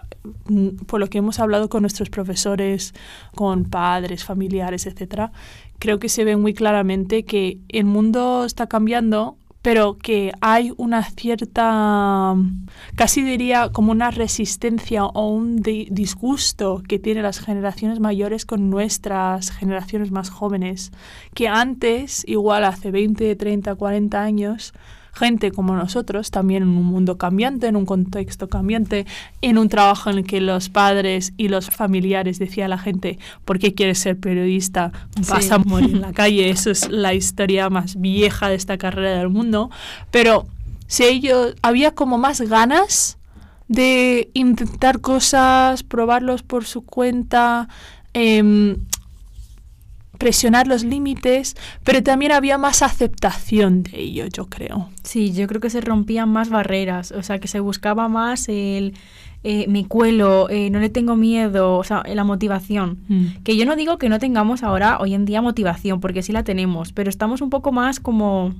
por 0.86 1.00
lo 1.00 1.08
que 1.08 1.18
hemos 1.18 1.40
hablado 1.40 1.70
con 1.70 1.82
nuestros 1.82 2.10
profesores, 2.10 2.94
con 3.36 3.66
padres, 3.66 4.24
familiares, 4.24 4.86
etcétera, 4.86 5.32
creo 5.80 5.98
que 6.00 6.08
se 6.10 6.24
ve 6.24 6.38
muy 6.38 6.54
claramente 6.54 7.24
que 7.26 7.58
el 7.70 7.86
mundo 7.86 8.46
está 8.46 8.68
cambiando, 8.68 9.38
pero 9.64 9.98
que 9.98 10.34
hay 10.42 10.74
una 10.76 11.02
cierta, 11.04 12.36
casi 12.96 13.24
diría 13.24 13.70
como 13.72 13.94
una 13.94 14.12
resistencia 14.12 15.06
o 15.06 15.30
un 15.30 15.62
di- 15.62 15.88
disgusto 15.90 16.84
que 16.86 17.00
tienen 17.00 17.24
las 17.24 17.40
generaciones 17.40 18.02
mayores 18.02 18.46
con 18.46 18.70
nuestras 18.70 19.52
generaciones 19.52 20.12
más 20.12 20.30
jóvenes, 20.30 20.92
que 21.34 21.48
antes, 21.48 22.24
igual 22.28 22.66
hace 22.66 22.92
20, 22.92 23.36
30, 23.38 23.76
40 23.76 24.22
años, 24.22 24.74
gente 25.14 25.52
como 25.52 25.76
nosotros, 25.76 26.32
también 26.32 26.64
en 26.64 26.70
un 26.70 26.86
mundo 26.86 27.18
cambiante, 27.18 27.68
en 27.68 27.76
un 27.76 27.86
contexto 27.86 28.50
cambiante, 28.50 29.06
en 29.42 29.58
un 29.58 29.70
trabajo 29.70 30.10
en 30.10 30.18
el 30.20 30.24
que 30.26 30.42
los 30.42 30.70
padres 30.70 31.34
y 31.38 31.48
los 31.50 31.70
familiares 31.70 32.40
decía 32.40 32.66
a 32.66 32.68
la 32.68 32.78
gente, 32.80 33.20
¿por 33.46 33.60
qué 33.60 33.74
quieres 33.74 34.00
ser 34.00 34.18
periodista? 34.18 34.92
Vas 35.30 35.46
Sí. 35.46 35.52
a 35.54 35.60
morir 35.60 35.92
en 35.92 36.02
la 36.02 36.14
calle. 36.14 36.50
Eso 36.50 36.72
es 36.72 36.90
la 36.90 37.14
historia 37.14 37.70
más 37.70 38.00
vieja 38.02 38.50
de 38.50 38.56
esta 38.56 38.78
carrera 38.78 39.20
del 39.20 39.30
mundo. 39.30 39.70
Pero 40.12 40.48
si 40.88 41.04
ellos, 41.04 41.56
había 41.62 41.92
como 41.92 42.18
más 42.18 42.42
ganas 42.42 43.18
de 43.68 44.30
intentar 44.34 45.00
cosas, 45.00 45.84
probarlos 45.84 46.44
por 46.44 46.66
su 46.66 46.82
cuenta, 46.84 47.70
em, 48.14 48.78
presionar 50.18 50.68
los 50.68 50.84
límites, 50.84 51.56
pero 51.84 52.04
también 52.04 52.32
había 52.32 52.58
más 52.58 52.82
aceptación 52.82 53.84
de 53.84 54.00
ello, 54.00 54.26
yo 54.28 54.48
creo. 54.48 54.90
Sí, 55.04 55.34
yo 55.34 55.48
creo 55.48 55.60
que 55.60 55.70
se 55.70 55.82
rompían 55.82 56.30
más 56.30 56.50
barreras, 56.50 57.12
o 57.12 57.24
sea, 57.24 57.40
que 57.40 57.48
se 57.48 57.60
buscaba 57.60 58.08
más 58.08 58.48
el 58.50 58.94
eh, 59.46 59.66
me 59.68 59.86
cuelo, 59.86 60.50
eh, 60.50 60.70
no 60.70 60.80
le 60.80 60.90
tengo 60.90 61.18
miedo, 61.18 61.78
o 61.78 61.84
sea, 61.84 62.04
la 62.08 62.24
motivación. 62.24 63.00
Que 63.44 63.58
yo 63.58 63.66
no 63.66 63.76
digo 63.76 63.98
que 63.98 64.08
no 64.08 64.18
tengamos 64.18 64.64
ahora, 64.64 64.98
hoy 65.00 65.14
en 65.14 65.26
día, 65.26 65.42
motivación, 65.42 66.00
porque 66.00 66.24
sí 66.24 66.32
la 66.32 66.44
tenemos, 66.44 66.94
pero 66.94 67.10
estamos 67.10 67.42
un 67.42 67.50
poco 67.50 67.72
más 67.72 68.00
como... 68.00 68.54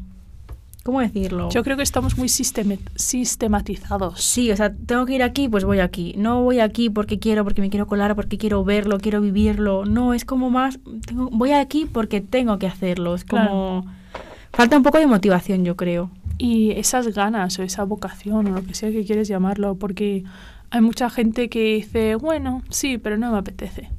¿Cómo 0.84 1.00
decirlo? 1.00 1.50
Yo 1.50 1.64
creo 1.64 1.78
que 1.78 1.84
estamos 1.84 2.18
muy 2.18 2.28
sistema- 2.28 2.76
sistematizados. 2.96 4.22
Sí, 4.22 4.52
o 4.52 4.58
sea, 4.58 4.74
tengo 4.74 5.06
que 5.06 5.16
ir 5.16 5.24
aquí, 5.24 5.48
pues 5.48 5.64
voy 5.64 5.80
aquí. 5.80 6.14
No 6.18 6.44
voy 6.44 6.60
aquí 6.60 6.90
porque 6.90 7.20
quiero, 7.20 7.46
porque 7.46 7.62
me 7.62 7.70
quiero 7.70 7.88
colar, 7.88 8.16
porque 8.16 8.38
quiero 8.38 8.64
verlo, 8.66 9.00
quiero 9.00 9.22
vivirlo. 9.22 9.86
No, 9.86 10.14
es 10.14 10.26
como 10.26 10.50
más, 10.50 10.80
tengo, 11.06 11.30
voy 11.32 11.52
aquí 11.54 11.86
porque 11.92 12.20
tengo 12.20 12.60
que 12.60 12.68
hacerlo. 12.68 13.16
Es 13.16 13.24
como... 13.24 13.86
Falta 14.52 14.78
un 14.78 14.84
poco 14.84 15.00
de 15.00 15.08
motivación, 15.08 15.64
yo 15.66 15.76
creo. 15.76 16.12
Y 16.38 16.72
esas 16.72 17.08
ganas 17.08 17.58
o 17.60 17.64
esa 17.64 17.84
vocación 17.86 18.48
o 18.48 18.52
lo 18.52 18.64
que 18.66 18.74
sea 18.76 18.92
que 18.92 19.06
quieres 19.06 19.28
llamarlo, 19.28 19.76
porque 19.76 20.26
hay 20.70 20.82
mucha 20.82 21.10
gente 21.10 21.48
que 21.50 21.76
dice, 21.76 22.16
bueno, 22.16 22.62
sí, 22.70 22.98
pero 22.98 23.18
no 23.18 23.32
me 23.32 23.38
apetece. 23.38 23.90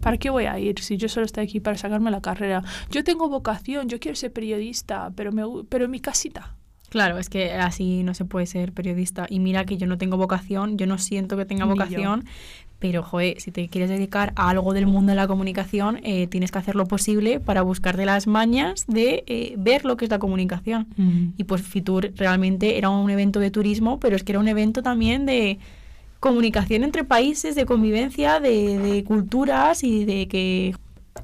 ¿Para 0.00 0.16
qué 0.16 0.30
voy 0.30 0.44
a 0.46 0.58
ir 0.58 0.78
si 0.80 0.96
yo 0.96 1.08
solo 1.08 1.26
estoy 1.26 1.44
aquí 1.44 1.60
para 1.60 1.76
sacarme 1.76 2.10
la 2.10 2.20
carrera? 2.20 2.62
Yo 2.90 3.04
tengo 3.04 3.28
vocación, 3.28 3.88
yo 3.88 4.00
quiero 4.00 4.16
ser 4.16 4.32
periodista, 4.32 5.12
pero, 5.14 5.32
me, 5.32 5.42
pero 5.68 5.84
en 5.84 5.90
mi 5.90 6.00
casita. 6.00 6.54
Claro, 6.88 7.18
es 7.18 7.28
que 7.28 7.52
así 7.52 8.02
no 8.02 8.14
se 8.14 8.24
puede 8.24 8.46
ser 8.46 8.72
periodista. 8.72 9.26
Y 9.30 9.38
mira 9.38 9.64
que 9.64 9.76
yo 9.76 9.86
no 9.86 9.96
tengo 9.96 10.16
vocación, 10.16 10.76
yo 10.76 10.86
no 10.86 10.98
siento 10.98 11.36
que 11.36 11.44
tenga 11.44 11.64
Ni 11.64 11.70
yo. 11.70 11.74
vocación, 11.76 12.24
pero 12.80 13.02
joder, 13.02 13.40
si 13.40 13.52
te 13.52 13.68
quieres 13.68 13.90
dedicar 13.90 14.32
a 14.34 14.48
algo 14.50 14.72
del 14.72 14.86
mundo 14.86 15.10
de 15.10 15.16
la 15.16 15.28
comunicación, 15.28 16.00
eh, 16.02 16.26
tienes 16.26 16.50
que 16.50 16.58
hacer 16.58 16.74
lo 16.74 16.86
posible 16.86 17.38
para 17.38 17.62
buscarte 17.62 18.06
las 18.06 18.26
mañas 18.26 18.86
de 18.88 19.22
eh, 19.26 19.54
ver 19.56 19.84
lo 19.84 19.96
que 19.96 20.06
es 20.06 20.10
la 20.10 20.18
comunicación. 20.18 20.88
Y 21.36 21.44
pues 21.44 21.62
Fitur 21.62 22.12
realmente 22.16 22.76
era 22.78 22.90
un 22.90 23.08
evento 23.10 23.38
de 23.38 23.50
turismo, 23.50 24.00
pero 24.00 24.16
es 24.16 24.24
que 24.24 24.32
era 24.32 24.40
un 24.40 24.48
evento 24.48 24.82
también 24.82 25.26
de 25.26 25.58
comunicación 26.20 26.84
entre 26.84 27.02
países, 27.02 27.54
de 27.54 27.66
convivencia, 27.66 28.40
de, 28.40 28.78
de 28.78 29.04
culturas 29.04 29.82
y 29.82 30.04
de 30.04 30.28
que, 30.28 30.76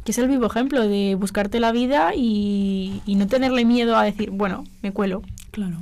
que 0.05 0.13
es 0.13 0.19
el 0.19 0.29
vivo 0.29 0.47
ejemplo 0.47 0.89
de 0.89 1.15
buscarte 1.15 1.61
la 1.61 1.71
vida 1.71 2.13
y, 2.15 3.03
y 3.07 3.15
no 3.15 3.27
tenerle 3.27 3.65
miedo 3.65 3.97
a 3.97 4.05
decir, 4.05 4.31
bueno, 4.31 4.65
me 4.83 4.93
cuelo. 4.93 5.23
Claro. 5.51 5.77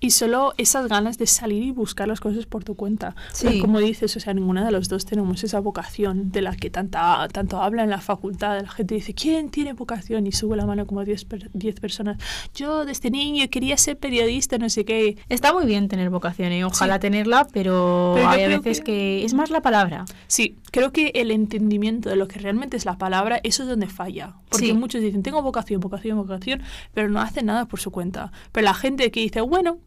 Y 0.00 0.10
solo 0.10 0.54
esas 0.58 0.88
ganas 0.88 1.18
de 1.18 1.26
salir 1.26 1.62
y 1.64 1.70
buscar 1.72 2.06
las 2.06 2.20
cosas 2.20 2.46
por 2.46 2.62
tu 2.62 2.74
cuenta. 2.76 3.16
Sí. 3.32 3.58
Como 3.60 3.80
dices, 3.80 4.16
o 4.16 4.20
sea, 4.20 4.32
ninguna 4.32 4.64
de 4.64 4.70
los 4.70 4.88
dos 4.88 5.04
tenemos 5.04 5.42
esa 5.42 5.58
vocación 5.60 6.30
de 6.30 6.40
la 6.42 6.54
que 6.54 6.70
tanta, 6.70 7.26
tanto 7.32 7.60
habla 7.60 7.82
en 7.82 7.90
la 7.90 8.00
facultad. 8.00 8.60
La 8.62 8.68
gente 8.68 8.94
dice, 8.94 9.12
¿quién 9.14 9.50
tiene 9.50 9.72
vocación? 9.72 10.26
Y 10.26 10.32
sube 10.32 10.56
la 10.56 10.66
mano 10.66 10.86
como 10.86 11.04
10 11.04 11.24
per- 11.24 11.50
10 11.52 11.80
personas. 11.80 12.16
Yo 12.54 12.84
desde 12.84 13.10
niño 13.10 13.44
quería 13.50 13.76
ser 13.76 13.98
periodista, 13.98 14.56
no 14.58 14.68
sé 14.68 14.84
qué. 14.84 15.16
Está 15.28 15.52
muy 15.52 15.66
bien 15.66 15.88
tener 15.88 16.10
vocación, 16.10 16.52
¿eh? 16.52 16.64
ojalá 16.64 16.94
Sí. 16.94 17.00
tenerla, 17.00 17.48
pero, 17.52 18.12
Pero 18.14 18.28
hay 18.28 18.46
veces 18.46 18.78
que- 18.80 18.84
que... 18.92 19.24
es 19.24 19.34
más 19.34 19.50
la 19.50 19.62
palabra. 19.62 20.04
Sí, 20.28 20.56
creo 20.70 20.92
que 20.92 21.10
el 21.16 21.30
entendimiento 21.32 22.08
de 22.08 22.16
lo 22.16 22.28
que 22.28 22.38
realmente 22.38 22.76
es 22.76 22.84
la 22.84 22.98
palabra, 22.98 23.40
eso 23.42 23.64
es 23.64 23.68
donde 23.68 23.88
falla. 23.88 24.34
Porque 24.48 24.66
Sí. 24.66 24.72
muchos 24.74 25.00
dicen, 25.00 25.22
tengo 25.22 25.42
vocación, 25.42 25.80
vocación, 25.80 26.18
vocación, 26.18 26.62
pero 26.94 27.08
no 27.08 27.20
hacen 27.20 27.46
nada 27.46 27.66
por 27.66 27.80
su 27.80 27.90
cuenta. 27.90 28.30
Pero 28.52 28.64
la 28.64 28.74
gente 28.74 29.10
que 29.10 29.20
dice, 29.20 29.40
bueno, 29.40 29.78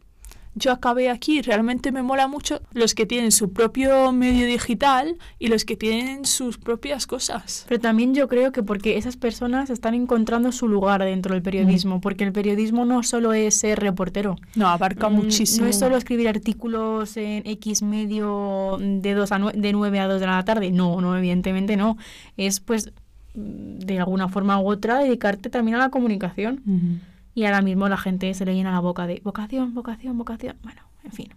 yo 0.54 0.72
acabé 0.72 1.08
aquí, 1.08 1.40
realmente 1.40 1.92
me 1.92 2.02
mola 2.02 2.28
mucho 2.28 2.60
los 2.74 2.94
que 2.94 3.06
tienen 3.06 3.32
su 3.32 3.52
propio 3.52 4.12
medio 4.12 4.46
digital 4.46 5.16
y 5.38 5.48
los 5.48 5.64
que 5.64 5.76
tienen 5.76 6.26
sus 6.26 6.58
propias 6.58 7.06
cosas. 7.06 7.64
Pero 7.68 7.80
también 7.80 8.14
yo 8.14 8.28
creo 8.28 8.52
que 8.52 8.62
porque 8.62 8.98
esas 8.98 9.16
personas 9.16 9.70
están 9.70 9.94
encontrando 9.94 10.52
su 10.52 10.68
lugar 10.68 11.02
dentro 11.02 11.34
del 11.34 11.42
periodismo, 11.42 12.00
porque 12.00 12.24
el 12.24 12.32
periodismo 12.32 12.84
no 12.84 13.02
solo 13.02 13.32
es 13.32 13.56
ser 13.56 13.80
reportero. 13.80 14.36
No, 14.54 14.68
abarca 14.68 15.08
Mm, 15.08 15.14
muchísimo. 15.14 15.64
No 15.64 15.70
es 15.70 15.78
solo 15.78 15.96
escribir 15.96 16.28
artículos 16.28 17.16
en 17.16 17.42
X 17.46 17.82
medio 17.82 18.76
de, 18.80 19.14
dos 19.14 19.32
a 19.32 19.38
de 19.38 19.72
9 19.72 20.00
a 20.00 20.06
2 20.08 20.20
de 20.20 20.26
la 20.26 20.44
tarde. 20.44 20.70
No, 20.70 21.00
no, 21.00 21.16
evidentemente 21.16 21.76
no. 21.76 21.96
Es 22.36 22.60
pues 22.60 22.92
mm, 23.34 23.78
de 23.78 23.98
alguna 23.98 24.28
forma 24.28 24.60
u 24.60 24.68
otra 24.70 24.98
dedicarte 24.98 25.48
también 25.50 25.76
a 25.76 25.78
la 25.78 25.88
comunicación. 25.90 26.60
Y 27.34 27.44
ahora 27.44 27.62
mismo 27.62 27.88
la 27.88 27.96
gente 27.96 28.32
se 28.34 28.44
le 28.44 28.54
llena 28.54 28.72
la 28.72 28.80
boca 28.80 29.06
de 29.06 29.20
vocación, 29.24 29.74
vocación, 29.74 30.18
vocación. 30.18 30.56
Bueno, 30.62 30.82
en 31.04 31.12
fin. 31.12 31.28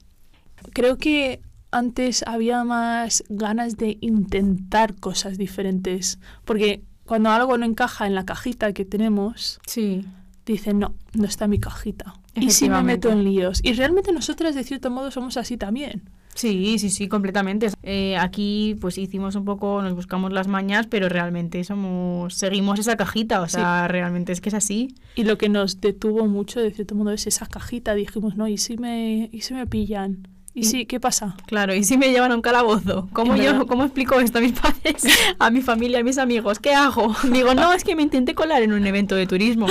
Creo 0.74 0.98
que 0.98 1.42
antes 1.72 2.24
había 2.28 2.64
más 2.64 3.24
ganas 3.30 3.78
de 3.78 3.98
intentar 4.02 4.96
cosas 4.96 5.38
diferentes. 5.38 6.20
Porque 6.44 6.84
cuando 7.06 7.30
algo 7.30 7.58
no 7.58 7.66
encaja 7.66 8.08
en 8.08 8.16
la 8.16 8.26
cajita 8.26 8.74
que 8.74 8.84
tenemos, 8.86 9.60
Sí. 9.68 10.06
dicen, 10.46 10.80
no, 10.80 10.96
no 11.14 11.26
está 11.26 11.46
en 11.46 11.52
mi 11.52 11.60
cajita. 11.60 12.14
Y 12.34 12.50
si 12.52 12.70
me 12.70 12.82
meto 12.84 13.10
en 13.10 13.24
líos. 13.24 13.62
Y 13.64 13.74
realmente 13.74 14.12
nosotras, 14.12 14.56
de 14.56 14.64
cierto 14.64 14.91
modo, 14.91 15.12
somos 15.12 15.38
así 15.38 15.56
también. 15.58 16.10
Sí, 16.36 16.78
sí, 16.80 16.90
sí, 16.90 17.08
completamente. 17.08 17.70
Eh, 17.82 18.18
aquí 18.18 18.76
pues 18.82 18.98
hicimos 18.98 19.36
un 19.36 19.46
poco, 19.46 19.82
nos 19.82 19.94
buscamos 19.96 20.32
las 20.34 20.48
mañas, 20.48 20.86
pero 20.88 21.08
realmente 21.10 21.64
somos, 21.64 22.34
seguimos 22.36 22.78
esa 22.78 22.98
cajita, 22.98 23.42
o 23.42 23.48
Sí. 23.48 23.56
sea, 23.56 23.88
realmente 23.88 24.32
es 24.34 24.42
que 24.42 24.50
es 24.50 24.56
así. 24.56 24.94
Y 25.16 25.24
lo 25.24 25.38
que 25.38 25.48
nos 25.50 25.80
detuvo 25.82 26.28
mucho, 26.28 26.60
de 26.60 26.72
cierto 26.72 26.94
modo, 26.94 27.12
es 27.12 27.26
esa 27.26 27.46
cajita. 27.46 27.96
Dijimos, 27.96 28.36
no, 28.36 28.48
¿y 28.48 28.58
si 28.58 28.78
me, 28.78 29.30
y 29.32 29.42
si 29.42 29.54
me 29.54 29.66
pillan? 29.66 30.28
¿Y 30.58 30.64
sí, 30.64 30.86
qué 30.86 31.02
pasa? 31.02 31.36
Claro, 31.48 31.76
y 31.76 31.84
si 31.84 31.98
me 31.98 32.12
llevan 32.12 32.32
a 32.32 32.36
un 32.36 32.42
calabozo, 32.42 33.10
¿cómo, 33.12 33.36
yo. 33.36 33.68
¿cómo 33.68 33.84
explico 33.84 34.18
esto 34.22 34.38
a 34.38 34.42
mis 34.42 34.54
padres, 34.54 35.04
a 35.40 35.50
mi 35.52 35.62
familia, 35.62 36.00
a 36.00 36.04
mis 36.04 36.18
amigos? 36.18 36.60
¿Qué 36.60 36.74
hago? 36.74 37.14
Digo, 37.30 37.54
no, 37.54 37.74
es 37.74 37.84
que 37.84 37.94
me 37.94 38.04
intenté 38.04 38.36
colar 38.36 38.62
en 38.62 38.72
un 38.72 38.88
evento 38.88 39.16
de 39.16 39.28
turismo. 39.28 39.68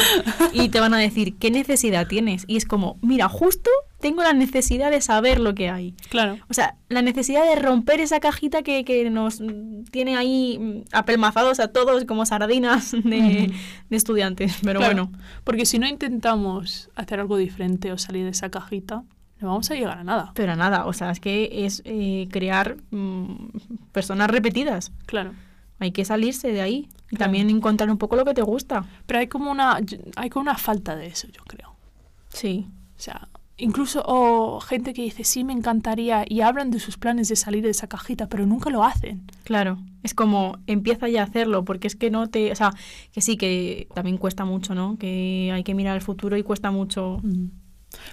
Y 0.53 0.69
te 0.69 0.81
van 0.81 0.93
a 0.93 0.99
decir, 0.99 1.37
¿qué 1.39 1.51
necesidad 1.51 2.07
tienes? 2.07 2.45
Y 2.49 2.59
es 2.59 2.67
como, 2.67 2.99
mira, 3.01 3.31
justo 3.31 3.71
tengo 4.05 4.22
la 4.22 4.34
necesidad 4.34 4.90
de 4.90 5.00
saber 5.00 5.40
lo 5.40 5.55
que 5.55 5.70
hay. 5.70 5.94
Claro. 6.11 6.36
O 6.50 6.52
sea, 6.52 6.76
la 6.90 7.00
necesidad 7.00 7.42
de 7.48 7.57
romper 7.57 8.00
esa 8.00 8.20
cajita 8.20 8.62
que, 8.62 8.84
que 8.84 9.09
nos 9.09 9.40
tiene 9.90 10.14
ahí 10.18 10.59
mm, 10.61 10.82
apelmazados 10.92 11.59
a 11.59 11.68
todos 11.68 12.05
como 12.05 12.26
sardinas 12.26 12.92
de, 12.92 13.50
de 13.88 13.96
estudiantes. 13.96 14.59
Pero 14.62 14.80
Claro, 14.80 15.07
bueno, 15.07 15.18
Porque 15.42 15.64
si 15.64 15.78
no 15.78 15.86
intentamos 15.88 16.90
hacer 16.96 17.18
algo 17.18 17.38
diferente 17.38 17.92
o 17.92 17.96
salir 17.96 18.24
de 18.24 18.30
esa 18.32 18.50
cajita, 18.50 19.05
no 19.40 19.48
vamos 19.48 19.70
a 19.70 19.74
llegar 19.74 19.96
a 19.96 20.05
nada. 20.05 20.32
pero 20.34 20.55
nada, 20.55 20.84
o 20.84 20.92
sea, 20.92 21.11
es 21.11 21.18
que 21.20 21.64
es 21.64 21.80
eh, 21.86 22.28
crear 22.30 22.76
mm, 22.90 23.34
personas 23.92 24.28
repetidas. 24.30 24.92
Claro. 25.07 25.32
Hay 25.78 25.92
que 25.92 26.05
salirse 26.05 26.52
de 26.52 26.61
ahí 26.61 26.88
y 27.11 27.16
Claro. 27.16 27.24
también 27.24 27.48
encontrar 27.48 27.90
un 27.90 27.96
poco 27.98 28.16
lo 28.16 28.24
que 28.26 28.34
te 28.34 28.42
gusta. 28.42 28.84
Pero 29.07 29.18
hay 29.20 29.28
como 29.28 29.50
una 29.50 29.78
hay 30.16 30.28
como 30.28 30.42
una 30.42 30.57
falta 30.59 30.94
de 30.94 31.07
eso, 31.07 31.26
yo 31.28 31.42
creo. 31.44 31.74
Sí. 32.28 32.66
O 32.98 33.00
sea, 33.00 33.28
incluso 33.57 34.02
o 34.07 34.61
gente 34.61 34.92
que 34.94 35.02
dice, 35.02 35.24
"Sí, 35.24 35.44
me 35.44 35.52
encantaría" 35.52 36.24
y 36.28 36.40
hablan 36.40 36.70
de 36.70 36.80
sus 36.80 36.96
planes 36.98 37.28
de 37.28 37.36
salir 37.36 37.62
de 37.62 37.70
esa 37.70 37.86
cajita, 37.86 38.28
pero 38.28 38.46
nunca 38.46 38.70
lo 38.70 38.82
hacen. 38.84 39.22
Claro, 39.44 39.78
es 40.02 40.14
como 40.14 40.59
empieza 40.66 41.09
ya 41.09 41.20
a 41.20 41.24
hacerlo, 41.24 41.64
porque 41.64 41.86
es 41.86 41.96
que 41.96 42.11
no 42.11 42.28
te, 42.28 42.50
o 42.52 42.57
sea, 42.57 42.72
que 43.12 43.20
sí 43.20 43.36
que 43.36 43.88
también 43.94 44.18
cuesta 44.18 44.44
mucho, 44.44 44.74
¿no? 44.74 44.96
Que 44.98 45.50
hay 45.55 45.62
que 45.62 45.74
mirar 45.74 45.94
al 45.94 46.02
futuro 46.02 46.36
y 46.36 46.42
cuesta 46.42 46.70
mucho 46.70 47.20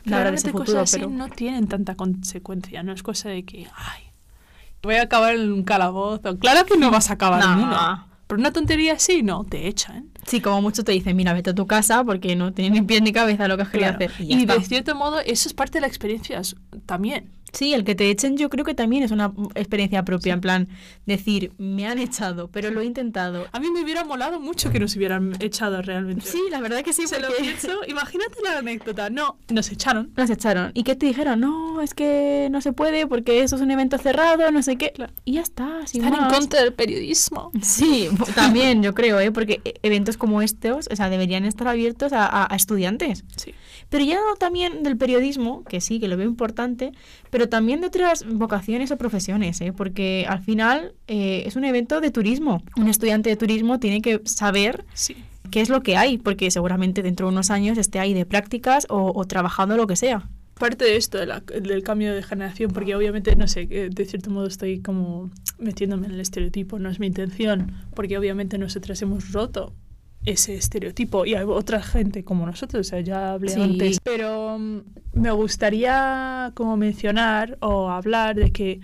hablar 0.06 0.30
de 0.30 0.36
ese 0.36 0.52
futuro, 0.52 0.66
cosas 0.66 0.94
así 0.94 0.98
pero 0.98 1.10
no 1.10 1.28
tienen 1.30 1.68
tanta 1.68 1.96
consecuencia, 1.96 2.84
no 2.84 2.92
es 2.94 3.02
cosa 3.02 3.30
de 3.30 3.44
que, 3.44 3.68
ay, 3.76 4.04
voy 4.84 4.96
a 4.96 5.04
acabar 5.04 5.36
en 5.36 5.52
un 5.52 5.64
calabozo. 5.64 6.38
Claro 6.38 6.66
que 6.66 6.78
no 6.78 6.92
vas 6.92 7.10
a 7.10 7.14
acabar 7.14 7.42
en 7.44 7.50
No. 7.62 7.64
uno. 7.68 8.11
Pero 8.32 8.40
una 8.40 8.54
tontería 8.54 8.94
así, 8.94 9.24
no, 9.24 9.44
te 9.44 9.68
echan. 9.68 10.08
sí, 10.26 10.40
como 10.40 10.62
mucho 10.62 10.86
te 10.86 10.94
dicen, 10.94 11.18
mira, 11.18 11.34
vete 11.34 11.50
a 11.50 11.54
tu 11.54 11.68
casa 11.68 12.02
porque 12.06 12.34
no 12.38 12.54
tiene 12.54 12.80
ni 12.80 12.82
pie 12.82 13.02
ni 13.02 13.12
cabeza 13.12 13.46
lo 13.50 13.58
que 13.58 13.64
has 13.64 13.70
querido 13.70 13.90
Claro. 13.98 14.06
hacer. 14.14 14.26
Y, 14.26 14.34
Y 14.42 14.46
de 14.46 14.62
cierto 14.64 14.96
modo, 14.96 15.20
eso 15.20 15.50
es 15.50 15.54
parte 15.54 15.80
de 15.80 15.82
la 15.82 15.88
experiencia 15.88 16.42
también. 16.86 17.30
Sí, 17.54 17.74
el 17.74 17.84
que 17.84 17.96
te 17.96 18.10
echen 18.10 18.38
yo 18.38 18.50
creo 18.50 18.64
que 18.66 18.74
también 18.74 19.04
es 19.04 19.12
una 19.12 19.34
experiencia 19.56 20.04
propia, 20.06 20.34
en 20.34 20.42
plan, 20.42 20.68
decir, 21.06 21.52
me 21.58 21.86
han 21.88 22.00
echado, 22.00 22.48
pero 22.50 22.72
lo 22.72 22.82
he 22.82 22.86
intentado. 22.86 23.46
A 23.52 23.60
mí 23.60 23.70
me 23.72 23.82
hubiera 23.84 24.04
molado 24.06 24.40
mucho 24.40 24.72
que 24.72 24.80
nos 24.80 24.96
hubieran 24.96 25.34
echado 25.40 25.82
realmente. 25.82 26.26
Sí, 26.26 26.40
la 26.50 26.60
verdad 26.62 26.82
que 26.84 26.94
sí, 26.94 27.08
se 27.08 27.20
lo 27.20 27.28
porque 27.28 27.44
pienso. 27.44 27.70
Imagínate 27.88 28.36
la 28.44 28.60
anécdota. 28.60 29.10
No, 29.10 29.38
nos 29.50 29.72
echaron. 29.72 30.12
nos 30.16 30.30
echaron. 30.30 30.72
¿Y 30.74 30.84
qué 30.84 30.96
te 30.96 31.06
dijeron? 31.06 31.40
No, 31.40 31.82
es 31.82 31.94
que 31.94 32.48
no 32.52 32.62
se 32.62 32.74
puede 32.74 33.08
porque 33.08 33.44
eso 33.44 33.56
es 33.56 33.62
un 33.62 33.72
evento 33.72 33.98
cerrado, 33.98 34.52
no 34.52 34.62
sé 34.64 34.78
qué. 34.78 34.94
Y 35.26 35.34
ya 35.34 35.42
está, 35.42 35.86
sin 35.88 36.04
Están 36.06 36.24
en 36.24 36.30
contra 36.34 36.62
del 36.64 36.74
periodismo. 36.74 37.52
Sí, 37.62 38.08
también 38.36 38.82
yo 38.84 38.94
creo, 38.94 39.20
¿eh? 39.20 39.32
porque 39.32 39.62
e- 39.66 39.74
eventos 39.84 40.18
como 40.18 40.42
estos, 40.42 40.88
o 40.92 40.96
sea, 40.96 41.10
deberían 41.10 41.46
estar 41.46 41.68
abiertos 41.68 42.14
a, 42.14 42.26
a- 42.26 42.48
a 42.52 42.56
estudiantes. 42.56 43.24
Sí. 43.36 43.54
Pero 43.90 44.06
ya 44.06 44.16
no 44.16 44.36
también 44.38 44.84
del 44.84 44.96
periodismo, 44.98 45.64
que 45.66 45.82
sí, 45.82 46.00
que 46.00 46.08
lo 46.08 46.16
veo 46.16 46.28
importante, 46.28 46.94
pero 47.32 47.50
también 47.50 47.82
de 47.82 47.88
otras 47.88 48.24
vocaciones 48.32 48.92
o 48.92 48.98
profesiones, 48.98 49.60
¿eh? 49.62 49.74
porque 49.74 50.26
al 50.30 50.42
final 50.44 50.94
eh, 51.08 51.44
es 51.48 51.56
un 51.56 51.64
evento 51.66 52.00
de 52.02 52.12
turismo. 52.12 52.62
Un 52.78 52.88
estudiante 52.88 53.30
de 53.32 53.36
turismo 53.38 53.80
tiene 53.80 54.02
que 54.02 54.22
saber 54.26 54.86
Sí. 54.94 55.16
qué 55.50 55.62
es 55.62 55.70
lo 55.70 55.82
que 55.82 55.98
hay, 55.98 56.20
porque 56.20 56.52
seguramente 56.52 57.02
dentro 57.02 57.26
de 57.28 57.32
unos 57.34 57.50
años 57.50 57.78
esté 57.80 57.98
ahí 58.00 58.14
de 58.14 58.26
prácticas 58.28 58.86
o, 58.90 59.12
o 59.16 59.26
trabajando 59.26 59.76
lo 59.78 59.88
que 59.88 59.96
sea. 59.96 60.30
Parte 60.60 60.86
de 60.86 60.96
esto, 60.98 61.18
de 61.18 61.26
la- 61.26 61.40
del 61.40 61.82
cambio 61.82 62.14
de 62.14 62.22
generación, 62.22 62.72
porque 62.72 62.94
obviamente, 62.96 63.36
no 63.36 63.48
sé, 63.48 63.66
de 63.66 64.06
cierto 64.06 64.30
modo 64.30 64.46
estoy 64.46 64.80
como 64.80 65.32
metiéndome 65.58 66.06
en 66.08 66.14
el 66.14 66.20
estereotipo, 66.20 66.78
no 66.78 66.90
es 66.90 67.00
mi 67.00 67.08
intención, 67.08 67.72
porque 67.96 68.16
obviamente 68.18 68.60
nosotras 68.60 69.02
hemos 69.02 69.32
roto 69.32 69.74
ese 70.26 70.56
estereotipo 70.56 71.26
y 71.26 71.34
hay 71.36 71.44
otra 71.46 71.82
gente 71.82 72.24
como 72.24 72.46
nosotros, 72.46 72.88
o 72.88 72.90
sea, 72.90 73.00
ya 73.02 73.34
hablé 73.34 73.50
Sí. 73.54 73.62
antes, 73.62 74.00
pero 74.02 74.58
mm, 74.60 74.80
me 75.14 75.32
gustaría 75.32 76.52
como 76.54 76.78
mencionar 76.78 77.58
o 77.62 77.90
hablar 77.90 78.36
de 78.36 78.52
que 78.52 78.80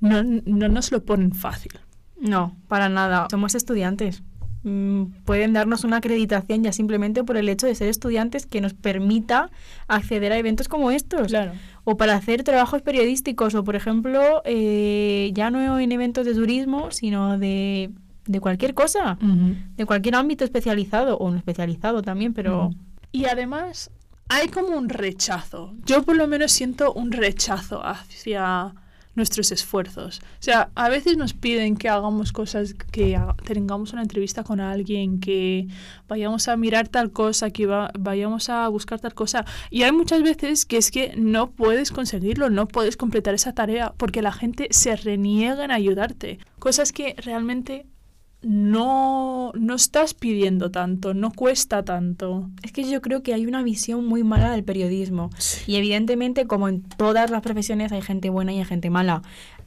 no, 0.00 0.22
no 0.22 0.68
nos 0.68 0.90
lo 0.92 1.04
ponen 1.04 1.32
fácil. 1.32 1.72
No, 2.20 2.56
para 2.68 2.88
nada. 2.88 3.28
Somos 3.30 3.54
estudiantes. 3.54 4.22
Mm, 4.64 5.04
Pueden 5.24 5.52
darnos 5.52 5.84
una 5.84 5.98
acreditación 5.98 6.64
ya 6.64 6.72
simplemente 6.72 7.22
por 7.22 7.36
el 7.36 7.48
hecho 7.50 7.66
de 7.66 7.74
ser 7.74 7.88
estudiantes 7.88 8.46
que 8.46 8.60
nos 8.62 8.72
permita 8.72 9.50
acceder 9.88 10.32
a 10.32 10.38
eventos 10.38 10.68
como 10.68 10.90
estos. 10.90 11.28
Claro. 11.28 11.52
O 11.84 11.96
para 11.96 12.14
hacer 12.14 12.42
trabajos 12.44 12.80
periodísticos, 12.82 13.54
o 13.54 13.62
por 13.62 13.76
ejemplo, 13.76 14.40
eh, 14.46 15.30
ya 15.34 15.50
no 15.50 15.78
en 15.78 15.92
eventos 15.92 16.24
de 16.24 16.34
turismo, 16.34 16.90
sino 16.90 17.38
de, 17.38 17.90
de 18.26 18.40
cualquier 18.40 18.74
cosa, 18.74 19.18
de 19.76 19.86
cualquier 19.86 20.14
ámbito 20.16 20.44
especializado, 20.44 21.16
o 21.18 21.30
no 21.30 21.36
especializado 21.36 22.02
también, 22.02 22.32
pero... 22.34 22.70
Y 23.12 23.26
además 23.26 23.90
hay 24.28 24.48
como 24.48 24.76
un 24.76 24.88
rechazo. 24.88 25.74
Yo 25.84 26.02
por 26.02 26.16
lo 26.16 26.26
menos 26.26 26.50
siento 26.52 26.92
un 26.92 27.12
rechazo 27.12 27.84
hacia 27.84 28.74
nuestros 29.14 29.52
esfuerzos. 29.52 30.18
O 30.18 30.42
sea, 30.42 30.70
a 30.74 30.88
veces 30.88 31.16
nos 31.16 31.34
piden 31.34 31.76
que 31.76 31.88
hagamos 31.88 32.32
cosas, 32.32 32.74
que 32.74 33.16
tengamos 33.44 33.92
una 33.92 34.02
entrevista 34.02 34.42
con 34.42 34.58
alguien, 34.58 35.20
que 35.20 35.68
vayamos 36.08 36.48
a 36.48 36.56
mirar 36.56 36.88
tal 36.88 37.12
cosa, 37.12 37.50
que 37.50 37.66
va- 37.66 37.92
vayamos 37.96 38.48
a 38.50 38.66
buscar 38.66 38.98
tal 38.98 39.14
cosa. 39.14 39.44
Y 39.70 39.82
hay 39.84 39.92
muchas 39.92 40.24
veces 40.24 40.66
que 40.66 40.78
es 40.78 40.90
que 40.90 41.14
no 41.16 41.50
puedes 41.52 41.92
conseguirlo, 41.92 42.50
no 42.50 42.66
puedes 42.66 42.96
completar 42.96 43.34
esa 43.34 43.52
tarea 43.52 43.94
porque 43.96 44.20
la 44.20 44.32
gente 44.32 44.66
se 44.72 44.96
reniega 44.96 45.64
en 45.64 45.70
ayudarte. 45.70 46.40
Cosas 46.58 46.90
que 46.90 47.14
realmente 47.18 47.86
no, 48.44 49.52
no 49.54 49.74
estás 49.74 50.14
pidiendo 50.14 50.70
tanto, 50.70 51.14
no 51.14 51.30
cuesta 51.30 51.84
tanto. 51.84 52.50
Es 52.62 52.72
que 52.72 52.84
yo 52.84 53.00
creo 53.00 53.22
que 53.22 53.34
hay 53.34 53.46
una 53.46 53.62
visión 53.62 54.06
muy 54.06 54.22
mala 54.22 54.50
del 54.52 54.64
periodismo. 54.64 55.30
Y 55.66 55.76
evidentemente, 55.76 56.46
como 56.46 56.68
en 56.68 56.82
todas 56.82 57.30
las 57.30 57.42
profesiones, 57.42 57.92
hay 57.92 58.02
gente 58.02 58.30
buena 58.30 58.52
y 58.52 58.58
hay 58.58 58.64
gente 58.64 58.90
mala. 58.90 59.22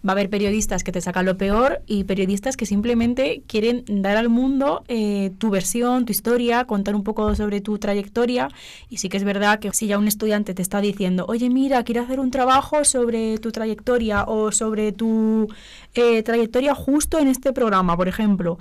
Va 0.06 0.12
a 0.12 0.14
haber 0.14 0.30
periodistas 0.30 0.84
que 0.84 0.92
te 0.92 1.02
sacan 1.02 1.26
lo 1.26 1.38
peor 1.38 1.82
y 1.86 2.04
periodistas 2.04 2.58
que 2.58 2.66
simplemente 2.66 3.44
quieren 3.48 3.84
dar 3.88 4.18
al 4.18 4.30
mundo 4.30 4.84
eh, 4.88 5.32
tu 5.38 5.50
versión, 5.50 6.06
tu 6.06 6.12
historia, 6.12 6.66
contar 6.66 6.96
un 6.96 7.04
poco 7.04 7.36
sobre 7.36 7.62
tu 7.62 7.78
trayectoria. 7.78 8.50
Y 8.90 8.98
sí 8.98 9.10
que 9.10 9.18
es 9.18 9.24
verdad 9.24 9.60
que 9.60 9.72
si 9.74 9.88
ya 9.88 9.98
un 9.98 10.08
estudiante 10.08 10.54
te 10.54 10.62
está 10.62 10.82
diciendo, 10.82 11.26
oye, 11.28 11.50
mira, 11.50 11.84
quiero 11.84 12.02
hacer 12.02 12.20
un 12.20 12.32
trabajo 12.32 12.84
sobre 12.84 13.38
tu 13.38 13.52
trayectoria 13.52 14.24
o 14.26 14.52
sobre 14.52 14.92
tu 14.92 15.48
eh, 15.94 16.24
trayectoria 16.24 16.76
justo 16.76 17.20
en 17.20 17.28
este 17.28 17.54
programa, 17.54 17.98
por 17.98 18.08
ejemplo, 18.08 18.58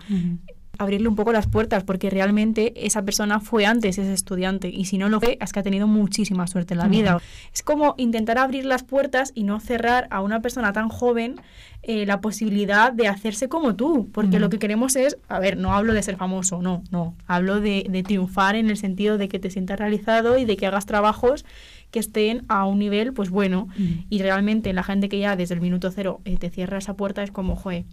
abrirle 0.79 1.09
un 1.09 1.17
poco 1.17 1.33
las 1.33 1.47
puertas 1.47 1.85
porque 1.85 2.11
realmente 2.11 2.73
esa 2.87 3.05
persona 3.05 3.41
fue 3.41 3.67
antes 3.67 3.99
ese 3.99 4.13
estudiante 4.13 4.69
y 4.69 4.85
si 4.87 4.99
no 4.99 5.09
lo 5.09 5.21
fue 5.21 5.39
es 5.41 5.53
que 5.53 5.61
ha 5.61 5.63
tenido 5.63 5.87
muchísima 5.87 6.47
suerte 6.47 6.75
en 6.75 6.79
la 6.79 6.89
vida. 6.89 7.21
Es 7.53 7.63
como 7.63 7.95
intentar 7.99 8.39
abrir 8.39 8.65
las 8.65 8.83
puertas 8.83 9.33
y 9.35 9.45
no 9.45 9.61
cerrar 9.61 10.07
a 10.11 10.21
una 10.21 10.41
persona 10.41 10.73
tan 10.73 10.89
joven 10.89 11.37
eh, 11.83 12.05
la 12.05 12.21
posibilidad 12.21 12.93
de 12.93 13.09
hacerse 13.09 13.49
como 13.49 13.77
tú, 13.77 14.11
porque 14.13 14.41
lo 14.41 14.51
que 14.51 14.59
queremos 14.59 14.97
es, 14.97 15.19
a 15.29 15.39
ver, 15.39 15.57
no 15.57 15.75
hablo 15.75 15.93
de 15.93 16.03
ser 16.03 16.17
famoso, 16.17 16.61
no, 16.61 16.83
no, 16.91 17.15
hablo 17.27 17.61
de, 17.61 17.87
de 17.89 18.03
triunfar 18.03 18.57
en 18.57 18.71
el 18.71 18.77
sentido 18.77 19.19
de 19.19 19.29
que 19.29 19.39
te 19.39 19.51
sientas 19.51 19.79
realizado 19.79 20.37
y 20.37 20.45
de 20.45 20.57
que 20.57 20.67
hagas 20.67 20.87
trabajos 20.87 21.45
que 21.91 22.01
estén 22.01 22.45
a 22.49 22.67
un 22.67 22.79
nivel 22.79 23.13
pues 23.13 23.31
bueno 23.31 23.69
y 24.11 24.21
realmente 24.21 24.73
la 24.73 24.83
gente 24.83 25.09
que 25.09 25.19
ya 25.19 25.37
desde 25.37 25.55
el 25.55 25.61
minuto 25.61 25.91
cero 25.91 26.21
eh, 26.25 26.37
te 26.37 26.51
cierra 26.51 26.79
esa 26.79 26.95
puerta 26.95 27.23
es 27.23 27.31
como, 27.31 27.57
joder, 27.57 27.85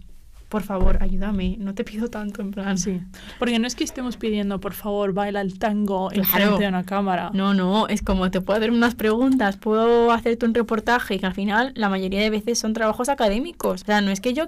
por 0.48 0.62
favor, 0.62 0.98
ayúdame, 1.00 1.56
no 1.58 1.74
te 1.74 1.82
pido 1.84 2.08
tanto, 2.08 2.42
en 2.42 2.50
plan. 2.52 2.78
Sí, 2.78 3.00
porque 3.38 3.58
no 3.58 3.66
es 3.66 3.74
que 3.74 3.82
estemos 3.84 4.16
pidiendo, 4.16 4.60
por 4.60 4.72
favor, 4.72 5.12
baila 5.12 5.40
el 5.40 5.58
tango 5.58 6.12
en 6.12 6.22
Claro. 6.22 6.44
frente 6.46 6.62
de 6.62 6.68
una 6.68 6.84
cámara. 6.84 7.30
No, 7.34 7.54
no, 7.54 7.88
es 7.88 8.02
como 8.02 8.30
te 8.30 8.40
puedo 8.40 8.58
hacer 8.58 8.70
unas 8.70 8.94
preguntas, 8.94 9.56
puedo 9.56 10.12
hacerte 10.12 10.46
un 10.46 10.54
reportaje, 10.54 11.18
que 11.18 11.26
al 11.26 11.34
final 11.34 11.72
la 11.74 11.88
mayoría 11.88 12.20
de 12.20 12.30
veces 12.30 12.58
son 12.58 12.72
trabajos 12.72 13.08
académicos. 13.08 13.82
O 13.82 13.84
sea, 13.84 14.00
no 14.00 14.10
es 14.10 14.20
que 14.20 14.32
yo 14.34 14.46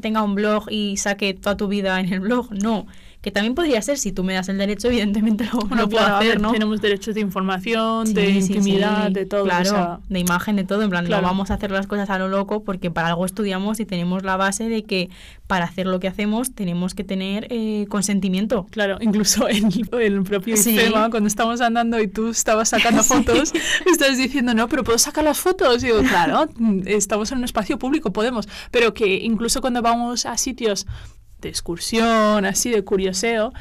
tenga 0.00 0.22
un 0.22 0.34
blog 0.34 0.70
y 0.70 0.96
saque 0.96 1.34
toda 1.34 1.56
tu 1.56 1.68
vida 1.68 2.00
en 2.00 2.12
el 2.12 2.20
blog, 2.20 2.52
no. 2.52 2.86
Que 3.26 3.32
también 3.32 3.56
podría 3.56 3.82
ser, 3.82 3.98
si 3.98 4.12
tú 4.12 4.22
me 4.22 4.34
das 4.34 4.48
el 4.48 4.56
derecho, 4.56 4.86
evidentemente 4.86 5.46
lo, 5.52 5.58
Bueno, 5.58 5.82
lo 5.82 5.88
puedo 5.88 6.04
claro, 6.04 6.16
hacer, 6.18 6.28
ver, 6.28 6.40
¿no? 6.40 6.52
tenemos 6.52 6.80
derechos 6.80 7.12
de 7.16 7.22
información, 7.22 8.06
Sí, 8.06 8.12
de 8.14 8.26
sí, 8.34 8.42
sí, 8.42 8.52
intimidad, 8.52 9.10
de 9.10 9.26
todo. 9.26 9.40
o 9.42 9.44
Claro, 9.46 9.64
sea, 9.68 9.98
de 10.08 10.20
imagen, 10.20 10.54
de 10.54 10.62
todo. 10.62 10.82
En 10.82 10.90
plan, 10.90 11.04
Claro. 11.06 11.22
no 11.22 11.28
vamos 11.28 11.50
a 11.50 11.54
hacer 11.54 11.72
las 11.72 11.88
cosas 11.88 12.08
a 12.08 12.20
lo 12.20 12.28
loco 12.28 12.62
porque 12.62 12.92
para 12.92 13.08
algo 13.08 13.26
estudiamos 13.26 13.80
y 13.80 13.84
tenemos 13.84 14.22
la 14.22 14.36
base 14.36 14.68
de 14.68 14.84
que 14.84 15.10
para 15.48 15.64
hacer 15.64 15.88
lo 15.88 15.98
que 15.98 16.06
hacemos 16.06 16.54
tenemos 16.54 16.94
que 16.94 17.02
tener 17.02 17.48
eh, 17.50 17.86
consentimiento. 17.88 18.68
Claro, 18.70 18.98
incluso 19.00 19.48
en 19.48 19.70
el 20.00 20.22
propio 20.22 20.56
Sí. 20.56 20.74
IFEMA, 20.76 21.10
cuando 21.10 21.26
estamos 21.26 21.60
andando 21.60 22.00
y 22.00 22.06
tú 22.06 22.28
estabas 22.28 22.68
sacando 22.68 23.02
fotos, 23.02 23.52
estás 23.90 24.18
diciendo, 24.18 24.54
no, 24.54 24.68
pero 24.68 24.84
¿puedo 24.84 24.98
sacar 24.98 25.24
las 25.24 25.38
fotos? 25.40 25.82
Y 25.82 25.86
digo, 25.86 25.98
claro, 26.02 26.48
estamos 26.86 27.32
en 27.32 27.38
un 27.38 27.44
espacio 27.44 27.76
público, 27.76 28.12
podemos. 28.12 28.46
Pero 28.70 28.94
que 28.94 29.16
incluso 29.16 29.60
cuando 29.60 29.82
vamos 29.82 30.26
a 30.26 30.36
sitios 30.36 30.86
de 31.46 31.50
excursión, 31.50 32.44
así 32.44 32.70
de 32.70 32.84
curioseo, 32.84 33.52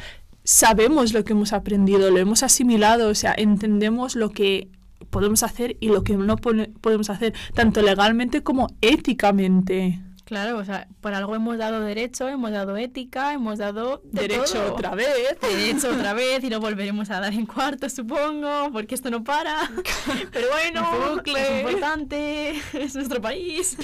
sabemos 0.43 1.13
lo 1.13 1.23
que 1.23 1.33
hemos 1.33 1.53
aprendido, 1.53 2.11
lo 2.11 2.17
hemos 2.17 2.43
asimilado, 2.43 3.09
o 3.09 3.15
sea, 3.15 3.33
entendemos 3.37 4.15
lo 4.15 4.29
que 4.29 4.69
podemos 5.09 5.43
hacer 5.43 5.77
y 5.79 5.89
lo 5.89 6.03
que 6.03 6.17
no 6.17 6.37
podemos 6.37 7.09
hacer, 7.09 7.33
tanto 7.53 7.81
legalmente 7.81 8.43
como 8.43 8.67
éticamente. 8.81 9.99
Claro, 10.25 10.57
o 10.57 10.65
sea, 10.65 10.87
por 11.01 11.13
algo 11.13 11.35
hemos 11.35 11.59
dado 11.59 11.81
derecho, 11.81 12.27
hemos 12.27 12.51
dado 12.51 12.75
ética, 12.77 13.33
hemos 13.33 13.59
dado 13.59 14.01
de 14.05 14.21
Derecho 14.23 14.53
todo. 14.53 14.73
otra 14.73 14.95
vez. 14.95 15.39
Derecho 15.39 15.89
otra 15.91 16.13
vez 16.15 16.43
y 16.43 16.49
lo 16.49 16.59
volveremos 16.59 17.11
a 17.11 17.19
dar 17.19 17.33
en 17.33 17.45
cuarto, 17.45 17.87
supongo, 17.89 18.71
porque 18.71 18.95
esto 18.95 19.11
no 19.11 19.23
para. 19.23 19.69
Pero 20.33 20.47
bueno, 20.49 21.21
es 21.23 21.61
importante, 21.61 22.55
es 22.73 22.95
nuestro 22.95 23.21
país. 23.21 23.77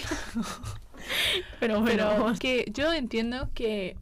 Pero 1.60 1.82
bueno, 1.82 2.10
Pero 2.18 2.34
que 2.40 2.72
yo 2.74 2.92
entiendo 2.94 3.50
que 3.54 3.96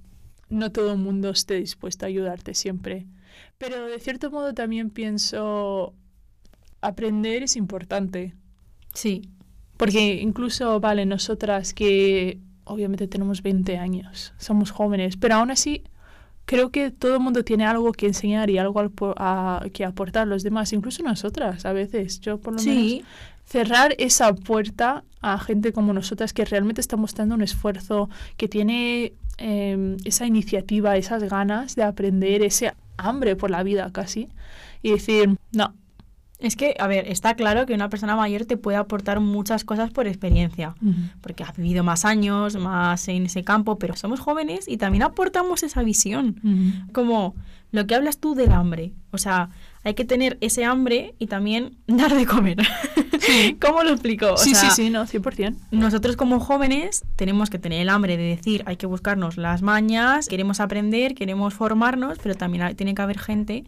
no 0.50 0.72
todo 0.72 0.94
el 0.94 0.98
mundo 1.00 1.30
esté 1.30 1.56
dispuesto 1.56 2.06
a 2.06 2.08
ayudarte 2.08 2.54
siempre. 2.54 3.06
Pero 3.58 3.86
de 3.88 4.00
cierto 4.00 4.32
modo 4.32 4.54
también 4.54 4.90
pienso 4.90 5.94
aprender 6.82 7.44
es 7.44 7.56
importante. 7.56 8.34
sí, 8.94 9.30
Porque 9.78 10.16
incluso, 10.22 10.80
vale, 10.80 11.06
nosotras 11.06 11.74
que 11.74 12.40
obviamente 12.66 13.08
tenemos 13.08 13.42
20 13.42 13.78
años, 13.78 14.34
somos 14.38 14.72
jóvenes, 14.72 15.18
pero 15.18 15.36
aún 15.36 15.52
así 15.52 15.84
creo 16.46 16.72
que 16.72 16.92
todo 16.92 17.16
el 17.16 17.20
mundo 17.22 17.44
tiene 17.44 17.66
algo 17.66 17.92
que 17.92 18.08
enseñar 18.08 18.50
y 18.50 18.58
algo 18.58 18.80
al 18.80 18.92
a- 19.18 19.66
que 19.74 19.86
aportar 19.86 20.24
a 20.24 20.26
los 20.26 20.44
demás, 20.44 20.74
incluso 20.74 21.04
nosotras 21.04 21.66
a 21.66 21.74
veces. 21.74 22.20
Yo 22.20 22.40
por 22.40 22.54
lo 22.54 22.62
menos 22.64 22.92
sí, 22.92 23.04
cerrar 23.50 23.96
esa 23.98 24.34
puerta 24.36 25.04
a 25.22 25.40
gente 25.40 25.74
como 25.74 25.92
nosotras 25.94 26.34
que 26.34 26.46
realmente 26.46 26.82
está 26.82 26.98
mostrando 26.98 27.36
un 27.36 27.42
esfuerzo, 27.42 28.10
que 28.38 28.48
tiene 28.48 29.14
eh, 29.38 29.98
esa 30.06 30.26
iniciativa, 30.26 30.96
esas 30.98 31.24
ganas 31.24 31.76
de 31.76 31.84
aprender, 31.84 32.44
ese 32.44 32.74
hambre 32.98 33.36
por 33.36 33.50
la 33.50 33.64
vida 33.64 33.92
casi, 33.92 34.30
y 34.84 34.92
decir, 34.92 35.38
no, 35.52 35.74
Es 36.38 36.56
que, 36.56 36.76
a 36.80 36.88
ver, 36.88 37.08
está 37.10 37.34
claro 37.36 37.66
que 37.66 37.74
una 37.74 37.90
persona 37.90 38.16
mayor 38.16 38.46
te 38.46 38.56
puede 38.56 38.78
aportar 38.78 39.20
muchas 39.20 39.66
cosas 39.66 39.92
por 39.92 40.08
experiencia, 40.08 40.76
porque 41.20 41.44
has 41.44 41.56
vivido 41.58 41.84
más 41.84 42.06
años, 42.06 42.56
más 42.56 43.08
en 43.10 43.26
ese 43.26 43.44
campo, 43.44 43.78
pero 43.78 43.96
somos 43.96 44.22
jóvenes 44.22 44.68
y 44.68 44.78
también 44.78 45.04
aportamos 45.04 45.64
esa 45.64 45.84
visión. 45.84 46.40
Como 46.94 47.36
lo 47.72 47.86
que 47.86 47.96
hablas 47.96 48.20
tú 48.20 48.36
del 48.36 48.52
hambre. 48.52 48.94
O 49.12 49.18
sea, 49.18 49.50
hay 49.84 49.94
que 49.94 50.06
tener 50.06 50.38
ese 50.42 50.66
hambre 50.66 51.16
y 51.20 51.28
también 51.28 51.78
dar 51.88 52.14
de 52.16 52.26
comer. 52.26 52.58
¿Cómo 53.62 53.84
lo 53.84 53.92
explico? 53.92 54.34
O 54.34 54.38
sí, 54.38 54.56
sea, 54.56 54.70
sí, 54.70 54.84
sí, 54.84 54.90
no, 54.90 55.06
100%. 55.06 55.56
Nosotros 55.72 56.16
como 56.16 56.40
jóvenes 56.40 57.04
tenemos 57.16 57.50
que 57.50 57.60
tener 57.60 57.82
el 57.82 57.90
hambre 57.90 58.18
de 58.18 58.24
decir, 58.24 58.64
hay 58.66 58.78
que 58.78 58.86
buscarnos 58.86 59.38
las 59.38 59.62
mañas, 59.62 60.28
queremos 60.28 60.60
aprender, 60.60 61.16
queremos 61.16 61.54
formarnos, 61.54 62.18
pero 62.22 62.36
también 62.36 62.76
tiene 62.76 62.96
que 62.96 63.02
haber 63.02 63.20
gente 63.20 63.66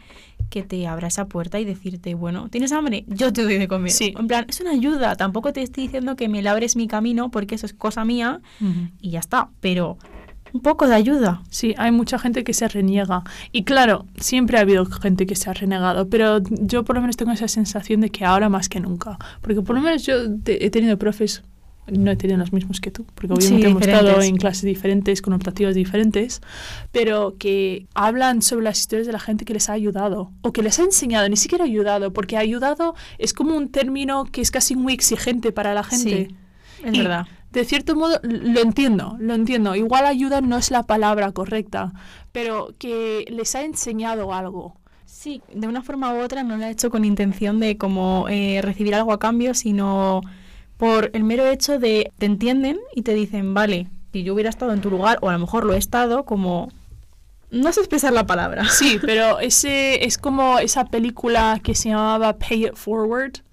que 0.49 0.63
te 0.63 0.85
abra 0.87 1.07
esa 1.07 1.25
puerta 1.25 1.59
y 1.59 1.65
decirte, 1.65 2.13
bueno, 2.13 2.49
¿tienes 2.49 2.71
hambre? 2.71 3.05
Yo 3.07 3.31
te 3.31 3.43
doy 3.43 3.57
de 3.57 3.67
comer. 3.67 3.91
Sí. 3.91 4.13
En 4.17 4.27
plan, 4.27 4.45
es 4.49 4.59
una 4.59 4.71
ayuda, 4.71 5.15
tampoco 5.15 5.53
te 5.53 5.61
estoy 5.61 5.83
diciendo 5.83 6.15
que 6.15 6.27
me 6.27 6.41
labres 6.41 6.75
mi 6.75 6.87
camino 6.87 7.29
porque 7.31 7.55
eso 7.55 7.65
es 7.65 7.73
cosa 7.73 8.03
mía 8.05 8.41
y 8.99 9.11
ya 9.11 9.19
está, 9.19 9.49
pero 9.61 9.97
un 10.53 10.61
poco 10.61 10.87
de 10.87 10.95
ayuda. 10.95 11.41
Sí, 11.49 11.73
hay 11.77 11.91
mucha 11.91 12.19
gente 12.19 12.43
que 12.43 12.53
se 12.53 12.67
reniega. 12.67 13.23
Y 13.51 13.63
claro, 13.63 14.05
siempre 14.19 14.57
ha 14.57 14.61
habido 14.61 14.85
gente 14.85 15.25
que 15.25 15.35
se 15.35 15.49
ha 15.49 15.53
renegado, 15.53 16.09
pero 16.09 16.39
yo 16.49 16.83
por 16.83 16.95
lo 16.95 17.01
menos 17.01 17.17
tengo 17.17 17.31
esa 17.31 17.47
sensación 17.47 18.01
de 18.01 18.09
que 18.09 18.25
ahora 18.25 18.49
más 18.49 18.67
que 18.69 18.79
nunca. 18.79 19.17
Porque 19.41 19.61
por 19.61 19.75
lo 19.75 19.81
menos 19.81 20.05
yo 20.05 20.15
te- 20.39 20.65
he 20.65 20.69
tenido 20.69 20.97
profes, 20.97 21.43
no 21.87 22.11
he 22.11 22.15
tenido 22.15 22.37
los 22.37 22.53
mismos 22.53 22.79
que 22.79 22.91
tú, 22.91 23.05
porque 23.15 23.33
obviamente 23.33 23.65
Sí, 23.65 23.71
hemos 23.71 23.81
estado 23.81 24.21
en 24.21 24.37
clases 24.37 24.63
diferentes, 24.63 25.21
con 25.21 25.33
optativas 25.33 25.73
diferentes, 25.75 26.41
pero 26.91 27.35
que 27.37 27.87
hablan 27.95 28.41
sobre 28.41 28.65
las 28.65 28.79
historias 28.79 29.07
de 29.07 29.13
la 29.13 29.19
gente 29.19 29.45
que 29.45 29.53
les 29.53 29.67
ha 29.69 29.73
ayudado, 29.73 30.31
o 30.41 30.53
que 30.53 30.61
les 30.61 30.79
ha 30.79 30.83
enseñado, 30.83 31.27
ni 31.27 31.37
siquiera 31.37 31.65
ayudado, 31.65 32.13
porque 32.13 32.37
ayudado 32.37 32.93
es 33.17 33.33
como 33.33 33.55
un 33.57 33.69
término 33.69 34.25
que 34.25 34.41
es 34.41 34.51
casi 34.51 34.75
muy 34.75 34.93
exigente 34.93 35.51
para 35.51 35.73
la 35.73 35.83
gente. 35.83 36.27
Sí, 36.29 36.35
es 36.85 36.93
Y 36.93 36.97
verdad. 36.99 37.25
De 37.51 37.65
cierto 37.65 37.95
modo, 37.95 38.19
lo 38.23 38.61
entiendo, 38.61 39.17
lo 39.19 39.33
entiendo. 39.33 39.75
Igual 39.75 40.05
ayuda 40.05 40.41
no 40.41 40.57
es 40.57 40.71
la 40.71 40.83
palabra 40.83 41.31
correcta, 41.31 41.91
pero 42.31 42.73
que 42.79 43.25
les 43.29 43.55
ha 43.55 43.63
enseñado 43.63 44.33
algo. 44.33 44.75
Sí, 45.05 45.41
de 45.53 45.67
una 45.67 45.83
forma 45.83 46.13
u 46.13 46.21
otra 46.21 46.43
no 46.43 46.55
lo 46.55 46.63
ha 46.63 46.69
hecho 46.69 46.89
con 46.89 47.03
intención 47.03 47.59
de 47.59 47.77
como 47.77 48.27
eh, 48.29 48.61
recibir 48.61 48.95
algo 48.95 49.11
a 49.11 49.19
cambio, 49.19 49.53
sino 49.53 50.21
por 50.77 51.11
el 51.13 51.23
mero 51.23 51.45
hecho 51.45 51.77
de 51.77 52.11
te 52.17 52.25
entienden 52.25 52.79
y 52.95 53.01
te 53.01 53.13
dicen, 53.13 53.53
vale, 53.53 53.87
si 54.11 54.23
yo 54.23 54.33
hubiera 54.33 54.49
estado 54.49 54.73
en 54.73 54.81
tu 54.81 54.89
lugar, 54.89 55.19
o 55.21 55.29
a 55.29 55.33
lo 55.33 55.39
mejor 55.39 55.65
lo 55.65 55.73
he 55.73 55.77
estado, 55.77 56.25
como... 56.25 56.69
No 57.51 57.71
sé 57.73 57.81
expresar 57.81 58.13
la 58.13 58.25
palabra. 58.25 58.65
Sí, 58.69 58.97
pero 59.01 59.39
ese 59.41 60.05
es 60.05 60.17
como 60.17 60.59
esa 60.59 60.85
película 60.85 61.59
que 61.61 61.75
se 61.75 61.89
llamaba 61.89 62.37
Pay 62.37 62.67
It 62.67 62.75
Forward. 62.75 63.43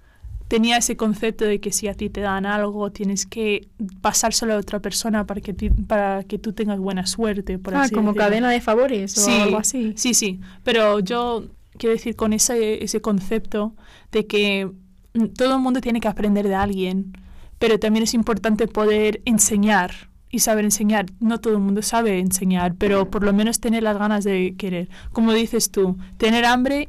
Tenía 0.48 0.78
ese 0.78 0.96
concepto 0.96 1.44
de 1.44 1.60
que 1.60 1.72
si 1.72 1.88
a 1.88 1.94
ti 1.94 2.08
te 2.08 2.22
dan 2.22 2.46
algo, 2.46 2.90
tienes 2.90 3.26
que 3.26 3.68
pasárselo 4.00 4.54
a 4.54 4.56
otra 4.56 4.80
persona 4.80 5.26
para 5.26 5.40
que, 5.42 5.52
ti- 5.52 5.68
para 5.70 6.24
que 6.24 6.38
tú 6.38 6.52
tengas 6.54 6.78
buena 6.78 7.06
suerte. 7.06 7.58
Por 7.58 7.74
Ah, 7.74 7.82
así 7.82 7.94
como 7.94 8.08
decirlo. 8.12 8.24
cadena 8.28 8.50
de 8.50 8.60
favores 8.62 9.16
o 9.18 9.20
Sí, 9.20 9.30
algo 9.32 9.58
así. 9.58 9.92
Sí, 9.96 10.14
sí, 10.14 10.40
pero 10.64 11.00
yo 11.00 11.44
quiero 11.76 11.94
decir 11.94 12.16
con 12.16 12.32
ese, 12.32 12.82
ese 12.82 13.00
concepto 13.00 13.74
de 14.10 14.26
que 14.26 14.70
mm, 15.14 15.26
todo 15.36 15.54
el 15.56 15.60
mundo 15.60 15.80
tiene 15.82 16.00
que 16.00 16.08
aprender 16.08 16.48
de 16.48 16.54
alguien, 16.54 17.12
pero 17.58 17.78
también 17.78 18.04
es 18.04 18.14
importante 18.14 18.66
poder 18.68 19.20
enseñar 19.26 19.92
y 20.30 20.38
saber 20.38 20.64
enseñar. 20.64 21.06
No 21.20 21.40
todo 21.40 21.54
el 21.54 21.60
mundo 21.60 21.82
sabe 21.82 22.18
enseñar, 22.20 22.74
pero 22.76 23.10
por 23.10 23.22
lo 23.22 23.32
menos 23.34 23.60
tener 23.60 23.82
las 23.82 23.98
ganas 23.98 24.24
de 24.24 24.54
querer. 24.56 24.88
Como 25.12 25.32
dices 25.34 25.70
tú, 25.70 25.98
tener 26.16 26.44
hambre 26.46 26.88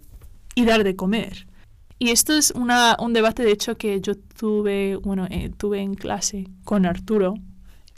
y 0.56 0.64
dar 0.66 0.84
de 0.86 0.96
comer. 0.96 1.46
Y 2.00 2.12
esto 2.12 2.34
es 2.34 2.52
una, 2.52 2.96
un 3.00 3.12
debate, 3.14 3.44
de 3.44 3.52
hecho, 3.52 3.76
que 3.78 4.00
yo 4.02 4.16
tuve, 4.16 4.96
bueno, 4.96 5.28
eh, 5.30 5.52
tuve 5.56 5.82
en 5.82 5.96
clase 5.96 6.48
con 6.64 6.86
Arturo 6.86 7.36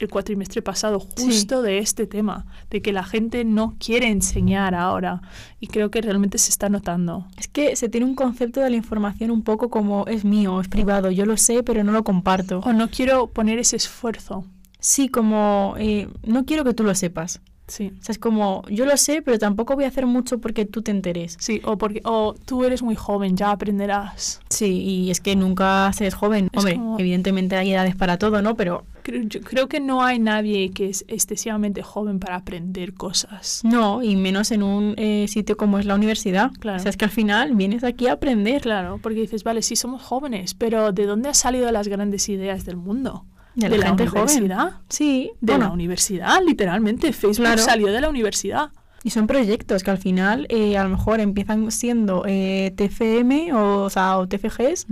el 0.00 0.08
cuatrimestre 0.08 0.62
pasado, 0.62 0.98
Sí. 1.14 1.26
justo 1.26 1.62
de 1.62 1.78
este 1.78 2.08
tema, 2.08 2.44
de 2.70 2.82
que 2.82 2.92
la 2.92 3.04
gente 3.04 3.44
no 3.44 3.76
quiere 3.78 4.08
enseñar 4.08 4.74
ahora. 4.74 5.22
Y 5.60 5.68
creo 5.68 5.92
que 5.92 6.00
realmente 6.00 6.38
se 6.38 6.50
está 6.50 6.68
notando. 6.68 7.28
Es 7.36 7.46
que 7.46 7.76
se 7.76 7.88
tiene 7.88 8.06
un 8.06 8.16
concepto 8.16 8.58
de 8.60 8.70
la 8.70 8.74
información 8.76 9.30
un 9.30 9.42
poco 9.42 9.70
como 9.70 10.04
es 10.08 10.24
mío, 10.24 10.60
es 10.60 10.66
privado, 10.66 11.12
yo 11.12 11.24
lo 11.24 11.36
sé, 11.36 11.62
pero 11.62 11.84
no 11.84 11.92
lo 11.92 12.02
comparto. 12.02 12.58
O 12.64 12.72
no 12.72 12.88
quiero 12.90 13.28
poner 13.28 13.60
ese 13.60 13.76
esfuerzo. 13.76 14.44
Sí, 14.80 15.08
como 15.08 15.76
eh, 15.78 16.08
no 16.26 16.44
quiero 16.44 16.64
que 16.64 16.74
tú 16.74 16.82
lo 16.82 16.96
sepas. 16.96 17.40
Sí. 17.72 17.90
O 17.98 18.02
sea, 18.04 18.12
es 18.12 18.18
como 18.18 18.62
yo 18.68 18.84
lo 18.84 18.94
sé, 18.98 19.22
pero 19.22 19.38
tampoco 19.38 19.74
voy 19.76 19.84
a 19.84 19.88
hacer 19.88 20.04
mucho 20.04 20.38
porque 20.42 20.66
tú 20.66 20.82
te 20.82 20.90
enteres. 20.90 21.38
Sí, 21.40 21.62
o 21.64 21.78
porque 21.78 22.02
o 22.04 22.34
tú 22.44 22.64
eres 22.64 22.82
muy 22.82 22.94
joven, 22.96 23.34
ya 23.34 23.50
aprenderás. 23.50 24.42
Sí, 24.50 24.66
y 24.82 25.10
es 25.10 25.20
que 25.22 25.36
nunca 25.36 25.90
se 25.94 26.06
es 26.06 26.14
joven. 26.14 26.50
Es 26.52 26.58
Hombre, 26.58 26.74
como- 26.74 26.98
evidentemente 26.98 27.56
hay 27.56 27.72
edades 27.72 27.96
para 27.96 28.18
todo, 28.18 28.42
¿no? 28.42 28.56
Pero 28.56 28.84
Creo, 29.04 29.22
yo 29.24 29.40
creo 29.40 29.68
que 29.68 29.80
no 29.80 30.04
hay 30.04 30.18
nadie 30.20 30.70
que 30.70 30.88
es 30.90 31.04
excesivamente 31.08 31.82
joven 31.82 32.20
para 32.20 32.36
aprender 32.36 32.94
cosas. 32.94 33.62
no, 33.64 34.00
y 34.02 34.14
menos 34.16 34.50
en 34.52 34.62
un 34.62 34.94
eh, 34.96 35.26
sitio 35.28 35.56
como 35.56 35.78
es 35.78 35.86
la 35.86 35.94
universidad. 35.96 36.50
Claro. 36.60 36.76
O 36.76 36.80
sea, 36.82 36.90
es 36.90 36.96
que 36.96 37.06
al 37.06 37.10
final 37.10 37.54
vienes 37.56 37.82
aquí 37.84 38.06
a 38.06 38.12
aprender. 38.12 38.60
Claro, 38.62 39.00
porque 39.02 39.20
dices, 39.22 39.42
vale, 39.44 39.62
sí 39.62 39.74
somos 39.76 40.02
jóvenes, 40.02 40.54
pero 40.54 40.92
¿de 40.92 41.06
dónde 41.06 41.30
han 41.30 41.34
salido 41.34 41.72
las 41.72 41.88
grandes 41.88 42.28
ideas 42.28 42.64
del 42.64 42.76
mundo? 42.76 43.24
De 43.54 43.76
la 43.78 43.86
gente 43.88 44.06
joven. 44.06 44.22
universidad. 44.22 44.80
Sí, 44.88 45.30
De 45.40 45.52
bueno, 45.52 45.66
la 45.68 45.72
universidad, 45.72 46.38
literalmente. 46.46 47.12
Facebook 47.12 47.44
Claro. 47.46 47.62
salió 47.62 47.88
de 47.88 48.00
la 48.00 48.08
universidad. 48.08 48.70
y 49.04 49.10
son 49.10 49.26
proyectos 49.26 49.82
que 49.82 49.90
al 49.90 49.98
final 49.98 50.46
eh, 50.48 50.76
a 50.78 50.84
lo 50.84 50.90
mejor 50.90 51.18
empiezan 51.20 51.70
siendo 51.72 52.24
eh, 52.26 52.72
TFM 52.76 53.52
o, 53.52 53.82
o 53.84 53.90
sea, 53.90 54.16
o 54.18 54.28
TFGs 54.28 54.86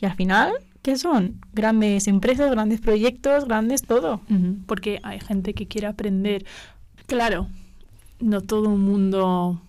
y 0.00 0.06
al 0.06 0.14
final, 0.16 0.52
¿qué 0.82 0.96
son? 0.98 1.40
Grandes 1.52 2.08
empresas, 2.08 2.50
grandes 2.50 2.80
proyectos, 2.80 3.44
grandes 3.46 3.82
todo. 3.82 4.20
Porque 4.66 4.98
hay 5.04 5.20
gente 5.20 5.54
que 5.54 5.66
quiere 5.68 5.86
aprender. 5.86 6.44
Claro, 7.06 7.46
no 8.20 8.40
todo 8.40 8.72
el 8.72 8.78
mundo 8.80 9.62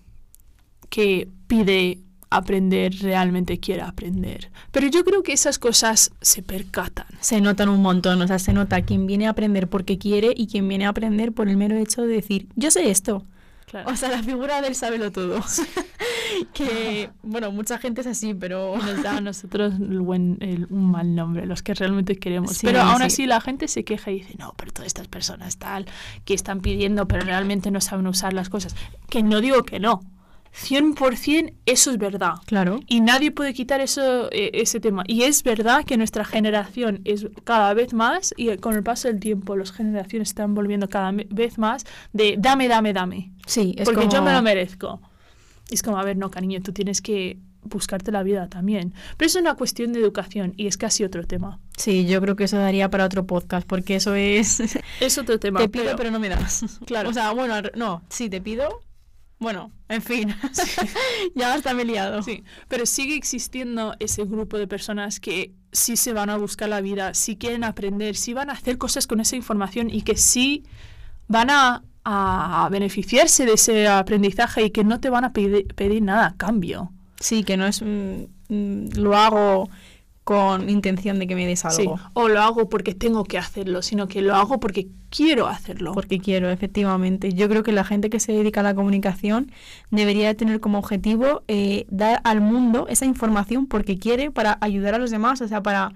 que 0.90 1.30
pide 1.48 2.00
aprender 2.30 2.94
realmente 3.02 3.60
quiere 3.60 3.82
aprender. 3.82 4.52
Pero 4.72 4.88
yo 4.88 5.04
creo 5.04 5.24
que 5.24 5.34
esas 5.34 5.60
cosas 5.60 6.12
se 6.22 6.42
percatan. 6.42 7.06
Se 7.20 7.42
notan 7.42 7.70
un 7.70 7.82
montón, 7.82 8.22
o 8.22 8.28
sea, 8.28 8.40
se 8.40 8.54
nota 8.54 8.82
quien 8.82 9.08
viene 9.08 9.28
a 9.28 9.32
aprender 9.32 9.68
porque 9.68 9.98
quiere 9.98 10.34
y 10.36 10.48
quien 10.48 10.68
viene 10.68 10.86
a 10.86 10.90
aprender 10.90 11.32
por 11.32 11.48
el 11.50 11.58
mero 11.58 11.78
hecho 11.78 12.02
de 12.02 12.08
decir, 12.16 12.48
yo 12.56 12.72
sé 12.72 12.90
esto. 12.90 13.24
Claro. 13.68 13.90
O 13.92 13.96
sea, 13.96 14.10
la 14.10 14.22
figura 14.22 14.62
del 14.62 14.76
sábelo 14.76 15.12
todo. 15.12 15.42
que, 16.54 17.10
bueno, 17.24 17.52
mucha 17.52 17.78
gente 17.78 18.02
es 18.02 18.08
así, 18.08 18.34
pero... 18.34 18.76
nos 18.78 19.02
da 19.04 19.18
a 19.18 19.22
nosotros 19.22 19.74
el 19.80 20.02
buen, 20.02 20.38
el- 20.42 20.68
un 20.70 20.92
mal 20.92 21.16
nombre, 21.16 21.46
los 21.46 21.64
que 21.64 21.74
realmente 21.74 22.18
queremos. 22.18 22.52
Sí, 22.58 22.68
pero 22.68 22.82
aún 22.82 22.98
sí. 23.00 23.04
así 23.04 23.26
la 23.26 23.42
gente 23.42 23.68
se 23.68 23.84
queja 23.84 24.12
y 24.12 24.20
dice, 24.20 24.36
no, 24.38 24.54
pero 24.56 24.72
todas 24.72 24.88
estas 24.88 25.08
personas 25.08 25.58
tal, 25.58 25.86
que 26.26 26.34
están 26.34 26.62
pidiendo, 26.62 27.08
pero 27.08 27.26
realmente 27.26 27.72
no 27.72 27.82
saben 27.82 28.08
usar 28.08 28.34
las 28.34 28.50
cosas. 28.50 28.76
Que 29.10 29.24
no 29.24 29.42
digo 29.42 29.64
que 29.64 29.80
no. 29.80 30.02
100% 30.56 31.54
eso 31.66 31.92
es 31.92 31.98
verdad. 31.98 32.36
Claro. 32.46 32.80
Y 32.88 33.02
nadie 33.02 33.32
puede 33.32 33.54
quitar 33.54 33.82
eso, 33.82 34.30
eh, 34.32 34.52
ese 34.54 34.80
tema. 34.80 35.04
Y 35.08 35.24
es 35.24 35.44
verdad 35.44 35.84
que 35.84 35.98
nuestra 35.98 36.24
generación 36.24 37.02
es 37.06 37.28
cada 37.44 37.74
vez 37.74 37.94
más, 37.94 38.34
y 38.38 38.56
con 38.58 38.76
el 38.76 38.84
paso 38.84 39.08
del 39.08 39.20
tiempo 39.20 39.56
las 39.56 39.72
generaciones 39.72 40.30
están 40.30 40.56
volviendo 40.56 40.90
cada 40.90 41.12
vez 41.12 41.58
más 41.58 41.86
de 42.14 42.36
dame, 42.38 42.68
dame, 42.68 42.94
dame. 42.94 43.32
Sí, 43.46 43.76
es 43.78 43.86
porque 43.86 44.02
como... 44.02 44.14
yo 44.14 44.22
me 44.22 44.34
lo 44.34 44.42
merezco. 44.42 45.02
Y 45.70 45.76
es 45.76 45.84
como, 45.84 45.98
a 45.98 46.04
ver, 46.04 46.18
no, 46.18 46.32
cariño, 46.32 46.62
tú 46.62 46.72
tienes 46.72 47.02
que 47.02 47.40
buscarte 47.64 48.12
la 48.12 48.24
vida 48.24 48.48
también. 48.48 48.94
Pero 49.18 49.28
es 49.28 49.36
una 49.36 49.56
cuestión 49.56 49.92
de 49.92 50.00
educación 50.00 50.54
y 50.56 50.68
es 50.68 50.78
casi 50.78 51.04
otro 51.04 51.26
tema. 51.26 51.60
Sí, 51.78 52.06
yo 52.06 52.22
creo 52.22 52.36
que 52.36 52.46
eso 52.46 52.58
daría 52.58 52.90
para 52.90 53.06
otro 53.06 53.26
podcast, 53.26 53.68
porque 53.68 53.96
eso 53.96 54.16
es... 54.16 54.62
Es 55.00 55.18
otro 55.18 55.40
tema. 55.40 55.60
te 55.60 55.70
pido, 55.70 55.96
pero, 55.96 56.12
no 56.12 56.20
me 56.20 56.30
das. 56.30 56.80
Claro. 56.86 57.10
O 57.10 57.14
sea, 57.14 57.32
bueno, 57.32 57.56
no, 57.76 58.04
sí, 58.10 58.30
te 58.30 58.42
pido. 58.42 58.82
Bueno, 59.40 59.72
en 59.90 60.02
fin. 60.02 60.34
ya 61.36 61.54
hasta 61.54 61.74
me 61.74 61.82
he 61.84 61.86
liado. 61.86 62.22
Sí, 62.24 62.44
pero 62.68 62.86
sigue 62.86 63.16
existiendo 63.16 63.96
ese 64.00 64.26
grupo 64.26 64.58
de 64.58 64.68
personas 64.68 65.20
que 65.20 65.54
sí 65.72 65.98
se 65.98 66.14
van 66.14 66.30
a 66.30 66.38
buscar 66.38 66.70
la 66.70 66.82
vida, 66.82 67.14
sí 67.14 67.36
quieren 67.36 67.64
aprender, 67.64 68.16
sí 68.16 68.34
van 68.34 68.50
a 68.50 68.54
hacer 68.54 68.78
cosas 68.78 69.08
con 69.08 69.20
esa 69.20 69.36
información 69.36 69.90
y 69.90 70.04
que 70.04 70.16
sí 70.16 70.64
van 71.28 71.50
a, 71.50 71.84
a 72.06 72.70
beneficiarse 72.72 73.46
de 73.46 73.54
ese 73.54 73.88
aprendizaje 73.88 74.64
y 74.64 74.70
que 74.72 74.84
no 74.84 75.00
te 75.00 75.10
van 75.10 75.26
a 75.26 75.34
pedir, 75.34 75.68
pedir 75.76 76.02
nada 76.02 76.28
a 76.28 76.38
cambio. 76.38 76.92
Sí, 77.20 77.44
que 77.44 77.58
no 77.58 77.66
es... 77.66 77.82
mm, 77.82 78.90
lo 78.96 79.18
hago 79.18 79.70
con 80.26 80.72
intención 80.72 81.20
de 81.20 81.28
que 81.28 81.36
me 81.36 81.46
des 81.46 81.60
Sí, 81.70 81.84
algo. 81.84 82.00
o 82.14 82.28
lo 82.28 82.42
hago 82.42 82.68
porque 82.68 82.96
tengo 82.96 83.24
que 83.24 83.38
hacerlo, 83.38 83.84
sino 83.84 84.08
que 84.08 84.24
lo 84.24 84.36
hago 84.36 84.60
porque 84.60 84.88
quiero 85.12 85.46
hacerlo. 85.48 85.94
Porque 85.94 86.20
quiero, 86.20 86.50
efectivamente. 86.50 87.32
Yo 87.34 87.48
creo 87.48 87.62
que 87.62 87.72
la 87.72 87.84
gente 87.84 88.10
que 88.10 88.20
se 88.20 88.34
dedica 88.34 88.62
a 88.62 88.64
la 88.64 88.74
comunicación 88.74 89.52
debería 89.92 90.28
de 90.28 90.34
tener 90.34 90.60
como 90.60 90.80
objetivo 90.80 91.44
eh, 91.48 91.86
dar 91.90 92.22
al 92.24 92.42
mundo 92.42 92.88
esa 92.90 93.06
información 93.06 93.68
porque 93.68 94.00
quiere 94.00 94.32
para 94.32 94.58
ayudar 94.62 94.96
a 94.96 94.98
los 94.98 95.12
demás. 95.12 95.42
O 95.42 95.48
sea, 95.48 95.62
para... 95.62 95.94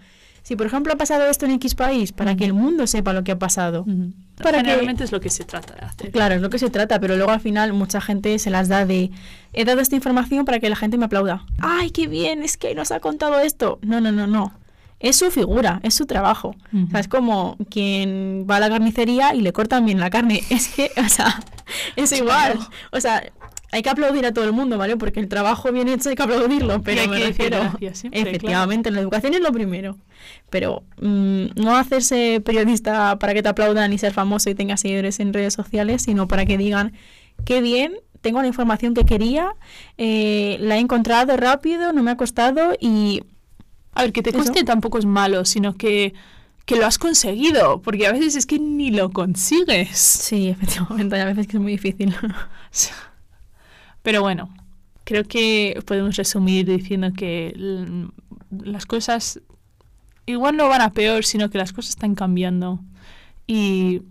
Si, 0.49 0.55
por 0.55 0.65
ejemplo, 0.65 0.91
ha 0.91 0.95
pasado 0.95 1.27
esto 1.29 1.45
en 1.45 1.51
X 1.51 1.75
país, 1.75 2.11
para 2.11 2.35
que 2.35 2.43
el 2.43 2.53
mundo 2.53 2.87
sepa 2.87 3.13
lo 3.13 3.23
que 3.23 3.31
ha 3.33 3.37
pasado. 3.37 3.85
Para 4.41 4.57
que- 4.63 4.65
Generalmente 4.69 5.03
es 5.03 5.11
lo 5.11 5.19
que 5.21 5.29
se 5.29 5.43
trata 5.43 5.75
de 5.75 5.81
hacer. 5.85 6.11
Claro, 6.11 6.33
es 6.33 6.41
lo 6.41 6.49
que 6.49 6.57
se 6.57 6.71
trata, 6.71 6.99
pero 6.99 7.15
luego 7.17 7.31
al 7.31 7.39
final 7.39 7.71
mucha 7.73 8.01
gente 8.01 8.39
se 8.39 8.49
las 8.49 8.67
da 8.67 8.83
de 8.83 9.11
he 9.53 9.63
dado 9.63 9.79
esta 9.79 9.95
información 9.95 10.45
para 10.45 10.59
que 10.59 10.67
la 10.67 10.75
gente 10.75 10.97
me 10.97 11.05
aplauda. 11.05 11.45
¡Ay, 11.59 11.91
qué 11.91 12.07
bien! 12.07 12.41
Es 12.41 12.57
que 12.57 12.73
nos 12.73 12.91
ha 12.91 12.99
contado 12.99 13.39
esto. 13.39 13.77
No, 13.83 14.01
no, 14.01 14.11
no, 14.11 14.25
no. 14.25 14.51
Es 14.99 15.17
su 15.17 15.29
figura, 15.29 15.79
es 15.83 15.93
su 15.93 16.07
trabajo. 16.07 16.55
O 16.73 16.89
sea, 16.89 16.99
es 16.99 17.07
como 17.07 17.55
quien 17.69 18.47
va 18.49 18.55
a 18.55 18.59
la 18.59 18.69
carnicería 18.69 19.35
y 19.35 19.41
le 19.41 19.53
cortan 19.53 19.85
bien 19.85 19.99
la 19.99 20.09
carne. 20.09 20.41
Es 20.49 20.67
que, 20.69 20.89
o 20.97 21.07
sea, 21.09 21.39
es 21.95 22.11
igual. 22.11 22.53
Claro. 22.53 22.69
O 22.91 22.99
sea, 22.99 23.23
hay 23.71 23.81
que 23.83 23.89
aplaudir 23.89 24.25
a 24.25 24.33
todo 24.33 24.45
el 24.45 24.51
mundo, 24.51 24.77
¿vale? 24.77 24.97
Porque 24.97 25.19
el 25.19 25.27
trabajo 25.27 25.71
bien 25.71 25.87
hecho 25.87 26.09
hay 26.09 26.15
que 26.15 26.23
aplaudirlo, 26.23 26.81
pero 26.81 27.07
me 27.07 27.19
refiero. 27.19 27.59
gracias 27.59 27.99
siempre, 27.99 28.21
efectivamente, 28.21 28.89
la 28.89 28.99
educación 28.99 29.33
es 29.33 29.41
lo 29.41 29.51
primero. 29.51 29.97
Pero 30.49 30.83
mm, 31.01 31.45
no 31.55 31.77
hacerse 31.77 32.41
periodista 32.43 33.19
para 33.19 33.33
que 33.33 33.43
te 33.43 33.49
aplaudan 33.49 33.93
y 33.93 33.97
ser 33.97 34.13
famoso 34.13 34.49
y 34.49 34.55
tengas 34.55 34.81
seguidores 34.81 35.19
en 35.19 35.33
redes 35.33 35.53
sociales, 35.53 36.01
sino 36.01 36.27
para 36.27 36.45
que 36.45 36.57
digan, 36.57 36.93
qué 37.45 37.61
bien, 37.61 37.93
tengo 38.21 38.41
la 38.41 38.47
información 38.47 38.93
que 38.93 39.05
quería, 39.05 39.51
eh, 39.97 40.57
la 40.59 40.77
he 40.77 40.79
encontrado 40.79 41.37
rápido, 41.37 41.93
no 41.93 42.01
me 42.01 42.11
ha 42.11 42.17
costado 42.17 42.73
y 42.79 43.23
A 43.93 44.01
ver, 44.01 44.13
que 44.13 44.23
te 44.23 44.33
cueste 44.33 44.63
tampoco 44.63 44.97
es 44.97 45.05
malo, 45.05 45.45
sino 45.45 45.75
que, 45.75 46.13
que 46.65 46.75
lo 46.75 46.87
has 46.87 46.97
conseguido, 46.97 47.81
porque 47.81 48.07
a 48.07 48.11
veces 48.11 48.35
es 48.35 48.45
que 48.47 48.57
ni 48.57 48.89
lo 48.89 49.11
consigues. 49.11 49.95
sí, 49.97 50.49
efectivamente, 50.49 51.15
hay 51.15 51.25
veces 51.25 51.47
que 51.47 51.57
es 51.57 51.61
muy 51.61 51.73
difícil. 51.73 52.15
Pero 54.09 54.23
bueno, 54.23 54.49
creo 55.03 55.23
que 55.23 55.83
podemos 55.85 56.15
resumir 56.15 56.65
diciendo 56.65 57.13
que 57.15 57.53
las 58.49 58.87
cosas 58.87 59.39
igual 60.25 60.57
no 60.57 60.67
van 60.67 60.81
a 60.81 60.93
peor, 60.93 61.23
sino 61.23 61.51
que 61.51 61.59
las 61.59 61.73
cosas 61.73 61.91
están 61.91 62.15
cambiando. 62.15 62.79
Y 63.45 64.01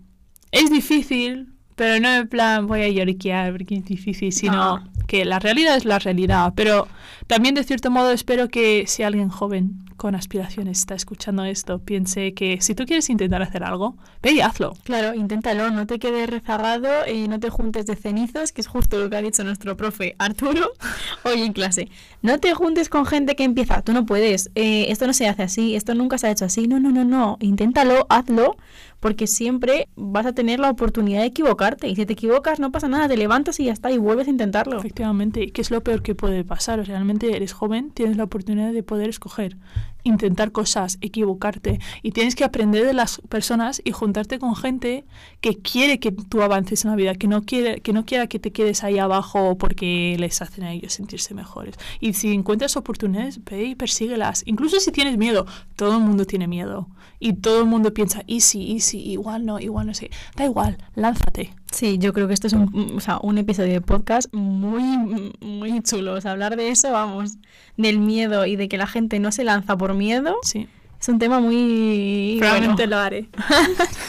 es 0.53 0.71
difícil, 0.71 1.49
pero 1.75 1.99
no 1.99 2.07
en 2.15 2.29
plan 2.29 2.65
voy 2.65 2.83
a 2.83 2.87
lloriquear 2.87 3.51
porque 3.51 3.75
es 3.75 3.83
difícil, 3.83 4.31
sino. 4.31 4.81
Que 5.09 5.25
la 5.25 5.39
realidad 5.39 5.75
es 5.75 5.85
la 5.85 5.97
realidad. 5.97 6.53
Pero 6.55 6.87
también 7.25 7.55
de 7.55 7.63
cierto 7.63 7.89
modo 7.89 8.11
espero 8.11 8.47
que 8.47 8.85
si 8.87 9.01
alguien 9.01 9.29
joven 9.29 9.83
con 9.97 10.15
aspiraciones 10.15 10.79
está 10.79 10.93
escuchando 10.93 11.43
esto, 11.43 11.79
piense 11.79 12.33
que 12.33 12.61
si 12.61 12.75
tú 12.75 12.85
quieres 12.85 13.09
intentar 13.09 13.41
hacer 13.41 13.63
algo, 13.63 13.97
ve 14.21 14.31
y 14.31 14.39
hazlo. 14.39 14.73
Claro, 14.83 15.13
inténtalo, 15.15 15.71
no 15.71 15.87
te 15.87 15.99
quedes 15.99 16.29
rezagado 16.29 16.89
y 17.11 17.27
no 17.27 17.39
te 17.39 17.49
juntes 17.49 17.87
de 17.87 17.95
cenizos, 17.95 18.51
que 18.51 18.61
es 18.61 18.67
justo 18.67 18.99
lo 18.99 19.09
que 19.09 19.17
ha 19.17 19.21
dicho 19.21 19.43
nuestro 19.43 19.75
profe 19.75 20.15
Arturo 20.19 20.71
hoy 21.23 21.41
en 21.41 21.53
clase. 21.53 21.89
No 22.21 22.39
te 22.39 22.53
juntes 22.53 22.87
con 22.87 23.05
gente 23.05 23.35
que 23.35 23.43
empieza, 23.43 23.81
tú 23.81 23.91
no 23.91 24.05
puedes, 24.05 24.51
eh, 24.55 24.85
esto 24.89 25.07
no 25.07 25.13
se 25.13 25.27
hace 25.27 25.43
así, 25.43 25.75
esto 25.75 25.95
nunca 25.95 26.17
se 26.19 26.27
ha 26.27 26.31
hecho 26.31 26.45
así. 26.45 26.67
No, 26.67 26.79
no, 26.79 26.91
no, 26.91 27.03
no, 27.03 27.37
inténtalo, 27.41 28.05
hazlo, 28.09 28.57
porque 28.99 29.27
siempre 29.27 29.87
vas 29.95 30.25
a 30.25 30.33
tener 30.33 30.59
la 30.59 30.69
oportunidad 30.69 31.21
de 31.21 31.27
equivocarte. 31.27 31.87
Y 31.87 31.95
si 31.95 32.05
te 32.05 32.13
equivocas, 32.13 32.59
no 32.59 32.71
pasa 32.71 32.87
nada, 32.87 33.07
te 33.07 33.17
levantas 33.17 33.59
y 33.59 33.65
ya 33.65 33.73
está, 33.73 33.91
y 33.91 33.97
vuelves 33.97 34.27
a 34.27 34.31
intentarlo. 34.31 34.77
Efectivamente, 34.79 35.43
¿y 35.43 35.51
qué 35.51 35.61
es 35.61 35.71
lo 35.71 35.81
peor 35.81 36.01
que 36.01 36.15
puede 36.15 36.43
pasar? 36.43 36.79
O 36.79 36.85
sea, 36.85 36.95
realmente 36.95 37.35
eres 37.35 37.53
joven, 37.53 37.91
tienes 37.91 38.17
la 38.17 38.25
oportunidad 38.25 38.73
de 38.73 38.83
poder 38.83 39.09
escoger, 39.09 39.57
intentar 40.03 40.51
cosas, 40.51 40.97
equivocarte 41.01 41.79
y 42.01 42.11
tienes 42.11 42.35
que 42.35 42.43
aprender 42.43 42.85
de 42.85 42.93
las 42.93 43.21
personas 43.29 43.81
y 43.83 43.91
juntarte 43.91 44.39
con 44.39 44.55
gente 44.55 45.05
que 45.41 45.57
quiere 45.57 45.99
que 45.99 46.11
tú 46.11 46.41
avances 46.41 46.85
en 46.85 46.91
la 46.91 46.97
vida, 46.97 47.15
que 47.15 47.27
no 47.27 47.43
quiere 47.43 47.81
que 47.81 47.93
no 47.93 48.05
quiera 48.05 48.27
que 48.27 48.39
te 48.39 48.51
quedes 48.51 48.83
ahí 48.83 48.97
abajo 48.97 49.57
porque 49.57 50.15
les 50.19 50.41
hacen 50.41 50.63
a 50.63 50.73
ellos 50.73 50.93
sentirse 50.93 51.33
mejores. 51.33 51.75
Y 51.99 52.13
si 52.13 52.33
encuentras 52.33 52.77
oportunidades, 52.77 53.43
ve 53.43 53.65
y 53.65 53.75
persíguelas. 53.75 54.43
Incluso 54.45 54.79
si 54.79 54.91
tienes 54.91 55.17
miedo, 55.17 55.45
todo 55.75 55.97
el 55.97 56.03
mundo 56.03 56.25
tiene 56.25 56.47
miedo 56.47 56.87
y 57.19 57.33
todo 57.33 57.59
el 57.59 57.65
mundo 57.65 57.93
piensa, 57.93 58.23
easy, 58.27 58.73
easy, 58.73 58.99
igual 58.99 59.45
no, 59.45 59.59
igual 59.59 59.87
no 59.87 59.93
sé. 59.93 60.09
Da 60.35 60.45
igual, 60.45 60.77
lánzate. 60.95 61.53
Sí, 61.71 61.97
yo 61.99 62.13
creo 62.13 62.27
que 62.27 62.33
esto 62.33 62.47
es 62.47 62.53
un, 62.53 62.93
o 62.95 62.99
sea, 62.99 63.19
un 63.21 63.37
episodio 63.37 63.73
de 63.73 63.81
podcast 63.81 64.33
muy, 64.33 65.33
muy 65.39 65.81
chulo. 65.83 66.13
O 66.13 66.21
sea, 66.21 66.31
hablar 66.31 66.55
de 66.55 66.69
eso, 66.69 66.91
vamos, 66.91 67.33
del 67.77 67.99
miedo 67.99 68.45
y 68.45 68.55
de 68.55 68.67
que 68.67 68.77
la 68.77 68.87
gente 68.87 69.19
no 69.19 69.31
se 69.31 69.43
lanza 69.43 69.77
por 69.77 69.93
miedo, 69.93 70.35
Sí. 70.43 70.67
es 70.99 71.07
un 71.09 71.19
tema 71.19 71.39
muy... 71.39 72.37
Probablemente 72.39 72.87
bueno. 72.87 72.95
lo 72.95 73.01
haré. 73.01 73.29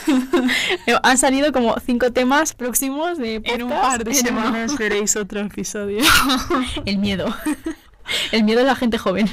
Han 1.03 1.17
salido 1.17 1.51
como 1.51 1.75
cinco 1.85 2.11
temas 2.11 2.53
próximos 2.53 3.17
de 3.19 3.39
podcast. 3.41 3.59
En 3.59 3.63
un 3.63 3.69
par 3.69 4.03
de 4.03 4.13
semanas 4.15 4.77
veréis 4.77 5.15
otro 5.15 5.41
episodio. 5.41 5.99
El 6.85 6.97
miedo. 6.97 7.33
El 8.31 8.43
miedo 8.43 8.59
de 8.61 8.65
la 8.65 8.75
gente 8.75 8.97
joven. 8.97 9.29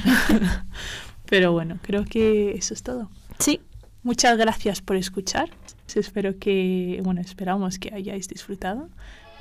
Pero 1.24 1.52
bueno, 1.52 1.78
creo 1.82 2.04
que 2.04 2.52
eso 2.52 2.74
es 2.74 2.82
todo. 2.82 3.10
Sí. 3.38 3.60
Muchas 4.04 4.38
gracias 4.38 4.80
por 4.80 4.96
escuchar. 4.96 5.50
Espero 5.96 6.38
que, 6.38 7.00
bueno, 7.02 7.20
esperamos 7.20 7.78
que 7.78 7.94
hayáis 7.94 8.28
disfrutado. 8.28 8.88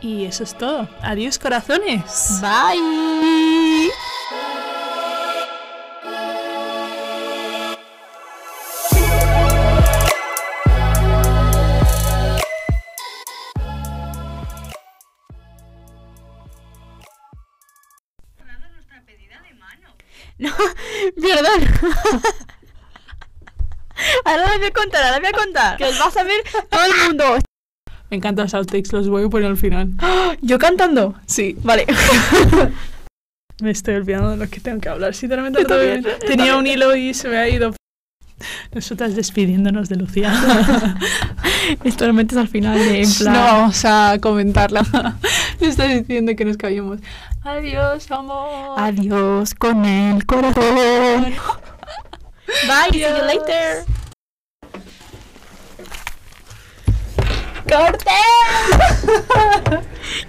Y 0.01 0.25
eso 0.25 0.43
es 0.43 0.57
todo. 0.57 0.87
Adiós, 1.01 1.39
corazones. 1.39 2.39
Bye. 2.41 3.89
No, 20.39 20.51
perdón. 21.19 21.61
Ahora 24.26 24.47
la 24.47 24.58
voy 24.58 24.68
a 24.68 24.72
contar, 24.72 25.03
ahora 25.03 25.12
la 25.12 25.20
voy 25.20 25.30
a 25.30 25.43
contar. 25.43 25.78
Que 25.78 25.86
os 25.86 25.99
vas 25.99 26.18
a 26.18 26.24
ver 26.24 26.41
todo 26.70 26.86
el 26.86 26.91
mundo. 27.08 27.39
Me 28.10 28.18
encantan 28.18 28.45
los 28.45 28.53
outtakes, 28.53 28.93
los 28.93 29.10
voy 29.10 29.26
a 29.26 29.30
poner 29.30 29.49
al 29.49 29.58
final. 29.58 29.89
¿Yo 30.41 30.60
cantando? 30.60 31.16
Sí, 31.26 31.58
Vale. 31.64 31.86
me 33.62 33.72
estoy 33.72 33.95
olvidando 33.95 34.32
de 34.32 34.38
lo 34.38 34.49
que 34.49 34.60
tengo 34.60 34.80
que 34.80 34.89
hablar. 34.89 35.14
Sinceramente, 35.14 35.62
Yo 35.62 35.68
también, 35.68 36.03
yo 36.03 36.18
tenía 36.20 36.58
un 36.58 36.68
hilo 36.68 36.95
y 36.95 37.14
se 37.14 37.28
me 37.28 37.38
ha 37.38 37.49
ido. 37.49 37.74
Nosotras 38.72 39.16
despidiéndonos 39.16 39.89
de 39.89 39.95
Lucía. 39.95 40.32
Esto 41.84 42.05
lo 42.05 42.14
metes 42.14 42.38
al 42.38 42.47
final 42.47 42.78
de 42.78 43.01
en 43.01 43.14
plan. 43.14 43.34
No 43.34 43.39
vamos 43.39 43.86
a 43.86 44.18
comentarla. 44.22 44.84
Me 45.60 45.68
está 45.68 45.86
diciendo 45.86 46.36
que 46.36 46.45
nos 46.45 46.58
callemos. 46.58 46.99
Adiós, 47.43 48.12
amor. 48.12 48.76
Adiós 48.78 49.55
con 49.55 49.86
el 49.86 50.26
corazón. 50.26 51.34
Bye, 52.47 52.89
see 52.91 53.01
you 53.01 53.07
later. 53.09 53.85
¡Corte! 57.67 58.23